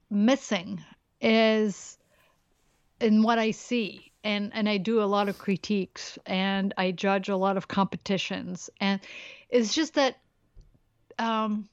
missing 0.09 0.83
is 1.21 1.97
in 2.99 3.23
what 3.23 3.39
I 3.39 3.51
see. 3.51 4.11
And, 4.23 4.51
and 4.53 4.69
I 4.69 4.77
do 4.77 5.01
a 5.01 5.05
lot 5.05 5.29
of 5.29 5.39
critiques 5.39 6.19
and 6.25 6.73
I 6.77 6.91
judge 6.91 7.29
a 7.29 7.35
lot 7.35 7.57
of 7.57 7.67
competitions. 7.67 8.69
And 8.79 8.99
it's 9.49 9.73
just 9.73 9.95
that 9.95 10.17
um, 11.17 11.67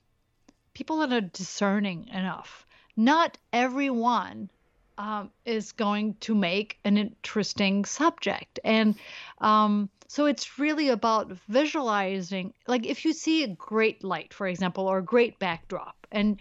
people 0.72 1.02
are 1.02 1.20
discerning 1.20 2.08
enough. 2.08 2.66
Not 2.96 3.36
everyone 3.52 4.50
um, 4.98 5.30
is 5.44 5.72
going 5.72 6.14
to 6.20 6.34
make 6.34 6.78
an 6.84 6.98
interesting 6.98 7.84
subject. 7.84 8.58
And 8.64 8.96
um, 9.40 9.88
so 10.08 10.26
it's 10.26 10.58
really 10.58 10.88
about 10.88 11.32
visualizing. 11.48 12.52
Like 12.66 12.84
if 12.84 13.04
you 13.04 13.12
see 13.12 13.44
a 13.44 13.48
great 13.48 14.02
light, 14.02 14.34
for 14.34 14.48
example, 14.48 14.86
or 14.86 14.98
a 14.98 15.04
great 15.04 15.38
backdrop, 15.38 16.06
and 16.10 16.38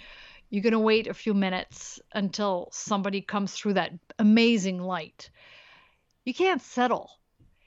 you're 0.49 0.63
going 0.63 0.73
to 0.73 0.79
wait 0.79 1.07
a 1.07 1.13
few 1.13 1.33
minutes 1.33 1.99
until 2.13 2.69
somebody 2.71 3.21
comes 3.21 3.53
through 3.53 3.73
that 3.73 3.91
amazing 4.17 4.81
light. 4.81 5.29
You 6.25 6.33
can't 6.33 6.61
settle. 6.61 7.11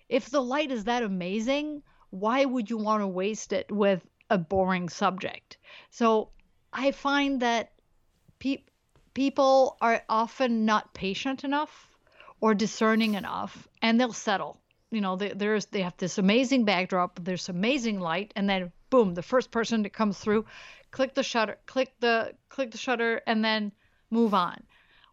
If 0.09 0.30
the 0.30 0.43
light 0.43 0.72
is 0.72 0.84
that 0.84 1.03
amazing, 1.03 1.82
why 2.11 2.45
would 2.45 2.68
you 2.68 2.78
want 2.78 3.03
to 3.03 3.07
waste 3.07 3.53
it 3.53 3.70
with 3.70 4.05
a 4.28 4.38
boring 4.38 4.88
subject? 4.88 5.59
So 5.91 6.30
I 6.72 6.91
find 6.91 7.41
that 7.43 7.72
pe- 8.38 8.64
people 9.14 9.76
are 9.80 10.02
often 10.08 10.64
not 10.64 10.94
patient 10.94 11.44
enough 11.44 11.88
or 12.40 12.54
discerning 12.54 13.14
enough, 13.14 13.68
and 13.82 14.00
they'll 14.00 14.12
settle. 14.12 14.61
You 14.90 15.00
know, 15.00 15.16
they, 15.16 15.28
there's 15.28 15.66
they 15.66 15.82
have 15.82 15.96
this 15.96 16.18
amazing 16.18 16.64
backdrop, 16.64 17.20
there's 17.22 17.48
amazing 17.48 18.00
light, 18.00 18.32
and 18.34 18.48
then 18.48 18.72
boom, 18.90 19.14
the 19.14 19.22
first 19.22 19.50
person 19.50 19.82
that 19.82 19.92
comes 19.92 20.18
through 20.18 20.46
click 20.90 21.14
the 21.14 21.22
shutter, 21.22 21.58
click 21.66 21.92
the 22.00 22.34
click 22.48 22.70
the 22.70 22.78
shutter, 22.78 23.20
and 23.26 23.44
then 23.44 23.72
move 24.11 24.34
on. 24.34 24.62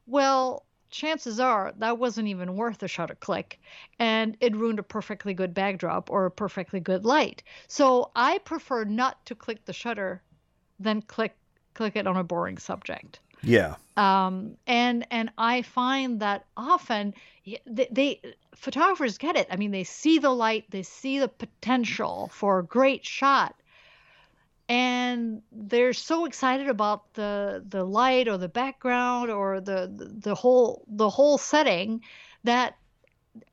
Well, 0.06 0.66
chances 0.90 1.40
are 1.40 1.74
that 1.78 2.00
wasn't 2.00 2.28
even 2.30 2.56
worth 2.56 2.82
a 2.82 2.88
shutter 2.88 3.16
click, 3.16 3.60
and 4.00 4.38
it 4.40 4.56
ruined 4.56 4.80
a 4.80 4.84
perfectly 4.84 5.34
good 5.34 5.54
backdrop 5.54 6.10
or 6.10 6.26
a 6.26 6.32
perfectly 6.32 6.80
good 6.80 7.06
light. 7.06 7.44
So 7.68 8.12
I 8.16 8.40
prefer 8.40 8.84
not 8.84 9.26
to 9.28 9.36
click 9.36 9.66
the 9.66 9.74
shutter 9.74 10.22
than 10.80 11.02
click 11.02 11.36
click 11.74 11.96
it 11.96 12.08
on 12.08 12.18
a 12.18 12.24
boring 12.24 12.58
subject. 12.58 13.20
Yeah. 13.44 13.76
Um, 13.96 14.58
and 14.68 15.08
and 15.10 15.32
I 15.38 15.64
find 15.64 16.20
that 16.20 16.46
often 16.56 17.14
they, 17.66 17.88
they 17.92 18.22
photographers 18.56 19.18
get 19.18 19.36
it. 19.36 19.48
I 19.50 19.56
mean, 19.56 19.72
they 19.72 19.84
see 19.84 20.20
the 20.20 20.30
light, 20.30 20.66
they 20.70 20.84
see 20.84 21.20
the 21.20 21.28
potential 21.28 22.30
for 22.34 22.60
a 22.60 22.64
great 22.64 23.06
shot, 23.06 23.56
and 24.70 25.42
they're 25.52 25.94
so 25.94 26.26
excited 26.26 26.68
about 26.68 27.14
the 27.14 27.64
the 27.68 27.84
light 27.84 28.28
or 28.28 28.38
the 28.38 28.50
background 28.50 29.32
or 29.32 29.62
the 29.62 29.90
the 30.20 30.36
whole 30.36 30.84
the 30.88 31.10
whole 31.10 31.38
setting 31.38 32.02
that 32.44 32.76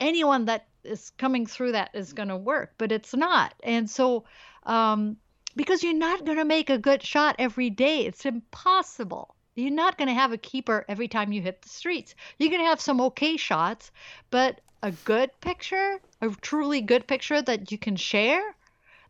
anyone 0.01 0.47
that 0.47 0.67
is 0.83 1.11
coming 1.19 1.47
through 1.47 1.73
that 1.73 1.91
is 1.95 2.13
going 2.13 2.29
to 2.29 2.37
work 2.37 2.75
but 2.79 2.91
it's 2.91 3.15
not 3.15 3.55
and 3.63 3.89
so 3.89 4.25
um, 4.65 5.17
because 5.57 5.83
you're 5.83 5.95
not 5.95 6.25
going 6.25 6.39
to 6.39 6.45
make 6.45 6.71
a 6.71 6.79
good 6.79 7.03
shot 7.03 7.37
every 7.39 7.71
day 7.71 8.05
it's 8.07 8.27
impossible 8.27 9.35
you're 9.55 9.71
not 9.71 9.99
going 9.99 10.09
to 10.09 10.15
have 10.15 10.33
a 10.33 10.39
keeper 10.39 10.85
every 10.89 11.09
time 11.09 11.33
you 11.33 11.41
hit 11.41 11.63
the 11.63 11.69
streets. 11.69 12.15
You're 12.39 12.51
going 12.51 12.63
to 12.63 12.69
have 12.69 12.81
some 12.81 13.01
okay 13.01 13.37
shots 13.37 13.91
but 14.31 14.61
a 14.83 14.91
good 14.91 15.31
picture 15.41 15.99
a 16.21 16.29
truly 16.43 16.81
good 16.81 17.07
picture 17.07 17.41
that 17.41 17.73
you 17.73 17.79
can 17.79 17.97
share 17.97 18.55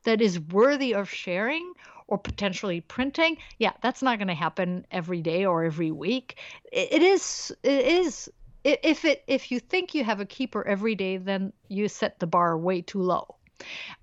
that 0.04 0.20
is 0.20 0.38
worthy 0.38 0.94
of 0.94 1.10
sharing 1.10 1.72
or 2.06 2.18
potentially 2.18 2.80
printing 2.80 3.36
yeah 3.58 3.72
that's 3.82 4.02
not 4.02 4.18
going 4.18 4.28
to 4.28 4.34
happen 4.34 4.86
every 4.90 5.20
day 5.22 5.44
or 5.44 5.64
every 5.64 5.90
week. 5.90 6.38
It 6.72 7.02
is 7.02 7.52
it 7.62 7.86
is 7.86 8.30
if 8.62 9.04
it 9.04 9.24
if 9.26 9.50
you 9.50 9.60
think 9.60 9.94
you 9.94 10.04
have 10.04 10.20
a 10.20 10.26
keeper 10.26 10.66
every 10.66 10.94
day 10.94 11.16
then 11.16 11.52
you 11.68 11.88
set 11.88 12.18
the 12.20 12.26
bar 12.26 12.56
way 12.56 12.80
too 12.80 13.02
low 13.02 13.36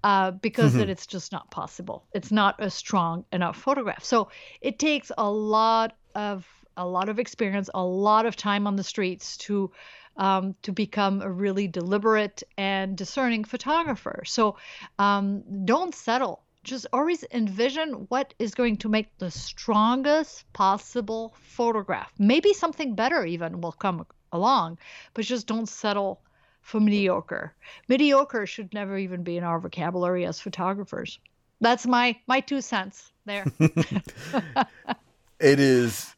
uh, 0.03 0.31
because 0.31 0.73
mm-hmm. 0.73 0.89
it's 0.89 1.07
just 1.07 1.31
not 1.31 1.49
possible. 1.51 2.05
It's 2.13 2.31
not 2.31 2.55
a 2.59 2.69
strong 2.69 3.25
enough 3.31 3.57
photograph. 3.57 4.03
So 4.03 4.29
it 4.61 4.79
takes 4.79 5.11
a 5.17 5.29
lot 5.29 5.95
of 6.15 6.47
a 6.77 6.85
lot 6.85 7.09
of 7.09 7.19
experience 7.19 7.69
a 7.73 7.83
lot 7.83 8.25
of 8.25 8.35
time 8.35 8.67
on 8.67 8.75
the 8.75 8.83
streets 8.83 9.37
to 9.37 9.71
um, 10.17 10.55
to 10.61 10.71
become 10.71 11.21
a 11.21 11.31
really 11.31 11.67
deliberate 11.67 12.43
and 12.57 12.97
discerning 12.97 13.43
photographer 13.43 14.23
so 14.25 14.57
um, 14.99 15.43
don't 15.65 15.95
settle 15.95 16.43
just 16.63 16.85
always 16.93 17.23
envision 17.31 18.05
what 18.09 18.33
is 18.37 18.53
going 18.53 18.77
to 18.77 18.89
make 18.89 19.17
the 19.17 19.31
strongest 19.31 20.51
possible 20.53 21.33
photograph. 21.41 22.13
Maybe 22.19 22.53
something 22.53 22.95
better 22.95 23.25
even 23.25 23.61
will 23.61 23.71
come 23.71 24.05
along, 24.31 24.77
but 25.13 25.25
just 25.25 25.47
don't 25.47 25.67
settle 25.67 26.21
for 26.61 26.79
mediocre. 26.79 27.55
Mediocre 27.87 28.45
should 28.45 28.73
never 28.73 28.97
even 28.97 29.23
be 29.23 29.37
in 29.37 29.43
our 29.43 29.59
vocabulary 29.59 30.25
as 30.25 30.39
photographers. 30.39 31.19
That's 31.59 31.87
my 31.87 32.17
my 32.27 32.39
two 32.39 32.61
cents 32.61 33.11
there. 33.25 33.45
it 35.41 35.59
is. 35.59 36.15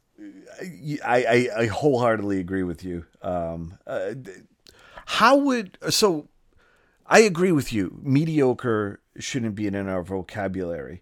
I, 0.61 0.99
I, 1.05 1.61
I 1.61 1.65
wholeheartedly 1.67 2.39
agree 2.39 2.63
with 2.63 2.83
you. 2.83 3.05
Um, 3.21 3.77
uh, 3.87 4.13
how 5.05 5.37
would 5.37 5.77
so? 5.89 6.27
I 7.05 7.19
agree 7.19 7.51
with 7.51 7.73
you. 7.73 7.99
Mediocre 8.01 9.01
shouldn't 9.19 9.55
be 9.55 9.67
in 9.67 9.75
our 9.75 10.03
vocabulary. 10.03 11.01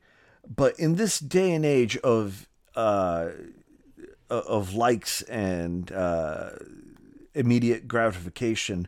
But 0.53 0.79
in 0.79 0.95
this 0.95 1.19
day 1.19 1.53
and 1.53 1.65
age 1.65 1.97
of 1.97 2.47
uh, 2.75 3.29
of 4.29 4.73
likes 4.73 5.21
and 5.23 5.91
uh, 5.91 6.51
immediate 7.33 7.87
gratification, 7.87 8.87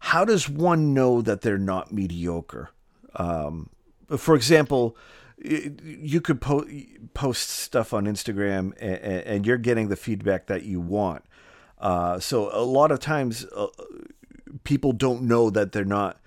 how 0.00 0.24
does 0.24 0.48
one 0.48 0.94
know 0.94 1.22
that 1.22 1.42
they're 1.42 1.58
not 1.58 1.92
mediocre? 1.92 2.70
Um, 3.14 3.70
for 4.16 4.34
example, 4.34 4.96
you 5.44 6.20
could 6.20 6.40
po- 6.40 6.66
post 7.14 7.50
stuff 7.50 7.92
on 7.92 8.04
Instagram 8.04 8.72
and, 8.80 8.98
and, 9.26 9.46
you're 9.46 9.58
getting 9.58 9.88
the 9.88 9.96
feedback 9.96 10.46
that 10.46 10.64
you 10.64 10.80
want. 10.80 11.24
Uh, 11.78 12.20
so 12.20 12.48
a 12.52 12.62
lot 12.62 12.92
of 12.92 13.00
times, 13.00 13.44
uh, 13.56 13.66
people 14.64 14.92
don't 14.92 15.22
know 15.22 15.50
that 15.50 15.72
they're 15.72 15.84
not 15.84 16.20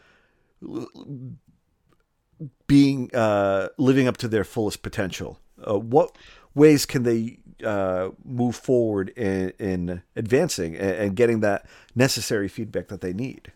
being 2.68 3.14
uh, 3.14 3.70
living 3.78 4.08
up 4.08 4.18
to 4.18 4.28
their 4.28 4.44
fullest 4.44 4.82
potential. 4.82 5.40
Uh, 5.66 5.80
what 5.80 6.18
ways 6.54 6.86
can 6.86 7.04
they 7.04 7.40
uh, 7.64 8.10
move 8.24 8.56
forward 8.56 9.10
in, 9.10 9.52
in 9.60 10.02
advancing 10.16 10.76
and, 10.76 10.92
and, 10.92 11.16
getting 11.16 11.40
that 11.40 11.66
necessary 11.96 12.48
feedback 12.48 12.90
that 12.90 13.02
they 13.02 13.14
need? 13.14 13.52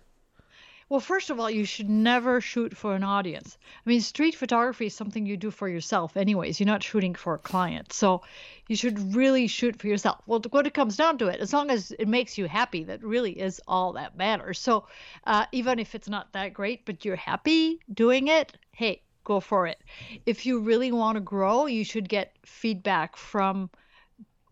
Well, 0.90 1.00
first 1.00 1.30
of 1.30 1.40
all, 1.40 1.52
you 1.52 1.66
should 1.66 1.88
never 1.88 2.42
shoot 2.42 2.76
for 2.76 2.96
an 2.96 3.04
audience. 3.04 3.60
I 3.86 3.90
mean, 3.90 4.02
street 4.02 4.34
photography 4.34 4.88
is 4.88 4.96
something 4.96 5.24
you 5.24 5.38
do 5.38 5.52
for 5.52 5.70
yourself, 5.70 6.18
anyways. 6.18 6.60
You're 6.60 6.66
not 6.66 6.82
shooting 6.82 7.14
for 7.14 7.36
a 7.36 7.38
client. 7.38 7.94
So 7.94 8.24
you 8.68 8.76
should 8.76 9.16
really 9.16 9.46
shoot 9.46 9.80
for 9.80 9.88
yourself. 9.88 10.20
Well, 10.26 10.42
what 10.50 10.66
it 10.66 10.74
comes 10.74 10.98
down 10.98 11.20
to 11.20 11.28
it, 11.28 11.40
as 11.40 11.54
long 11.54 11.70
as 11.70 11.92
it 11.92 12.08
makes 12.08 12.40
you 12.40 12.48
happy, 12.48 12.86
that 12.86 13.04
really 13.04 13.40
is 13.40 13.62
all 13.68 13.94
that 13.94 14.18
matters. 14.18 14.58
So 14.58 14.88
uh, 15.26 15.46
even 15.52 15.78
if 15.78 15.94
it's 15.94 16.10
not 16.10 16.34
that 16.34 16.56
great, 16.56 16.86
but 16.86 17.06
you're 17.06 17.16
happy 17.16 17.80
doing 17.94 18.28
it, 18.28 18.58
hey, 18.72 19.04
go 19.24 19.40
for 19.40 19.68
it. 19.68 19.80
If 20.26 20.48
you 20.48 20.60
really 20.60 20.92
want 20.92 21.18
to 21.18 21.22
grow, 21.22 21.68
you 21.68 21.84
should 21.86 22.10
get 22.10 22.36
feedback 22.44 23.16
from 23.16 23.70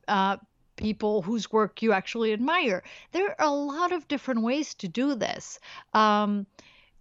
uh, 0.08 0.38
people 0.78 1.22
whose 1.22 1.52
work 1.52 1.82
you 1.82 1.92
actually 1.92 2.32
admire. 2.32 2.84
There 3.12 3.30
are 3.30 3.48
a 3.48 3.52
lot 3.52 3.92
of 3.92 4.08
different 4.08 4.42
ways 4.42 4.74
to 4.76 4.88
do 4.88 5.16
this. 5.16 5.60
Um, 5.94 6.48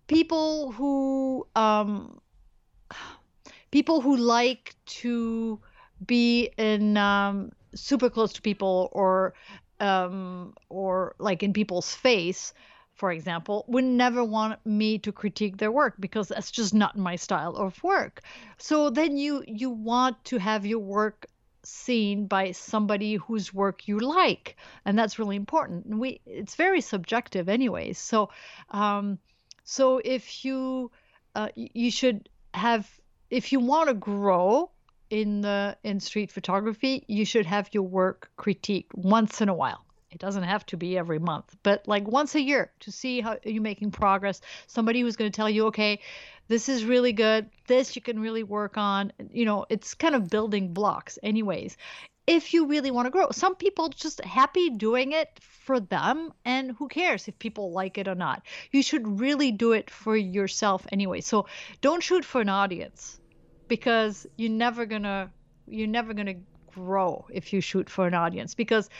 people 0.08 0.72
who 0.72 1.46
um, 1.54 2.20
people 3.70 4.00
who 4.00 4.16
like 4.16 4.74
to 4.86 5.60
be 6.04 6.50
in 6.58 6.96
um, 6.96 7.52
super 7.74 8.10
close 8.10 8.32
to 8.32 8.42
people 8.42 8.88
or 8.92 9.34
um, 9.78 10.54
or 10.68 11.14
like 11.18 11.42
in 11.42 11.52
people's 11.52 11.94
face 11.94 12.52
for 12.96 13.12
example, 13.12 13.66
would 13.68 13.84
never 13.84 14.24
want 14.24 14.64
me 14.64 14.98
to 14.98 15.12
critique 15.12 15.58
their 15.58 15.70
work 15.70 15.94
because 16.00 16.28
that's 16.28 16.50
just 16.50 16.72
not 16.72 16.96
my 16.96 17.14
style 17.14 17.54
of 17.54 17.82
work. 17.84 18.22
So 18.56 18.88
then 18.88 19.18
you 19.18 19.44
you 19.46 19.68
want 19.68 20.24
to 20.24 20.38
have 20.38 20.64
your 20.64 20.78
work 20.78 21.26
seen 21.66 22.26
by 22.26 22.52
somebody 22.52 23.14
whose 23.14 23.52
work 23.52 23.88
you 23.88 23.98
like 23.98 24.56
and 24.84 24.98
that's 24.98 25.18
really 25.18 25.36
important. 25.36 25.86
And 25.86 26.00
we 26.00 26.20
it's 26.26 26.54
very 26.54 26.80
subjective 26.80 27.48
anyways 27.48 27.98
so 27.98 28.30
um 28.70 29.18
so 29.64 30.00
if 30.04 30.44
you 30.44 30.90
uh, 31.34 31.48
you 31.54 31.90
should 31.90 32.28
have 32.54 32.88
if 33.30 33.52
you 33.52 33.60
want 33.60 33.88
to 33.88 33.94
grow 33.94 34.70
in 35.10 35.40
the 35.42 35.76
in 35.84 36.00
street 36.00 36.32
photography 36.32 37.04
you 37.08 37.24
should 37.24 37.46
have 37.46 37.68
your 37.72 37.82
work 37.82 38.30
critiqued 38.38 38.94
once 38.94 39.40
in 39.40 39.48
a 39.48 39.54
while 39.54 39.85
It 40.16 40.20
doesn't 40.20 40.44
have 40.44 40.64
to 40.66 40.78
be 40.78 40.96
every 40.96 41.18
month, 41.18 41.54
but 41.62 41.86
like 41.86 42.08
once 42.08 42.34
a 42.34 42.40
year 42.40 42.72
to 42.80 42.90
see 42.90 43.20
how 43.20 43.36
you're 43.44 43.60
making 43.60 43.90
progress. 43.90 44.40
Somebody 44.66 45.02
who's 45.02 45.14
going 45.14 45.30
to 45.30 45.36
tell 45.36 45.50
you, 45.50 45.66
okay, 45.66 46.00
this 46.48 46.70
is 46.70 46.86
really 46.86 47.12
good. 47.12 47.50
This 47.66 47.94
you 47.94 48.00
can 48.00 48.18
really 48.18 48.42
work 48.42 48.78
on. 48.78 49.12
You 49.30 49.44
know, 49.44 49.66
it's 49.68 49.92
kind 49.92 50.14
of 50.14 50.30
building 50.30 50.72
blocks, 50.72 51.18
anyways. 51.22 51.76
If 52.26 52.54
you 52.54 52.64
really 52.64 52.90
want 52.90 53.04
to 53.04 53.10
grow, 53.10 53.26
some 53.30 53.56
people 53.56 53.90
just 53.90 54.24
happy 54.24 54.70
doing 54.70 55.12
it 55.12 55.28
for 55.42 55.80
them, 55.80 56.32
and 56.46 56.70
who 56.70 56.88
cares 56.88 57.28
if 57.28 57.38
people 57.38 57.72
like 57.72 57.98
it 57.98 58.08
or 58.08 58.14
not? 58.14 58.40
You 58.72 58.82
should 58.82 59.20
really 59.20 59.52
do 59.52 59.72
it 59.72 59.90
for 59.90 60.16
yourself 60.16 60.86
anyway. 60.90 61.20
So 61.20 61.46
don't 61.82 62.02
shoot 62.02 62.24
for 62.24 62.40
an 62.40 62.48
audience 62.48 63.20
because 63.68 64.26
you're 64.36 64.48
never 64.48 64.86
gonna 64.86 65.30
you're 65.66 65.88
never 65.88 66.14
gonna 66.14 66.36
grow 66.76 67.26
if 67.30 67.52
you 67.52 67.60
shoot 67.60 67.88
for 67.88 68.06
an 68.06 68.14
audience 68.14 68.54
because 68.54 68.90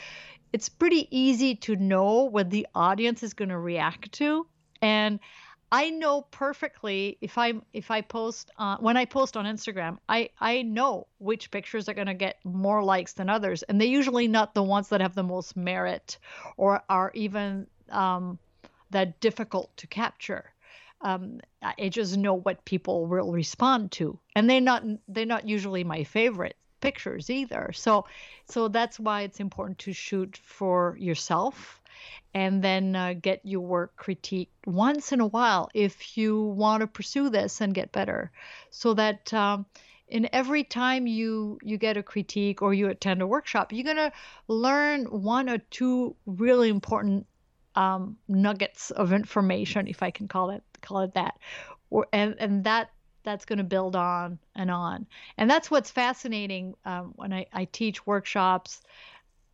it's 0.53 0.69
pretty 0.69 1.07
easy 1.15 1.55
to 1.55 1.75
know 1.75 2.23
what 2.23 2.49
the 2.49 2.67
audience 2.73 3.23
is 3.23 3.33
going 3.33 3.49
to 3.49 3.57
react 3.57 4.11
to. 4.13 4.47
And 4.81 5.19
I 5.71 5.89
know 5.89 6.21
perfectly 6.21 7.17
if 7.19 7.37
I 7.37 7.55
if 7.73 7.91
I 7.91 8.01
post 8.01 8.51
uh, 8.57 8.77
when 8.77 8.95
I 8.95 9.03
post 9.03 9.35
on 9.35 9.45
Instagram, 9.45 9.97
I 10.07 10.29
I 10.39 10.61
know 10.61 11.07
which 11.17 11.51
pictures 11.51 11.89
are 11.89 11.93
going 11.93 12.07
to 12.07 12.13
get 12.13 12.37
more 12.45 12.81
likes 12.81 13.13
than 13.13 13.29
others, 13.29 13.63
and 13.63 13.79
they're 13.79 13.87
usually 13.87 14.29
not 14.29 14.53
the 14.53 14.63
ones 14.63 14.87
that 14.89 15.01
have 15.01 15.15
the 15.15 15.23
most 15.23 15.57
merit 15.57 16.19
or 16.55 16.81
are 16.89 17.11
even 17.13 17.67
um, 17.89 18.39
that 18.91 19.19
difficult 19.19 19.75
to 19.77 19.87
capture. 19.87 20.53
Um, 21.01 21.41
I 21.61 21.89
just 21.89 22.17
know 22.17 22.35
what 22.35 22.63
people 22.65 23.05
will 23.05 23.31
respond 23.31 23.91
to, 23.93 24.17
and 24.35 24.49
they're 24.49 24.61
not 24.61 24.83
they're 25.09 25.25
not 25.25 25.49
usually 25.49 25.83
my 25.83 26.05
favorite 26.05 26.55
pictures 26.81 27.29
either. 27.29 27.71
So 27.73 28.05
so 28.45 28.67
that's 28.67 28.99
why 28.99 29.21
it's 29.21 29.39
important 29.39 29.79
to 29.79 29.93
shoot 29.93 30.39
for 30.43 30.95
yourself 30.99 31.81
and 32.33 32.63
then 32.63 32.95
uh, 32.95 33.13
get 33.19 33.41
your 33.43 33.61
work 33.61 33.95
critiqued 33.97 34.49
once 34.65 35.11
in 35.11 35.19
a 35.19 35.27
while 35.27 35.69
if 35.73 36.17
you 36.17 36.41
want 36.41 36.81
to 36.81 36.87
pursue 36.87 37.29
this 37.29 37.61
and 37.61 37.73
get 37.73 37.91
better 37.91 38.31
so 38.69 38.93
that 38.93 39.33
um, 39.33 39.65
in 40.07 40.29
every 40.31 40.63
time 40.63 41.07
you 41.07 41.57
you 41.63 41.77
get 41.77 41.97
a 41.97 42.03
critique 42.03 42.61
or 42.61 42.73
you 42.73 42.89
attend 42.89 43.21
a 43.21 43.27
workshop 43.27 43.73
you're 43.73 43.83
going 43.83 43.95
to 43.95 44.11
learn 44.47 45.05
one 45.05 45.49
or 45.49 45.57
two 45.71 46.15
really 46.25 46.69
important 46.69 47.25
um, 47.75 48.17
nuggets 48.27 48.91
of 48.91 49.13
information 49.13 49.87
if 49.87 50.01
i 50.03 50.11
can 50.11 50.27
call 50.27 50.49
it 50.49 50.63
call 50.81 51.01
it 51.01 51.13
that 51.13 51.37
or, 51.89 52.07
and 52.13 52.35
and 52.39 52.63
that 52.63 52.91
that's 53.27 53.45
going 53.45 53.57
to 53.57 53.63
build 53.63 53.95
on 53.95 54.39
and 54.55 54.71
on 54.71 55.05
and 55.37 55.49
that's 55.49 55.69
what's 55.69 55.91
fascinating 55.91 56.73
um, 56.85 57.13
when 57.15 57.33
I, 57.33 57.45
I 57.51 57.65
teach 57.65 58.07
workshops 58.07 58.81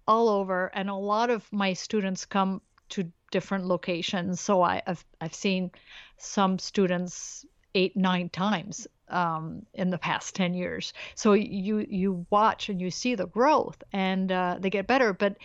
all 0.08 0.30
over, 0.30 0.68
and 0.74 0.90
a 0.90 0.96
lot 0.96 1.30
of 1.30 1.52
my 1.52 1.74
students 1.74 2.26
come 2.26 2.62
to 2.90 3.12
different 3.32 3.66
locations. 3.66 4.42
So 4.42 4.62
I, 4.62 4.82
have 4.86 5.04
I've 5.22 5.34
seen 5.34 5.72
some 6.18 6.60
students 6.60 7.46
eight 7.76 7.96
nine 7.96 8.30
times 8.30 8.88
um, 9.10 9.66
in 9.74 9.90
the 9.90 9.98
past 9.98 10.36
10 10.36 10.54
years 10.54 10.94
so 11.16 11.34
you 11.34 11.80
you 11.90 12.26
watch 12.30 12.70
and 12.70 12.80
you 12.80 12.92
see 12.92 13.16
the 13.16 13.26
growth 13.26 13.84
and 13.92 14.32
uh, 14.32 14.58
they 14.60 14.70
get 14.70 14.88
better 14.88 15.12
but 15.12 15.38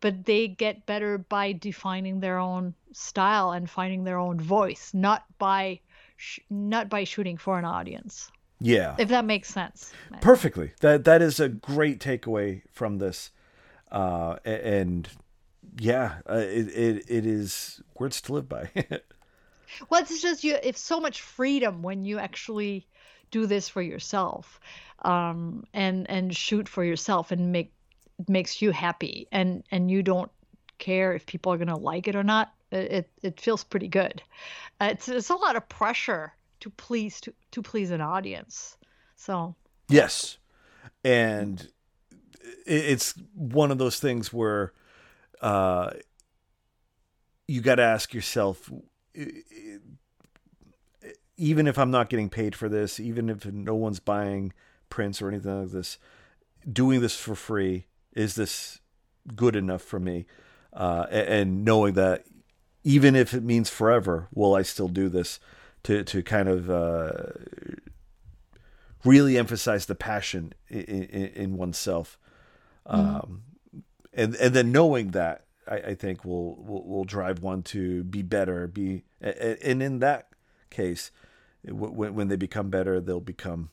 but 0.00 0.24
they 0.24 0.48
get 0.48 0.84
better 0.86 1.18
by 1.18 1.52
defining 1.52 2.18
their 2.18 2.38
own 2.38 2.74
style 2.92 3.52
and 3.52 3.70
finding 3.70 4.02
their 4.02 4.18
own 4.18 4.38
voice 4.40 4.90
not 4.92 5.24
by 5.38 5.78
sh- 6.22 6.40
not 6.50 6.88
by 6.88 7.04
shooting 7.04 7.36
for 7.36 7.58
an 7.58 7.64
audience 7.64 8.30
yeah 8.60 8.94
if 8.98 9.08
that 9.08 9.24
makes 9.24 9.48
sense 9.48 9.92
perfectly 10.20 10.72
that 10.80 11.04
that 11.04 11.20
is 11.20 11.40
a 11.40 11.48
great 11.48 11.98
takeaway 11.98 12.62
from 12.72 12.98
this 12.98 13.30
uh, 13.92 14.36
and 14.44 15.08
yeah, 15.78 16.16
uh, 16.28 16.36
it, 16.36 16.68
it 16.68 17.04
it 17.08 17.26
is 17.26 17.80
words 17.98 18.20
to 18.22 18.32
live 18.32 18.48
by. 18.48 18.70
well, 19.88 20.00
it's 20.00 20.20
just 20.20 20.44
you. 20.44 20.56
It's 20.62 20.80
so 20.80 21.00
much 21.00 21.20
freedom 21.20 21.82
when 21.82 22.04
you 22.04 22.18
actually 22.18 22.86
do 23.30 23.46
this 23.46 23.68
for 23.68 23.82
yourself, 23.82 24.60
um, 25.02 25.64
and 25.72 26.08
and 26.10 26.34
shoot 26.36 26.68
for 26.68 26.84
yourself, 26.84 27.30
and 27.30 27.52
make 27.52 27.72
it 28.18 28.28
makes 28.28 28.60
you 28.60 28.70
happy, 28.70 29.28
and 29.30 29.62
and 29.70 29.90
you 29.90 30.02
don't 30.02 30.30
care 30.78 31.14
if 31.14 31.26
people 31.26 31.52
are 31.52 31.58
gonna 31.58 31.78
like 31.78 32.08
it 32.08 32.16
or 32.16 32.24
not. 32.24 32.52
It 32.72 33.10
it 33.22 33.40
feels 33.40 33.64
pretty 33.64 33.88
good. 33.88 34.22
Uh, 34.80 34.88
it's 34.92 35.08
it's 35.08 35.30
a 35.30 35.36
lot 35.36 35.56
of 35.56 35.68
pressure 35.68 36.32
to 36.60 36.70
please 36.70 37.20
to 37.22 37.34
to 37.52 37.62
please 37.62 37.90
an 37.90 38.00
audience. 38.00 38.76
So 39.16 39.54
yes, 39.88 40.38
and 41.04 41.68
it's 42.66 43.14
one 43.34 43.70
of 43.70 43.78
those 43.78 43.98
things 44.00 44.32
where 44.32 44.72
uh, 45.40 45.90
you 47.46 47.60
got 47.60 47.76
to 47.76 47.82
ask 47.82 48.14
yourself 48.14 48.70
even 51.36 51.66
if 51.66 51.78
I'm 51.78 51.90
not 51.90 52.08
getting 52.08 52.28
paid 52.28 52.54
for 52.54 52.68
this, 52.68 53.00
even 53.00 53.28
if 53.28 53.44
no 53.46 53.74
one's 53.74 54.00
buying 54.00 54.52
prints 54.88 55.20
or 55.20 55.28
anything 55.28 55.62
like 55.62 55.72
this, 55.72 55.98
doing 56.70 57.00
this 57.00 57.16
for 57.16 57.34
free, 57.34 57.86
is 58.12 58.34
this 58.34 58.80
good 59.34 59.56
enough 59.56 59.82
for 59.82 59.98
me? 59.98 60.26
Uh, 60.72 61.06
and 61.10 61.64
knowing 61.64 61.94
that 61.94 62.24
even 62.84 63.14
if 63.14 63.34
it 63.34 63.42
means 63.42 63.70
forever, 63.70 64.28
will 64.34 64.54
I 64.54 64.62
still 64.62 64.88
do 64.88 65.08
this 65.08 65.38
to, 65.84 66.02
to 66.04 66.22
kind 66.22 66.48
of 66.48 66.70
uh, 66.70 67.12
really 69.04 69.38
emphasize 69.38 69.86
the 69.86 69.94
passion 69.94 70.52
in, 70.68 70.80
in, 70.80 71.26
in 71.26 71.56
oneself? 71.56 72.18
Mm-hmm. 72.88 73.16
Um, 73.16 73.42
and 74.12 74.34
and 74.34 74.54
then 74.54 74.72
knowing 74.72 75.12
that, 75.12 75.44
I, 75.66 75.76
I 75.76 75.94
think 75.94 76.24
will, 76.24 76.56
will 76.56 76.84
will 76.84 77.04
drive 77.04 77.42
one 77.42 77.62
to 77.64 78.02
be 78.04 78.22
better. 78.22 78.66
Be 78.66 79.04
and 79.20 79.82
in 79.82 80.00
that 80.00 80.28
case, 80.70 81.12
when 81.64 82.14
when 82.14 82.28
they 82.28 82.36
become 82.36 82.68
better, 82.68 83.00
they'll 83.00 83.20
become, 83.20 83.70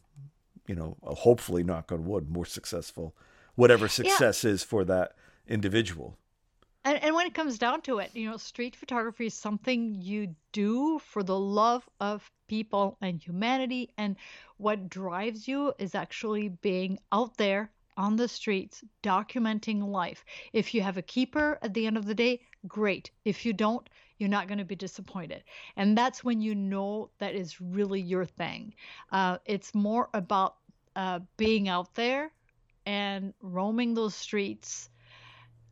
you 0.67 0.75
know, 0.75 0.97
hopefully, 1.01 1.63
knock 1.63 1.91
on 1.91 2.05
wood, 2.05 2.29
more 2.29 2.45
successful. 2.45 3.15
Whatever 3.55 3.87
success 3.87 4.43
yeah. 4.43 4.51
is 4.51 4.63
for 4.63 4.85
that 4.85 5.15
individual. 5.47 6.18
And, 6.89 7.03
and 7.03 7.13
when 7.13 7.27
it 7.27 7.35
comes 7.35 7.59
down 7.59 7.81
to 7.81 7.99
it, 7.99 8.09
you 8.15 8.27
know, 8.27 8.37
street 8.37 8.75
photography 8.75 9.27
is 9.27 9.35
something 9.35 9.93
you 10.01 10.35
do 10.53 10.97
for 10.97 11.21
the 11.21 11.37
love 11.37 11.87
of 11.99 12.31
people 12.47 12.97
and 12.99 13.21
humanity. 13.21 13.93
And 13.99 14.15
what 14.57 14.89
drives 14.89 15.47
you 15.47 15.71
is 15.77 15.93
actually 15.93 16.47
being 16.49 16.97
out 17.11 17.37
there 17.37 17.69
on 17.95 18.15
the 18.15 18.27
streets 18.27 18.83
documenting 19.03 19.87
life. 19.87 20.25
If 20.51 20.73
you 20.73 20.81
have 20.81 20.97
a 20.97 21.03
keeper 21.03 21.59
at 21.61 21.75
the 21.75 21.85
end 21.85 21.95
of 21.95 22.07
the 22.07 22.15
day, 22.15 22.41
great. 22.67 23.11
If 23.23 23.45
you 23.45 23.53
don't, 23.53 23.87
you're 24.17 24.27
not 24.27 24.47
going 24.47 24.57
to 24.57 24.65
be 24.65 24.75
disappointed. 24.75 25.43
And 25.75 25.95
that's 25.95 26.23
when 26.23 26.41
you 26.41 26.55
know 26.55 27.11
that 27.19 27.35
is 27.35 27.61
really 27.61 28.01
your 28.01 28.25
thing. 28.25 28.73
Uh, 29.11 29.37
it's 29.45 29.75
more 29.75 30.09
about 30.15 30.55
uh, 30.95 31.19
being 31.37 31.69
out 31.69 31.93
there 31.93 32.31
and 32.87 33.31
roaming 33.43 33.93
those 33.93 34.15
streets, 34.15 34.89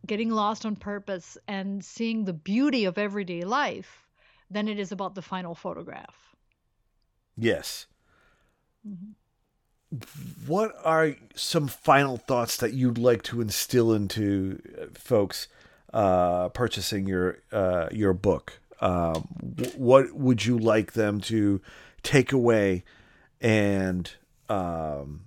getting 0.08 0.30
lost 0.30 0.66
on 0.66 0.76
purpose, 0.76 1.38
and 1.48 1.84
seeing 1.84 2.26
the 2.26 2.34
beauty 2.34 2.86
of 2.86 2.98
everyday 2.98 3.44
life 3.44 4.08
than 4.50 4.68
it 4.68 4.80
is 4.80 4.92
about 4.92 5.16
the 5.16 5.22
final 5.22 5.54
photograph. 5.54 6.36
Yes. 7.36 7.86
Mm-hmm 8.88 9.12
what 10.46 10.74
are 10.84 11.16
some 11.36 11.68
final 11.68 12.18
thoughts 12.18 12.58
that 12.58 12.74
you'd 12.74 12.98
like 12.98 13.24
to 13.24 13.42
instill 13.42 13.94
into 13.94 14.62
uh, 14.80 14.86
folks 14.94 15.48
uh, 15.94 16.50
purchasing 16.50 17.08
your 17.08 17.40
uh, 17.52 17.88
your 17.92 18.14
book? 18.14 18.60
Um, 18.82 19.28
what 19.76 20.14
would 20.14 20.46
you 20.46 20.58
like 20.58 20.94
them 20.94 21.22
to 21.22 21.62
take 22.04 22.32
away, 22.32 22.84
and 23.40 24.12
um, 24.50 25.27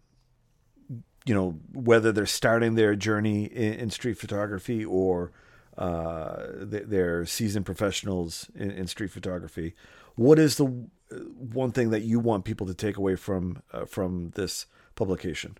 you 1.26 1.34
know 1.34 1.58
whether 1.72 2.12
they're 2.12 2.26
starting 2.26 2.74
their 2.74 2.94
journey 2.94 3.44
in, 3.44 3.74
in 3.74 3.90
street 3.90 4.18
photography 4.18 4.84
or 4.84 5.32
uh, 5.78 6.46
they're 6.60 7.24
seasoned 7.24 7.64
professionals 7.64 8.50
in, 8.54 8.70
in 8.70 8.86
street 8.86 9.10
photography? 9.10 9.74
What 10.16 10.38
is 10.38 10.56
the 10.56 10.66
uh, 10.66 11.16
one 11.16 11.72
thing 11.72 11.90
that 11.90 12.02
you 12.02 12.20
want 12.20 12.44
people 12.44 12.66
to 12.66 12.74
take 12.74 12.96
away 12.96 13.16
from 13.16 13.62
uh, 13.72 13.84
from 13.84 14.30
this 14.34 14.66
publication? 14.94 15.56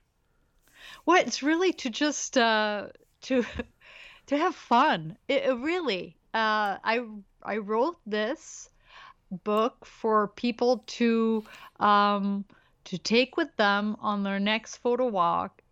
Well, 1.06 1.20
it's 1.20 1.42
really 1.42 1.72
to 1.74 1.90
just 1.90 2.36
uh, 2.36 2.88
to 3.22 3.44
to 4.26 4.36
have 4.36 4.54
fun. 4.54 5.16
It, 5.28 5.44
it 5.44 5.54
really, 5.58 6.16
uh, 6.34 6.78
I 6.84 7.04
I 7.42 7.58
wrote 7.58 7.98
this 8.06 8.68
book 9.30 9.86
for 9.86 10.28
people 10.28 10.84
to 10.86 11.44
um, 11.78 12.44
to 12.90 12.98
take 12.98 13.36
with 13.36 13.54
them 13.56 13.96
on 14.00 14.24
their 14.24 14.40
next 14.40 14.78
photo 14.78 15.06
walk, 15.06 15.62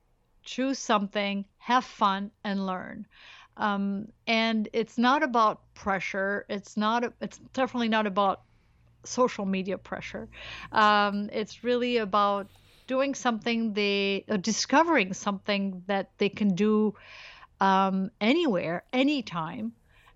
choose 0.44 0.78
something, 0.78 1.44
have 1.58 1.84
fun, 1.84 2.30
and 2.44 2.64
learn. 2.64 3.08
Um, 3.56 4.06
and 4.28 4.68
it's 4.72 4.96
not 4.96 5.24
about 5.24 5.62
pressure. 5.74 6.46
It's 6.48 6.76
not. 6.76 7.12
It's 7.20 7.38
definitely 7.54 7.88
not 7.88 8.06
about 8.06 8.42
social 9.02 9.46
media 9.46 9.78
pressure. 9.78 10.28
Um, 10.70 11.28
it's 11.32 11.64
really 11.64 11.96
about 11.96 12.46
doing 12.86 13.16
something 13.16 13.72
they 13.72 14.24
uh, 14.28 14.36
discovering 14.36 15.12
something 15.12 15.82
that 15.88 16.10
they 16.18 16.28
can 16.28 16.54
do 16.54 16.94
um, 17.60 18.12
anywhere, 18.20 18.84
anytime. 18.92 19.72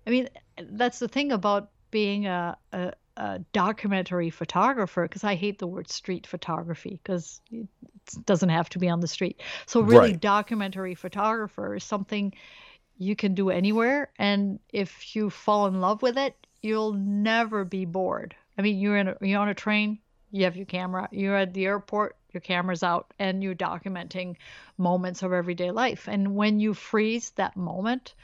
I 0.07 0.09
mean, 0.09 0.29
that's 0.57 0.99
the 0.99 1.09
thing 1.09 1.33
about 1.33 1.69
being 1.91 2.27
a, 2.27 2.57
a, 2.71 2.93
a 3.17 3.39
documentary 3.51 4.29
photographer, 4.29 5.03
because 5.03 5.23
I 5.23 5.35
hate 5.35 5.59
the 5.59 5.67
word 5.67 5.89
street 5.89 6.25
photography 6.25 6.99
because 7.03 7.41
it 7.51 7.67
doesn't 8.25 8.49
have 8.49 8.69
to 8.69 8.79
be 8.79 8.89
on 8.89 8.99
the 8.99 9.07
street. 9.07 9.41
So, 9.65 9.81
really, 9.81 10.11
right. 10.11 10.19
documentary 10.19 10.95
photographer 10.95 11.75
is 11.75 11.83
something 11.83 12.33
you 12.97 13.15
can 13.15 13.33
do 13.33 13.49
anywhere. 13.49 14.11
And 14.17 14.59
if 14.69 15.15
you 15.15 15.29
fall 15.29 15.67
in 15.67 15.81
love 15.81 16.01
with 16.01 16.17
it, 16.17 16.35
you'll 16.61 16.93
never 16.93 17.65
be 17.65 17.85
bored. 17.85 18.35
I 18.57 18.61
mean, 18.61 18.79
you're 18.79 18.97
in 18.97 19.07
a, 19.09 19.17
you're 19.21 19.41
on 19.41 19.49
a 19.49 19.53
train, 19.53 19.99
you 20.31 20.45
have 20.45 20.55
your 20.55 20.65
camera. 20.65 21.07
You're 21.11 21.37
at 21.37 21.53
the 21.53 21.65
airport, 21.65 22.17
your 22.31 22.41
camera's 22.41 22.83
out, 22.83 23.13
and 23.19 23.43
you're 23.43 23.55
documenting 23.55 24.35
moments 24.77 25.21
of 25.21 25.33
everyday 25.33 25.71
life. 25.71 26.07
And 26.07 26.35
when 26.35 26.59
you 26.59 26.73
freeze 26.73 27.29
that 27.31 27.55
moment, 27.55 28.15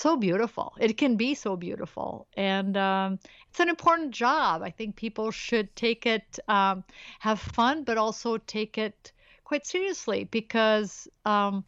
so 0.00 0.16
beautiful. 0.16 0.74
It 0.80 0.96
can 0.98 1.16
be 1.16 1.34
so 1.34 1.56
beautiful, 1.56 2.26
and 2.36 2.76
um, 2.76 3.18
it's 3.50 3.60
an 3.60 3.68
important 3.68 4.10
job. 4.12 4.62
I 4.62 4.70
think 4.70 4.96
people 4.96 5.30
should 5.30 5.74
take 5.76 6.06
it, 6.06 6.38
um, 6.48 6.84
have 7.20 7.40
fun, 7.40 7.84
but 7.84 7.98
also 7.98 8.38
take 8.38 8.78
it 8.78 9.12
quite 9.44 9.66
seriously 9.66 10.24
because 10.24 11.06
um, 11.24 11.64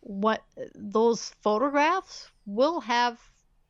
what 0.00 0.42
those 0.74 1.34
photographs 1.42 2.30
will 2.46 2.80
have 2.80 3.18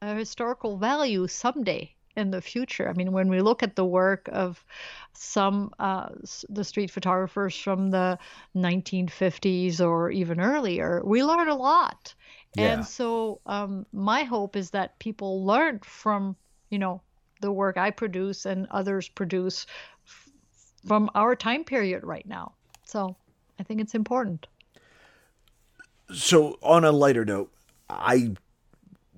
a 0.02 0.14
historical 0.14 0.76
value 0.76 1.26
someday 1.26 1.94
in 2.16 2.30
the 2.30 2.40
future. 2.40 2.88
I 2.88 2.94
mean, 2.94 3.12
when 3.12 3.28
we 3.28 3.40
look 3.40 3.62
at 3.62 3.76
the 3.76 3.84
work 3.84 4.28
of 4.32 4.64
some 5.12 5.70
uh, 5.78 6.08
the 6.48 6.64
street 6.64 6.90
photographers 6.90 7.56
from 7.56 7.90
the 7.90 8.18
1950s 8.56 9.80
or 9.80 10.10
even 10.10 10.40
earlier, 10.40 11.02
we 11.04 11.22
learn 11.22 11.48
a 11.48 11.54
lot. 11.54 12.14
Yeah. 12.56 12.72
And 12.72 12.86
so, 12.86 13.40
um, 13.46 13.84
my 13.92 14.22
hope 14.22 14.56
is 14.56 14.70
that 14.70 14.98
people 14.98 15.44
learn 15.44 15.80
from 15.80 16.36
you 16.70 16.78
know 16.78 17.02
the 17.40 17.52
work 17.52 17.76
I 17.76 17.90
produce 17.90 18.46
and 18.46 18.66
others 18.70 19.08
produce 19.08 19.66
f- 20.06 20.30
from 20.86 21.10
our 21.14 21.36
time 21.36 21.64
period 21.64 22.02
right 22.02 22.26
now. 22.26 22.52
So, 22.84 23.14
I 23.60 23.62
think 23.62 23.80
it's 23.80 23.94
important. 23.94 24.46
So, 26.14 26.58
on 26.62 26.84
a 26.84 26.92
lighter 26.92 27.24
note, 27.24 27.52
I 27.90 28.32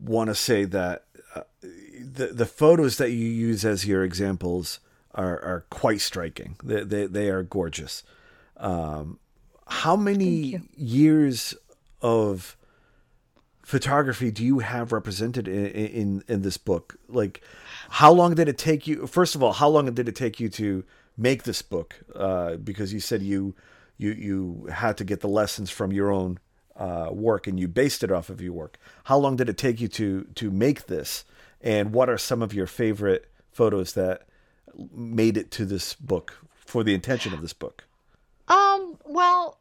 want 0.02 0.30
to 0.30 0.34
say 0.34 0.64
that 0.64 1.04
uh, 1.34 1.42
the 1.62 2.28
the 2.32 2.46
photos 2.46 2.96
that 2.96 3.10
you 3.10 3.26
use 3.26 3.64
as 3.64 3.86
your 3.86 4.02
examples 4.02 4.80
are 5.14 5.40
are 5.42 5.64
quite 5.70 6.00
striking. 6.00 6.56
They 6.64 6.82
they, 6.82 7.06
they 7.06 7.28
are 7.30 7.44
gorgeous. 7.44 8.02
Um, 8.56 9.20
how 9.68 9.96
many 9.96 10.60
years 10.76 11.54
of 12.00 12.56
photography 13.68 14.30
do 14.30 14.42
you 14.42 14.60
have 14.60 14.92
represented 14.92 15.46
in, 15.46 15.66
in 15.66 16.24
in 16.26 16.40
this 16.40 16.56
book? 16.56 16.96
Like, 17.06 17.42
how 17.90 18.10
long 18.10 18.34
did 18.34 18.48
it 18.48 18.56
take 18.56 18.86
you? 18.86 19.06
First 19.06 19.34
of 19.34 19.42
all, 19.42 19.52
how 19.52 19.68
long 19.68 19.92
did 19.92 20.08
it 20.08 20.16
take 20.16 20.40
you 20.40 20.48
to 20.48 20.84
make 21.18 21.42
this 21.42 21.60
book? 21.60 21.96
Uh, 22.14 22.56
because 22.56 22.94
you 22.94 23.00
said 23.00 23.22
you 23.22 23.54
you 23.98 24.12
you 24.12 24.68
had 24.72 24.96
to 24.96 25.04
get 25.04 25.20
the 25.20 25.28
lessons 25.28 25.68
from 25.68 25.92
your 25.92 26.10
own 26.10 26.38
uh, 26.76 27.10
work 27.12 27.46
and 27.46 27.60
you 27.60 27.68
based 27.68 28.02
it 28.02 28.10
off 28.10 28.30
of 28.30 28.40
your 28.40 28.54
work. 28.54 28.78
How 29.04 29.18
long 29.18 29.36
did 29.36 29.50
it 29.50 29.58
take 29.58 29.82
you 29.82 29.88
to 29.88 30.24
to 30.36 30.50
make 30.50 30.86
this? 30.86 31.26
And 31.60 31.92
what 31.92 32.08
are 32.08 32.16
some 32.16 32.40
of 32.40 32.54
your 32.54 32.66
favorite 32.66 33.30
photos 33.52 33.92
that 33.92 34.22
made 34.94 35.36
it 35.36 35.50
to 35.50 35.66
this 35.66 35.92
book 35.92 36.38
for 36.54 36.82
the 36.82 36.94
intention 36.94 37.34
of 37.34 37.42
this 37.42 37.52
book? 37.52 37.84
Um, 38.48 38.96
well, 39.04 39.58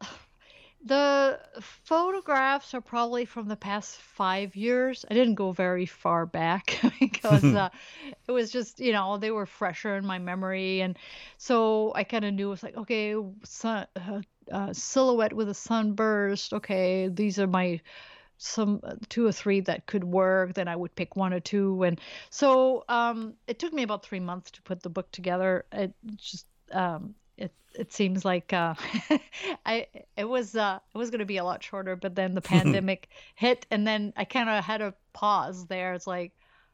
the 0.88 1.40
photographs 1.62 2.74
are 2.74 2.82
probably 2.82 3.26
from 3.26 3.48
the 3.48 3.56
past 3.56 3.98
five 3.98 4.56
years. 4.56 5.06
I 5.10 5.14
didn't 5.14 5.36
go 5.36 5.52
very 5.52 5.86
far 5.86 6.26
back 6.26 6.80
because 7.00 7.44
uh, 7.44 7.70
it 8.28 8.32
was 8.32 8.52
just, 8.52 8.80
you 8.80 8.94
know, 8.94 9.18
they 9.18 9.32
were 9.32 9.46
fresher 9.46 9.96
in 9.98 10.06
my 10.06 10.18
memory. 10.18 10.82
And 10.82 10.98
so 11.38 11.92
I 11.96 12.04
kind 12.04 12.26
of 12.26 12.34
knew 12.34 12.48
it 12.48 12.52
was 12.52 12.64
like, 12.64 12.78
okay, 12.78 13.16
sun, 13.44 13.88
uh, 13.96 14.22
uh, 14.52 14.74
silhouette 14.74 15.34
with 15.34 15.50
a 15.50 15.54
sunburst. 15.54 16.54
Okay, 16.54 17.10
these 17.10 17.38
are 17.38 17.48
my 17.48 17.82
some 18.40 18.80
uh, 18.84 18.94
two 19.10 19.26
or 19.26 19.32
three 19.32 19.62
that 19.62 19.88
could 19.88 20.04
work 20.04 20.54
then 20.54 20.68
i 20.68 20.76
would 20.76 20.94
pick 20.94 21.16
one 21.16 21.34
or 21.34 21.40
two 21.40 21.82
and 21.82 22.00
so 22.30 22.86
um, 22.88 23.34
it 23.48 23.58
took 23.58 23.74
me 23.74 23.82
about 23.82 24.06
three 24.06 24.20
months 24.20 24.52
to 24.52 24.62
put 24.62 24.84
the 24.84 24.92
book 24.92 25.12
together 25.12 25.66
it 25.72 25.92
just 26.18 26.46
um, 26.72 27.16
it 27.78 27.94
seems 27.94 28.26
like 28.26 28.54
uh, 28.54 28.74
I 29.66 29.88
it 30.16 30.26
was 30.26 30.56
uh, 30.56 30.80
it 30.94 30.98
was 30.98 31.10
going 31.10 31.20
to 31.20 31.26
be 31.26 31.38
a 31.38 31.44
lot 31.44 31.64
shorter, 31.64 31.96
but 31.96 32.16
then 32.16 32.34
the 32.34 32.42
pandemic 32.56 33.10
hit, 33.36 33.66
and 33.72 33.88
then 33.88 34.14
I 34.18 34.26
kind 34.26 34.50
of 34.50 34.64
had 34.64 34.82
a 34.82 34.94
pause 35.14 35.66
there. 35.68 35.94
It's 35.94 36.08
like, 36.08 36.34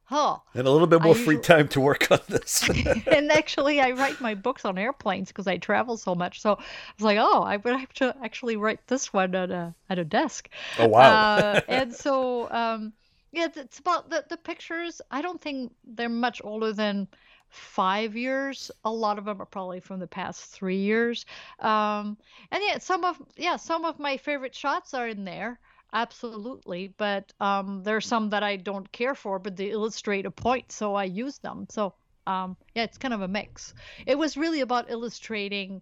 oh, 0.10 0.42
and 0.54 0.68
a 0.68 0.72
little 0.72 0.88
bit 0.88 1.02
more 1.02 1.16
free 1.16 1.38
time 1.40 1.68
to 1.70 1.82
work 1.82 2.12
on 2.12 2.20
this. 2.28 2.68
and 3.08 3.32
actually, 3.32 3.82
I 3.82 3.92
write 3.92 4.22
my 4.22 4.34
books 4.34 4.66
on 4.66 4.78
airplanes 4.78 5.30
because 5.30 5.48
I 5.48 5.58
travel 5.58 5.98
so 5.98 6.16
much. 6.16 6.42
So 6.42 6.54
I 6.54 6.64
was 6.98 7.04
like, 7.04 7.18
oh, 7.20 7.44
I 7.44 7.58
would 7.58 7.80
have 7.80 7.94
to 7.94 8.16
actually 8.24 8.56
write 8.56 8.86
this 8.88 9.14
one 9.14 9.36
at 9.36 9.52
a 9.52 9.74
at 9.90 10.00
a 10.00 10.06
desk. 10.06 10.50
Oh 10.80 10.88
wow! 10.88 11.02
Uh, 11.02 11.62
and 11.68 11.94
so, 11.94 12.50
um, 12.52 12.94
yeah, 13.32 13.48
it's 13.56 13.80
about 13.80 14.10
the 14.10 14.26
the 14.30 14.38
pictures. 14.38 15.02
I 15.12 15.22
don't 15.22 15.42
think 15.42 15.74
they're 15.84 16.10
much 16.10 16.42
older 16.44 16.74
than 16.74 17.08
five 17.54 18.16
years. 18.16 18.72
A 18.84 18.92
lot 18.92 19.18
of 19.18 19.26
them 19.26 19.42
are 19.42 19.46
probably 19.46 19.80
from 19.80 20.00
the 20.00 20.08
past 20.08 20.46
three 20.46 20.78
years. 20.78 21.26
Um, 21.60 22.18
and 22.52 22.64
yeah, 22.66 22.78
some 22.80 23.06
of 23.06 23.22
yeah, 23.36 23.58
some 23.58 23.86
of 23.86 24.00
my 24.00 24.18
favorite 24.18 24.56
shots 24.56 24.94
are 24.94 25.08
in 25.08 25.24
there 25.24 25.60
absolutely. 25.94 26.94
But 26.98 27.32
um, 27.40 27.84
there 27.84 27.96
are 27.96 28.02
some 28.02 28.32
that 28.32 28.44
i 28.44 28.56
don't 28.56 28.92
care 28.92 29.16
for 29.16 29.40
but 29.40 29.56
they 29.56 29.70
illustrate 29.70 30.26
a 30.26 30.32
point 30.32 30.72
so 30.72 30.96
i 30.96 31.06
use 31.06 31.38
them. 31.38 31.68
So 31.70 31.94
um, 32.28 32.58
yeah 32.74 32.84
it's 32.84 32.98
kind 32.98 33.14
of 33.14 33.22
a 33.22 33.28
mix. 33.28 33.74
It 34.06 34.18
was 34.18 34.36
really 34.36 34.62
about 34.62 34.90
illustrating 34.90 35.82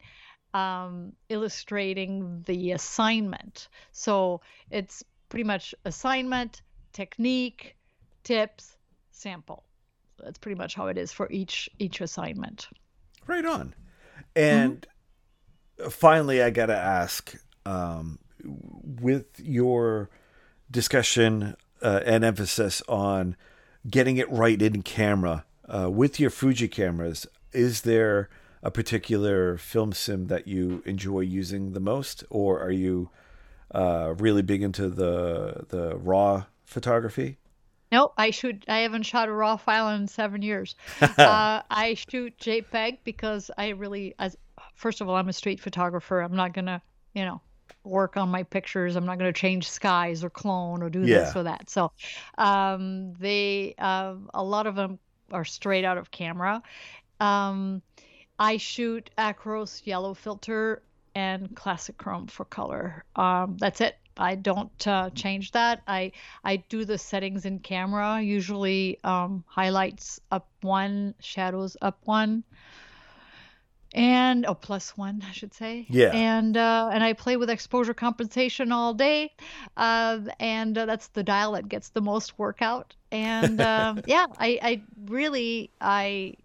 um, 0.54 1.14
illustrating 1.30 2.44
the 2.46 2.74
assignment. 2.74 3.70
So 3.94 4.42
it's 4.70 5.04
pretty 5.30 5.46
much 5.46 5.74
assignment 5.86 6.62
technique 6.92 7.78
tips 8.24 8.76
sample 9.12 9.64
that's 10.24 10.38
pretty 10.38 10.58
much 10.58 10.76
how 10.76 10.88
it 10.88 10.98
is 10.98 11.12
for 11.12 11.30
each 11.32 11.70
each 11.80 12.02
assignment 12.02 12.68
right 13.28 13.46
on 13.46 13.74
and 14.36 14.88
mm-hmm. 15.78 15.90
finally 15.90 16.42
i 16.42 16.50
gotta 16.50 16.76
ask 16.76 17.36
um, 17.66 18.18
with 18.44 19.40
your 19.40 20.10
discussion 20.70 21.56
uh, 21.82 22.02
and 22.06 22.24
emphasis 22.24 22.82
on 22.88 23.36
getting 23.90 24.18
it 24.18 24.30
right 24.32 24.62
in 24.62 24.82
camera 24.82 25.46
uh, 25.68 25.90
with 25.90 26.20
your 26.20 26.30
Fuji 26.30 26.68
cameras, 26.68 27.26
is 27.54 27.82
there 27.82 28.30
a 28.64 28.70
particular 28.70 29.58
film 29.58 29.94
sim 29.94 30.28
that 30.28 30.48
you 30.48 30.84
enjoy 30.86 31.22
using 31.22 31.72
the 31.72 31.80
most, 31.80 32.24
or 32.30 32.60
are 32.60 32.72
you 32.72 33.10
uh, 33.74 34.14
really 34.18 34.42
big 34.42 34.62
into 34.62 34.90
the 34.90 35.66
the 35.70 35.96
raw 35.98 36.46
photography? 36.66 37.38
No, 37.92 38.14
I 38.18 38.32
shoot. 38.32 38.64
I 38.68 38.80
haven't 38.80 39.04
shot 39.04 39.28
a 39.28 39.32
raw 39.32 39.58
file 39.58 39.90
in 39.90 40.08
seven 40.08 40.42
years. 40.42 40.76
uh, 41.02 41.62
I 41.70 41.96
shoot 42.10 42.38
JPEG 42.38 43.00
because 43.04 43.52
I 43.58 43.70
really, 43.70 44.16
as 44.18 44.38
first 44.76 45.02
of 45.02 45.10
all, 45.10 45.16
I'm 45.16 45.30
a 45.30 45.34
street 45.34 45.60
photographer. 45.60 46.22
I'm 46.22 46.36
not 46.36 46.54
gonna, 46.54 46.82
you 47.14 47.26
know, 47.26 47.42
work 47.84 48.18
on 48.18 48.30
my 48.30 48.44
pictures. 48.44 48.96
I'm 48.96 49.06
not 49.06 49.18
going 49.18 49.32
to 49.32 49.40
change 49.40 49.70
skies 49.70 50.24
or 50.24 50.30
clone 50.30 50.84
or 50.84 50.90
do 50.90 51.02
yeah. 51.02 51.20
this 51.20 51.36
or 51.36 51.44
that. 51.44 51.70
So 51.70 51.92
um, 52.38 53.14
they 53.20 53.76
uh, 53.78 54.16
a 54.34 54.44
lot 54.44 54.68
of 54.68 54.76
them 54.76 55.00
are 55.32 55.46
straight 55.46 55.86
out 55.86 55.98
of 55.98 56.12
camera. 56.12 56.62
Um, 57.20 57.82
I 58.40 58.58
shoot 58.58 59.10
Acros 59.18 59.86
yellow 59.86 60.14
filter 60.14 60.82
and 61.14 61.56
classic 61.56 61.98
chrome 61.98 62.28
for 62.28 62.46
color. 62.46 63.04
Um, 63.16 63.58
that's 63.60 63.82
it. 63.82 63.98
I 64.18 64.36
don't 64.36 64.88
uh, 64.88 65.10
change 65.12 65.52
that. 65.52 65.82
I 65.88 66.12
I 66.44 66.58
do 66.58 66.86
the 66.86 66.98
settings 66.98 67.46
in 67.46 67.60
camera. 67.60 68.22
Usually 68.22 69.00
um, 69.04 69.44
highlights 69.48 70.20
up 70.32 70.48
one, 70.62 71.16
shadows 71.20 71.78
up 71.82 72.00
one. 72.04 72.44
And 73.94 74.46
oh 74.46 74.54
plus 74.54 74.96
one 74.96 75.22
i 75.28 75.34
should 75.34 75.54
say. 75.54 75.86
Yeah. 75.90 76.16
And 76.16 76.56
uh 76.56 76.90
and 76.94 77.04
i 77.04 77.12
play 77.12 77.36
with 77.36 77.50
exposure 77.50 77.94
compensation 77.94 78.72
all 78.72 78.94
day 78.94 79.34
uh 79.76 80.20
and 80.40 80.78
uh, 80.78 80.86
that's 80.86 81.10
the 81.10 81.24
dial 81.24 81.52
that 81.54 81.68
gets 81.68 81.90
the 81.90 82.00
most 82.00 82.40
workout. 82.40 82.96
And 83.12 83.60
um 83.74 84.02
yeah 84.06 84.28
i 84.38 84.60
i 84.62 84.82
really 85.08 85.72
i 85.82 86.36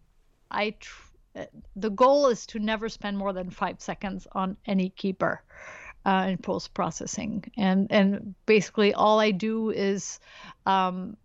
i 0.50 0.70
tr- 0.70 1.02
uh, 1.36 1.44
the 1.76 1.90
goal 1.90 2.26
is 2.26 2.46
to 2.46 2.58
never 2.58 2.88
spend 2.88 3.16
more 3.16 3.32
than 3.32 3.50
five 3.50 3.80
seconds 3.80 4.26
on 4.32 4.56
any 4.66 4.88
keeper 4.88 5.40
uh, 6.06 6.26
in 6.30 6.38
post 6.38 6.72
processing 6.72 7.44
and 7.56 7.88
and 7.90 8.34
basically 8.46 8.94
all 8.94 9.20
i 9.20 9.30
do 9.30 9.70
is 9.70 10.20
um 10.64 11.16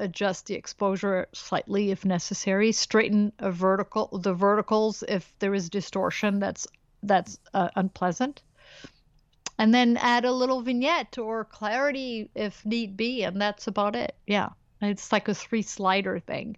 adjust 0.00 0.46
the 0.46 0.54
exposure 0.54 1.28
slightly 1.32 1.90
if 1.90 2.04
necessary, 2.04 2.72
straighten 2.72 3.32
a 3.38 3.50
vertical 3.52 4.08
the 4.18 4.34
verticals 4.34 5.04
if 5.06 5.32
there 5.38 5.54
is 5.54 5.70
distortion 5.70 6.38
that's 6.40 6.66
that's 7.02 7.38
uh, 7.54 7.68
unpleasant. 7.76 8.42
and 9.58 9.74
then 9.74 9.96
add 9.98 10.24
a 10.24 10.32
little 10.32 10.62
vignette 10.62 11.18
or 11.18 11.44
clarity 11.44 12.30
if 12.34 12.64
need 12.64 12.96
be, 12.96 13.22
and 13.24 13.40
that's 13.40 13.66
about 13.66 13.94
it. 13.94 14.14
Yeah, 14.26 14.48
it's 14.80 15.12
like 15.12 15.28
a 15.28 15.34
three 15.34 15.62
slider 15.62 16.18
thing. 16.18 16.56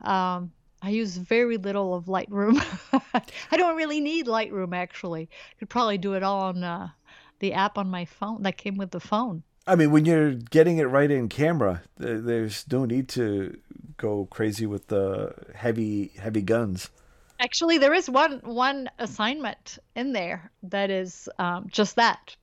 Um, 0.00 0.52
I 0.82 0.90
use 0.90 1.16
very 1.16 1.56
little 1.56 1.94
of 1.94 2.04
Lightroom. 2.04 2.62
I 3.50 3.56
don't 3.56 3.76
really 3.76 4.00
need 4.00 4.26
Lightroom 4.26 4.74
actually. 4.74 5.30
Could 5.58 5.70
probably 5.70 5.98
do 5.98 6.14
it 6.14 6.22
all 6.22 6.42
on 6.42 6.62
uh, 6.62 6.90
the 7.44 7.52
app 7.52 7.76
on 7.76 7.90
my 7.90 8.06
phone 8.06 8.42
that 8.42 8.56
came 8.56 8.76
with 8.76 8.90
the 8.90 9.00
phone. 9.00 9.42
I 9.66 9.76
mean, 9.76 9.90
when 9.90 10.06
you're 10.06 10.32
getting 10.32 10.78
it 10.78 10.84
right 10.84 11.10
in 11.10 11.28
camera, 11.28 11.82
there's 11.98 12.64
no 12.72 12.86
need 12.86 13.06
to 13.10 13.58
go 13.98 14.26
crazy 14.30 14.64
with 14.64 14.88
the 14.88 15.34
heavy 15.54 16.12
heavy 16.18 16.40
guns. 16.40 16.88
Actually, 17.38 17.76
there 17.76 17.92
is 17.92 18.08
one 18.08 18.40
one 18.44 18.88
assignment 18.98 19.78
in 19.94 20.14
there 20.14 20.50
that 20.62 20.90
is 20.90 21.28
um, 21.38 21.66
just 21.70 21.96
that. 21.96 22.34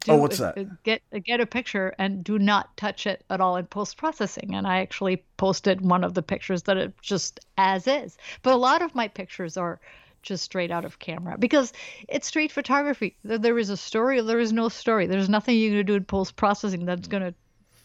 Do, 0.00 0.12
oh, 0.12 0.16
what's 0.18 0.38
that? 0.38 0.56
Get 0.84 1.02
get 1.24 1.40
a 1.40 1.46
picture 1.46 1.92
and 1.98 2.22
do 2.22 2.38
not 2.38 2.76
touch 2.76 3.08
it 3.08 3.24
at 3.30 3.40
all 3.40 3.56
in 3.56 3.66
post 3.66 3.96
processing. 3.96 4.54
And 4.54 4.68
I 4.68 4.78
actually 4.82 5.24
posted 5.36 5.80
one 5.80 6.04
of 6.04 6.14
the 6.14 6.22
pictures 6.22 6.62
that 6.64 6.76
it 6.76 6.94
just 7.02 7.40
as 7.58 7.88
is. 7.88 8.18
But 8.42 8.54
a 8.54 8.56
lot 8.56 8.82
of 8.82 8.94
my 8.94 9.08
pictures 9.08 9.56
are 9.56 9.80
just 10.24 10.42
straight 10.42 10.70
out 10.70 10.84
of 10.84 10.98
camera 10.98 11.38
because 11.38 11.72
it's 12.08 12.26
straight 12.26 12.50
photography. 12.50 13.16
There 13.22 13.58
is 13.58 13.70
a 13.70 13.76
story, 13.76 14.20
there 14.20 14.40
is 14.40 14.52
no 14.52 14.68
story. 14.68 15.06
There's 15.06 15.28
nothing 15.28 15.56
you're 15.56 15.70
gonna 15.70 15.84
do 15.84 15.94
in 15.94 16.04
post 16.04 16.34
processing 16.34 16.84
that's 16.84 17.06
gonna 17.06 17.34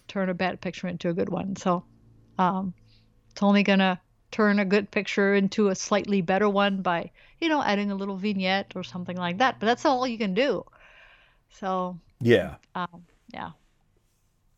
turn 0.07 0.29
a 0.29 0.33
bad 0.33 0.59
picture 0.59 0.87
into 0.87 1.09
a 1.09 1.13
good 1.13 1.29
one. 1.29 1.55
So, 1.55 1.83
um, 2.37 2.73
it's 3.29 3.43
only 3.43 3.63
gonna 3.63 4.01
turn 4.31 4.59
a 4.59 4.65
good 4.65 4.89
picture 4.89 5.35
into 5.35 5.67
a 5.69 5.75
slightly 5.75 6.21
better 6.21 6.49
one 6.49 6.81
by, 6.81 7.11
you 7.39 7.49
know, 7.49 7.61
adding 7.61 7.91
a 7.91 7.95
little 7.95 8.17
vignette 8.17 8.73
or 8.75 8.83
something 8.83 9.17
like 9.17 9.37
that. 9.39 9.59
But 9.59 9.67
that's 9.67 9.85
all 9.85 10.07
you 10.07 10.17
can 10.17 10.33
do. 10.33 10.65
So, 11.51 11.99
yeah. 12.19 12.55
Um, 12.75 13.05
yeah. 13.33 13.51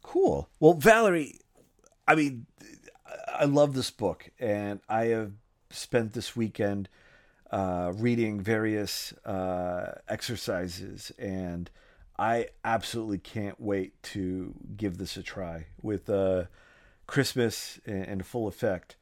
Cool. 0.04 0.50
Well, 0.60 0.74
Valerie, 0.74 1.40
I 2.08 2.16
mean, 2.16 2.46
I 3.28 3.46
love 3.46 3.74
this 3.74 3.92
book, 3.92 4.30
and 4.40 4.80
I 4.90 5.06
have 5.06 5.34
spent 5.70 6.14
this 6.14 6.36
weekend 6.36 6.90
uh, 7.52 7.92
reading 7.96 8.42
various 8.42 9.14
uh, 9.26 10.00
exercises, 10.08 11.12
and 11.20 11.70
I 12.18 12.48
absolutely 12.64 13.20
can't 13.20 13.60
wait 13.60 14.02
to 14.04 14.54
give 14.76 14.98
this 14.98 15.18
a 15.18 15.24
try 15.24 15.68
with 15.82 16.10
uh, 16.10 16.46
Christmas 17.08 17.80
in 17.86 18.22
full 18.24 18.48
effect. 18.48 18.96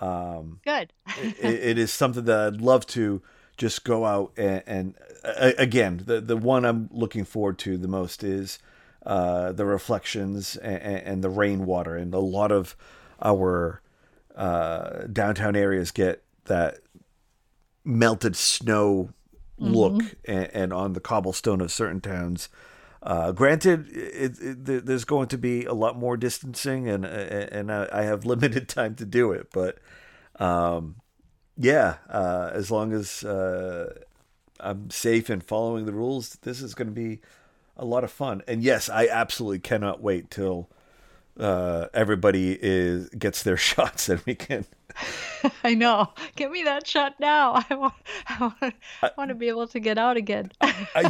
Um, 0.00 0.60
Good. 0.64 0.92
it, 1.16 1.44
it 1.44 1.78
is 1.78 1.92
something 1.92 2.24
that 2.24 2.54
I'd 2.54 2.60
love 2.60 2.86
to 2.88 3.22
just 3.56 3.84
go 3.84 4.04
out 4.04 4.32
and, 4.36 4.62
and 4.66 4.94
again, 5.22 6.02
the 6.04 6.20
the 6.20 6.36
one 6.36 6.64
I'm 6.64 6.88
looking 6.90 7.24
forward 7.24 7.58
to 7.60 7.76
the 7.76 7.88
most 7.88 8.24
is 8.24 8.58
uh, 9.04 9.52
the 9.52 9.64
reflections 9.64 10.56
and, 10.56 10.82
and, 10.82 11.24
the 11.24 11.30
rainwater, 11.30 11.96
and 11.96 12.14
a 12.14 12.18
lot 12.18 12.52
of 12.52 12.76
our 13.22 13.80
uh, 14.36 15.04
downtown 15.12 15.56
areas 15.56 15.90
get 15.90 16.22
that 16.44 16.78
melted 17.84 18.36
snow 18.36 19.10
look, 19.58 19.94
mm-hmm. 19.94 20.30
and, 20.30 20.50
and, 20.52 20.72
on 20.72 20.92
the 20.92 21.00
cobblestone 21.00 21.60
of 21.60 21.70
certain 21.70 22.00
towns. 22.00 22.48
Uh, 23.02 23.32
granted, 23.32 23.88
it, 23.90 24.38
it, 24.40 24.86
there's 24.86 25.04
going 25.04 25.28
to 25.28 25.38
be 25.38 25.64
a 25.64 25.72
lot 25.72 25.96
more 25.96 26.16
distancing, 26.16 26.88
and 26.88 27.04
and 27.04 27.70
I 27.70 28.02
have 28.02 28.24
limited 28.26 28.68
time 28.68 28.94
to 28.96 29.04
do 29.04 29.32
it, 29.32 29.48
but 29.52 29.78
um, 30.36 30.96
yeah, 31.56 31.96
uh, 32.08 32.50
as 32.52 32.70
long 32.70 32.92
as 32.92 33.24
uh, 33.24 33.94
I'm 34.60 34.90
safe 34.90 35.28
and 35.28 35.42
following 35.42 35.86
the 35.86 35.92
rules, 35.92 36.38
this 36.42 36.62
is 36.62 36.74
going 36.74 36.88
to 36.88 36.94
be 36.94 37.20
a 37.76 37.84
lot 37.84 38.04
of 38.04 38.10
fun. 38.10 38.42
And 38.46 38.62
yes, 38.62 38.88
I 38.88 39.08
absolutely 39.08 39.58
cannot 39.58 40.02
wait 40.02 40.30
till 40.30 40.70
uh, 41.38 41.86
everybody 41.94 42.58
is 42.60 43.08
gets 43.10 43.42
their 43.42 43.56
shots 43.70 44.08
and 44.08 44.20
we 44.26 44.34
can. 44.34 44.66
I 45.64 45.74
know. 45.74 46.12
Give 46.36 46.50
me 46.50 46.64
that 46.64 46.86
shot 46.86 47.18
now. 47.18 47.64
I 47.70 47.74
want. 47.74 47.94
I 48.26 48.52
want, 48.60 48.74
I 49.02 49.10
want 49.16 49.28
to 49.30 49.34
be 49.34 49.48
able 49.48 49.66
to 49.68 49.80
get 49.80 49.96
out 49.98 50.16
again. 50.16 50.52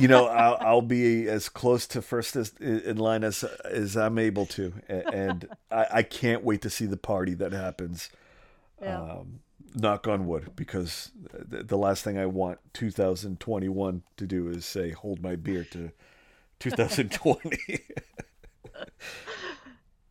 you 0.01 0.07
know, 0.09 0.27
I'll, 0.27 0.57
I'll, 0.61 0.83
be 0.83 1.29
as 1.29 1.49
close 1.49 1.87
to 1.89 2.03
first 2.03 2.37
as, 2.37 2.53
in 2.61 2.97
line 2.97 3.25
as 3.25 3.43
as 3.65 3.97
I'm 3.97 4.19
able 4.19 4.47
to, 4.47 4.73
and 4.89 5.49
I, 5.71 5.87
I 5.93 6.03
can't 6.03 6.45
wait 6.45 6.63
to 6.63 6.71
see 6.71 6.87
the 6.87 6.97
party 6.97 7.35
that 7.35 7.53
happens. 7.53 8.11
Yeah. 8.81 9.01
Um, 9.01 9.41
knock 9.75 10.07
on 10.07 10.27
wood, 10.27 10.51
because 10.55 11.11
the 11.15 11.79
last 11.79 12.05
thing 12.05 12.19
I 12.19 12.27
want 12.27 12.59
2021 12.75 14.03
to 14.17 14.27
do 14.27 14.49
is 14.49 14.65
say 14.65 14.91
hold 14.91 15.23
my 15.23 15.37
beer 15.37 15.65
to 15.71 15.91
2020. 16.61 17.59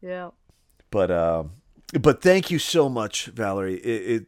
Yeah. 0.01 0.31
But 0.89 1.11
um, 1.11 1.51
but 1.99 2.21
thank 2.21 2.51
you 2.51 2.59
so 2.59 2.89
much, 2.89 3.25
Valerie. 3.27 3.75
It, 3.75 4.11
it 4.11 4.25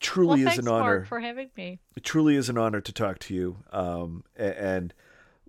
truly 0.00 0.44
well, 0.44 0.52
is 0.52 0.58
an 0.58 0.68
honor 0.68 1.04
for 1.04 1.20
having 1.20 1.50
me. 1.56 1.80
It 1.96 2.04
truly 2.04 2.36
is 2.36 2.48
an 2.48 2.58
honor 2.58 2.80
to 2.80 2.92
talk 2.92 3.18
to 3.20 3.34
you. 3.34 3.56
Um, 3.72 4.24
and, 4.36 4.54
and 4.54 4.94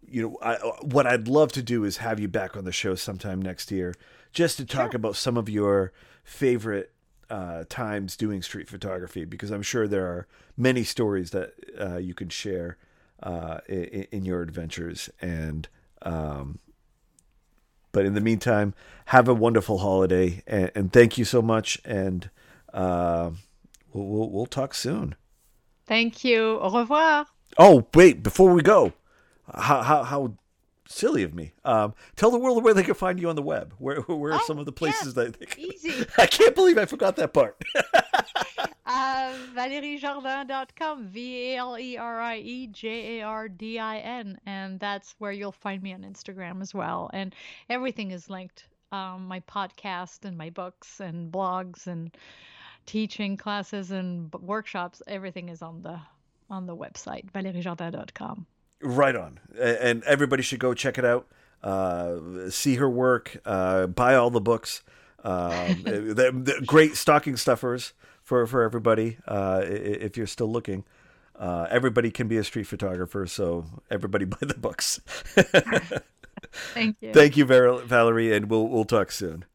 you 0.07 0.21
know, 0.23 0.37
I, 0.41 0.55
what 0.81 1.05
I'd 1.05 1.27
love 1.27 1.51
to 1.53 1.61
do 1.61 1.83
is 1.83 1.97
have 1.97 2.19
you 2.19 2.27
back 2.27 2.57
on 2.57 2.65
the 2.65 2.71
show 2.71 2.95
sometime 2.95 3.41
next 3.41 3.71
year, 3.71 3.93
just 4.31 4.57
to 4.57 4.65
talk 4.65 4.91
sure. 4.91 4.97
about 4.97 5.15
some 5.15 5.37
of 5.37 5.49
your 5.49 5.91
favorite 6.23 6.91
uh, 7.29 7.63
times 7.69 8.17
doing 8.17 8.41
street 8.41 8.67
photography 8.67 9.23
because 9.23 9.51
I'm 9.51 9.61
sure 9.61 9.87
there 9.87 10.07
are 10.07 10.27
many 10.57 10.83
stories 10.83 11.29
that 11.31 11.53
uh, 11.79 11.97
you 11.97 12.13
can 12.13 12.29
share 12.29 12.77
uh, 13.21 13.59
in, 13.67 14.07
in, 14.11 14.25
your 14.25 14.41
adventures. 14.41 15.09
And 15.21 15.67
um, 16.01 16.57
but 17.91 18.05
in 18.05 18.13
the 18.13 18.21
meantime, 18.21 18.73
have 19.05 19.27
a 19.27 19.33
wonderful 19.33 19.79
holiday 19.79 20.43
and, 20.45 20.71
and 20.75 20.93
thank 20.93 21.17
you 21.17 21.25
so 21.25 21.41
much. 21.41 21.79
And 21.85 22.29
uh, 22.73 23.31
we'll, 23.93 24.05
we'll, 24.05 24.29
we'll 24.29 24.45
talk 24.45 24.73
soon. 24.73 25.15
Thank 25.85 26.23
you. 26.23 26.59
Au 26.59 26.69
revoir. 26.69 27.25
Oh 27.57 27.87
wait, 27.95 28.21
before 28.21 28.53
we 28.53 28.61
go, 28.61 28.93
how 29.53 29.81
how 29.81 30.03
how 30.03 30.33
silly 30.89 31.23
of 31.23 31.33
me. 31.33 31.53
Um, 31.63 31.93
tell 32.15 32.31
the 32.31 32.39
world 32.39 32.63
where 32.63 32.73
they 32.73 32.83
can 32.83 32.95
find 32.95 33.19
you 33.19 33.29
on 33.29 33.35
the 33.35 33.41
web. 33.41 33.73
Where 33.77 34.01
where 34.01 34.33
are 34.33 34.39
oh, 34.41 34.45
some 34.45 34.59
of 34.59 34.65
the 34.65 34.71
places 34.71 35.15
yeah, 35.15 35.23
that 35.23 35.39
they 35.39 35.45
can... 35.45 35.63
easy? 35.63 36.05
I 36.17 36.25
can't 36.25 36.55
believe 36.55 36.77
I 36.77 36.85
forgot 36.85 37.15
that 37.17 37.33
part. 37.33 37.61
uh, 38.85 39.33
ValerieJardin.com, 39.55 41.07
V 41.07 41.53
A 41.53 41.57
L 41.57 41.77
E 41.77 41.97
R 41.97 42.19
I 42.19 42.37
E 42.37 42.67
J 42.67 43.19
A 43.19 43.25
R 43.25 43.47
D 43.47 43.79
I 43.79 43.99
N, 43.99 44.39
and 44.45 44.79
that's 44.79 45.15
where 45.19 45.31
you'll 45.31 45.51
find 45.51 45.81
me 45.81 45.93
on 45.93 46.01
Instagram 46.01 46.61
as 46.61 46.73
well. 46.73 47.09
And 47.13 47.33
everything 47.69 48.11
is 48.11 48.29
linked. 48.29 48.67
Um, 48.91 49.27
my 49.27 49.39
podcast 49.41 50.25
and 50.25 50.35
my 50.35 50.49
books 50.49 50.99
and 50.99 51.31
blogs 51.31 51.85
and 51.85 52.17
teaching 52.87 53.37
classes 53.37 53.91
and 53.91 54.33
workshops. 54.33 55.03
Everything 55.07 55.49
is 55.49 55.61
on 55.61 55.83
the 55.83 55.99
on 56.49 56.65
the 56.65 56.75
website 56.75 57.31
ValerieJardin.com. 57.31 58.47
Right 58.81 59.15
on. 59.15 59.39
And 59.59 60.03
everybody 60.03 60.43
should 60.43 60.59
go 60.59 60.73
check 60.73 60.97
it 60.97 61.05
out. 61.05 61.27
Uh, 61.61 62.49
see 62.49 62.75
her 62.75 62.89
work. 62.89 63.37
Uh, 63.45 63.87
buy 63.87 64.15
all 64.15 64.29
the 64.29 64.41
books. 64.41 64.83
Um, 65.23 65.81
they're, 65.83 66.31
they're 66.31 66.61
great 66.61 66.95
stocking 66.95 67.35
stuffers 67.37 67.93
for 68.23 68.45
for 68.47 68.63
everybody. 68.63 69.17
Uh, 69.27 69.61
if 69.65 70.15
you're 70.15 70.27
still 70.27 70.51
looking, 70.51 70.85
uh, 71.37 71.67
everybody 71.69 72.11
can 72.11 72.27
be 72.27 72.37
a 72.37 72.43
street 72.43 72.67
photographer. 72.67 73.25
So 73.27 73.65
everybody 73.89 74.25
buy 74.35 74.37
the 74.41 74.53
books. 74.53 75.01
Thank 76.73 76.97
you. 77.01 77.13
Thank 77.13 77.37
you, 77.37 77.45
Valerie, 77.45 78.33
and 78.35 78.49
we'll 78.49 78.67
we'll 78.67 78.85
talk 78.85 79.11
soon. 79.11 79.45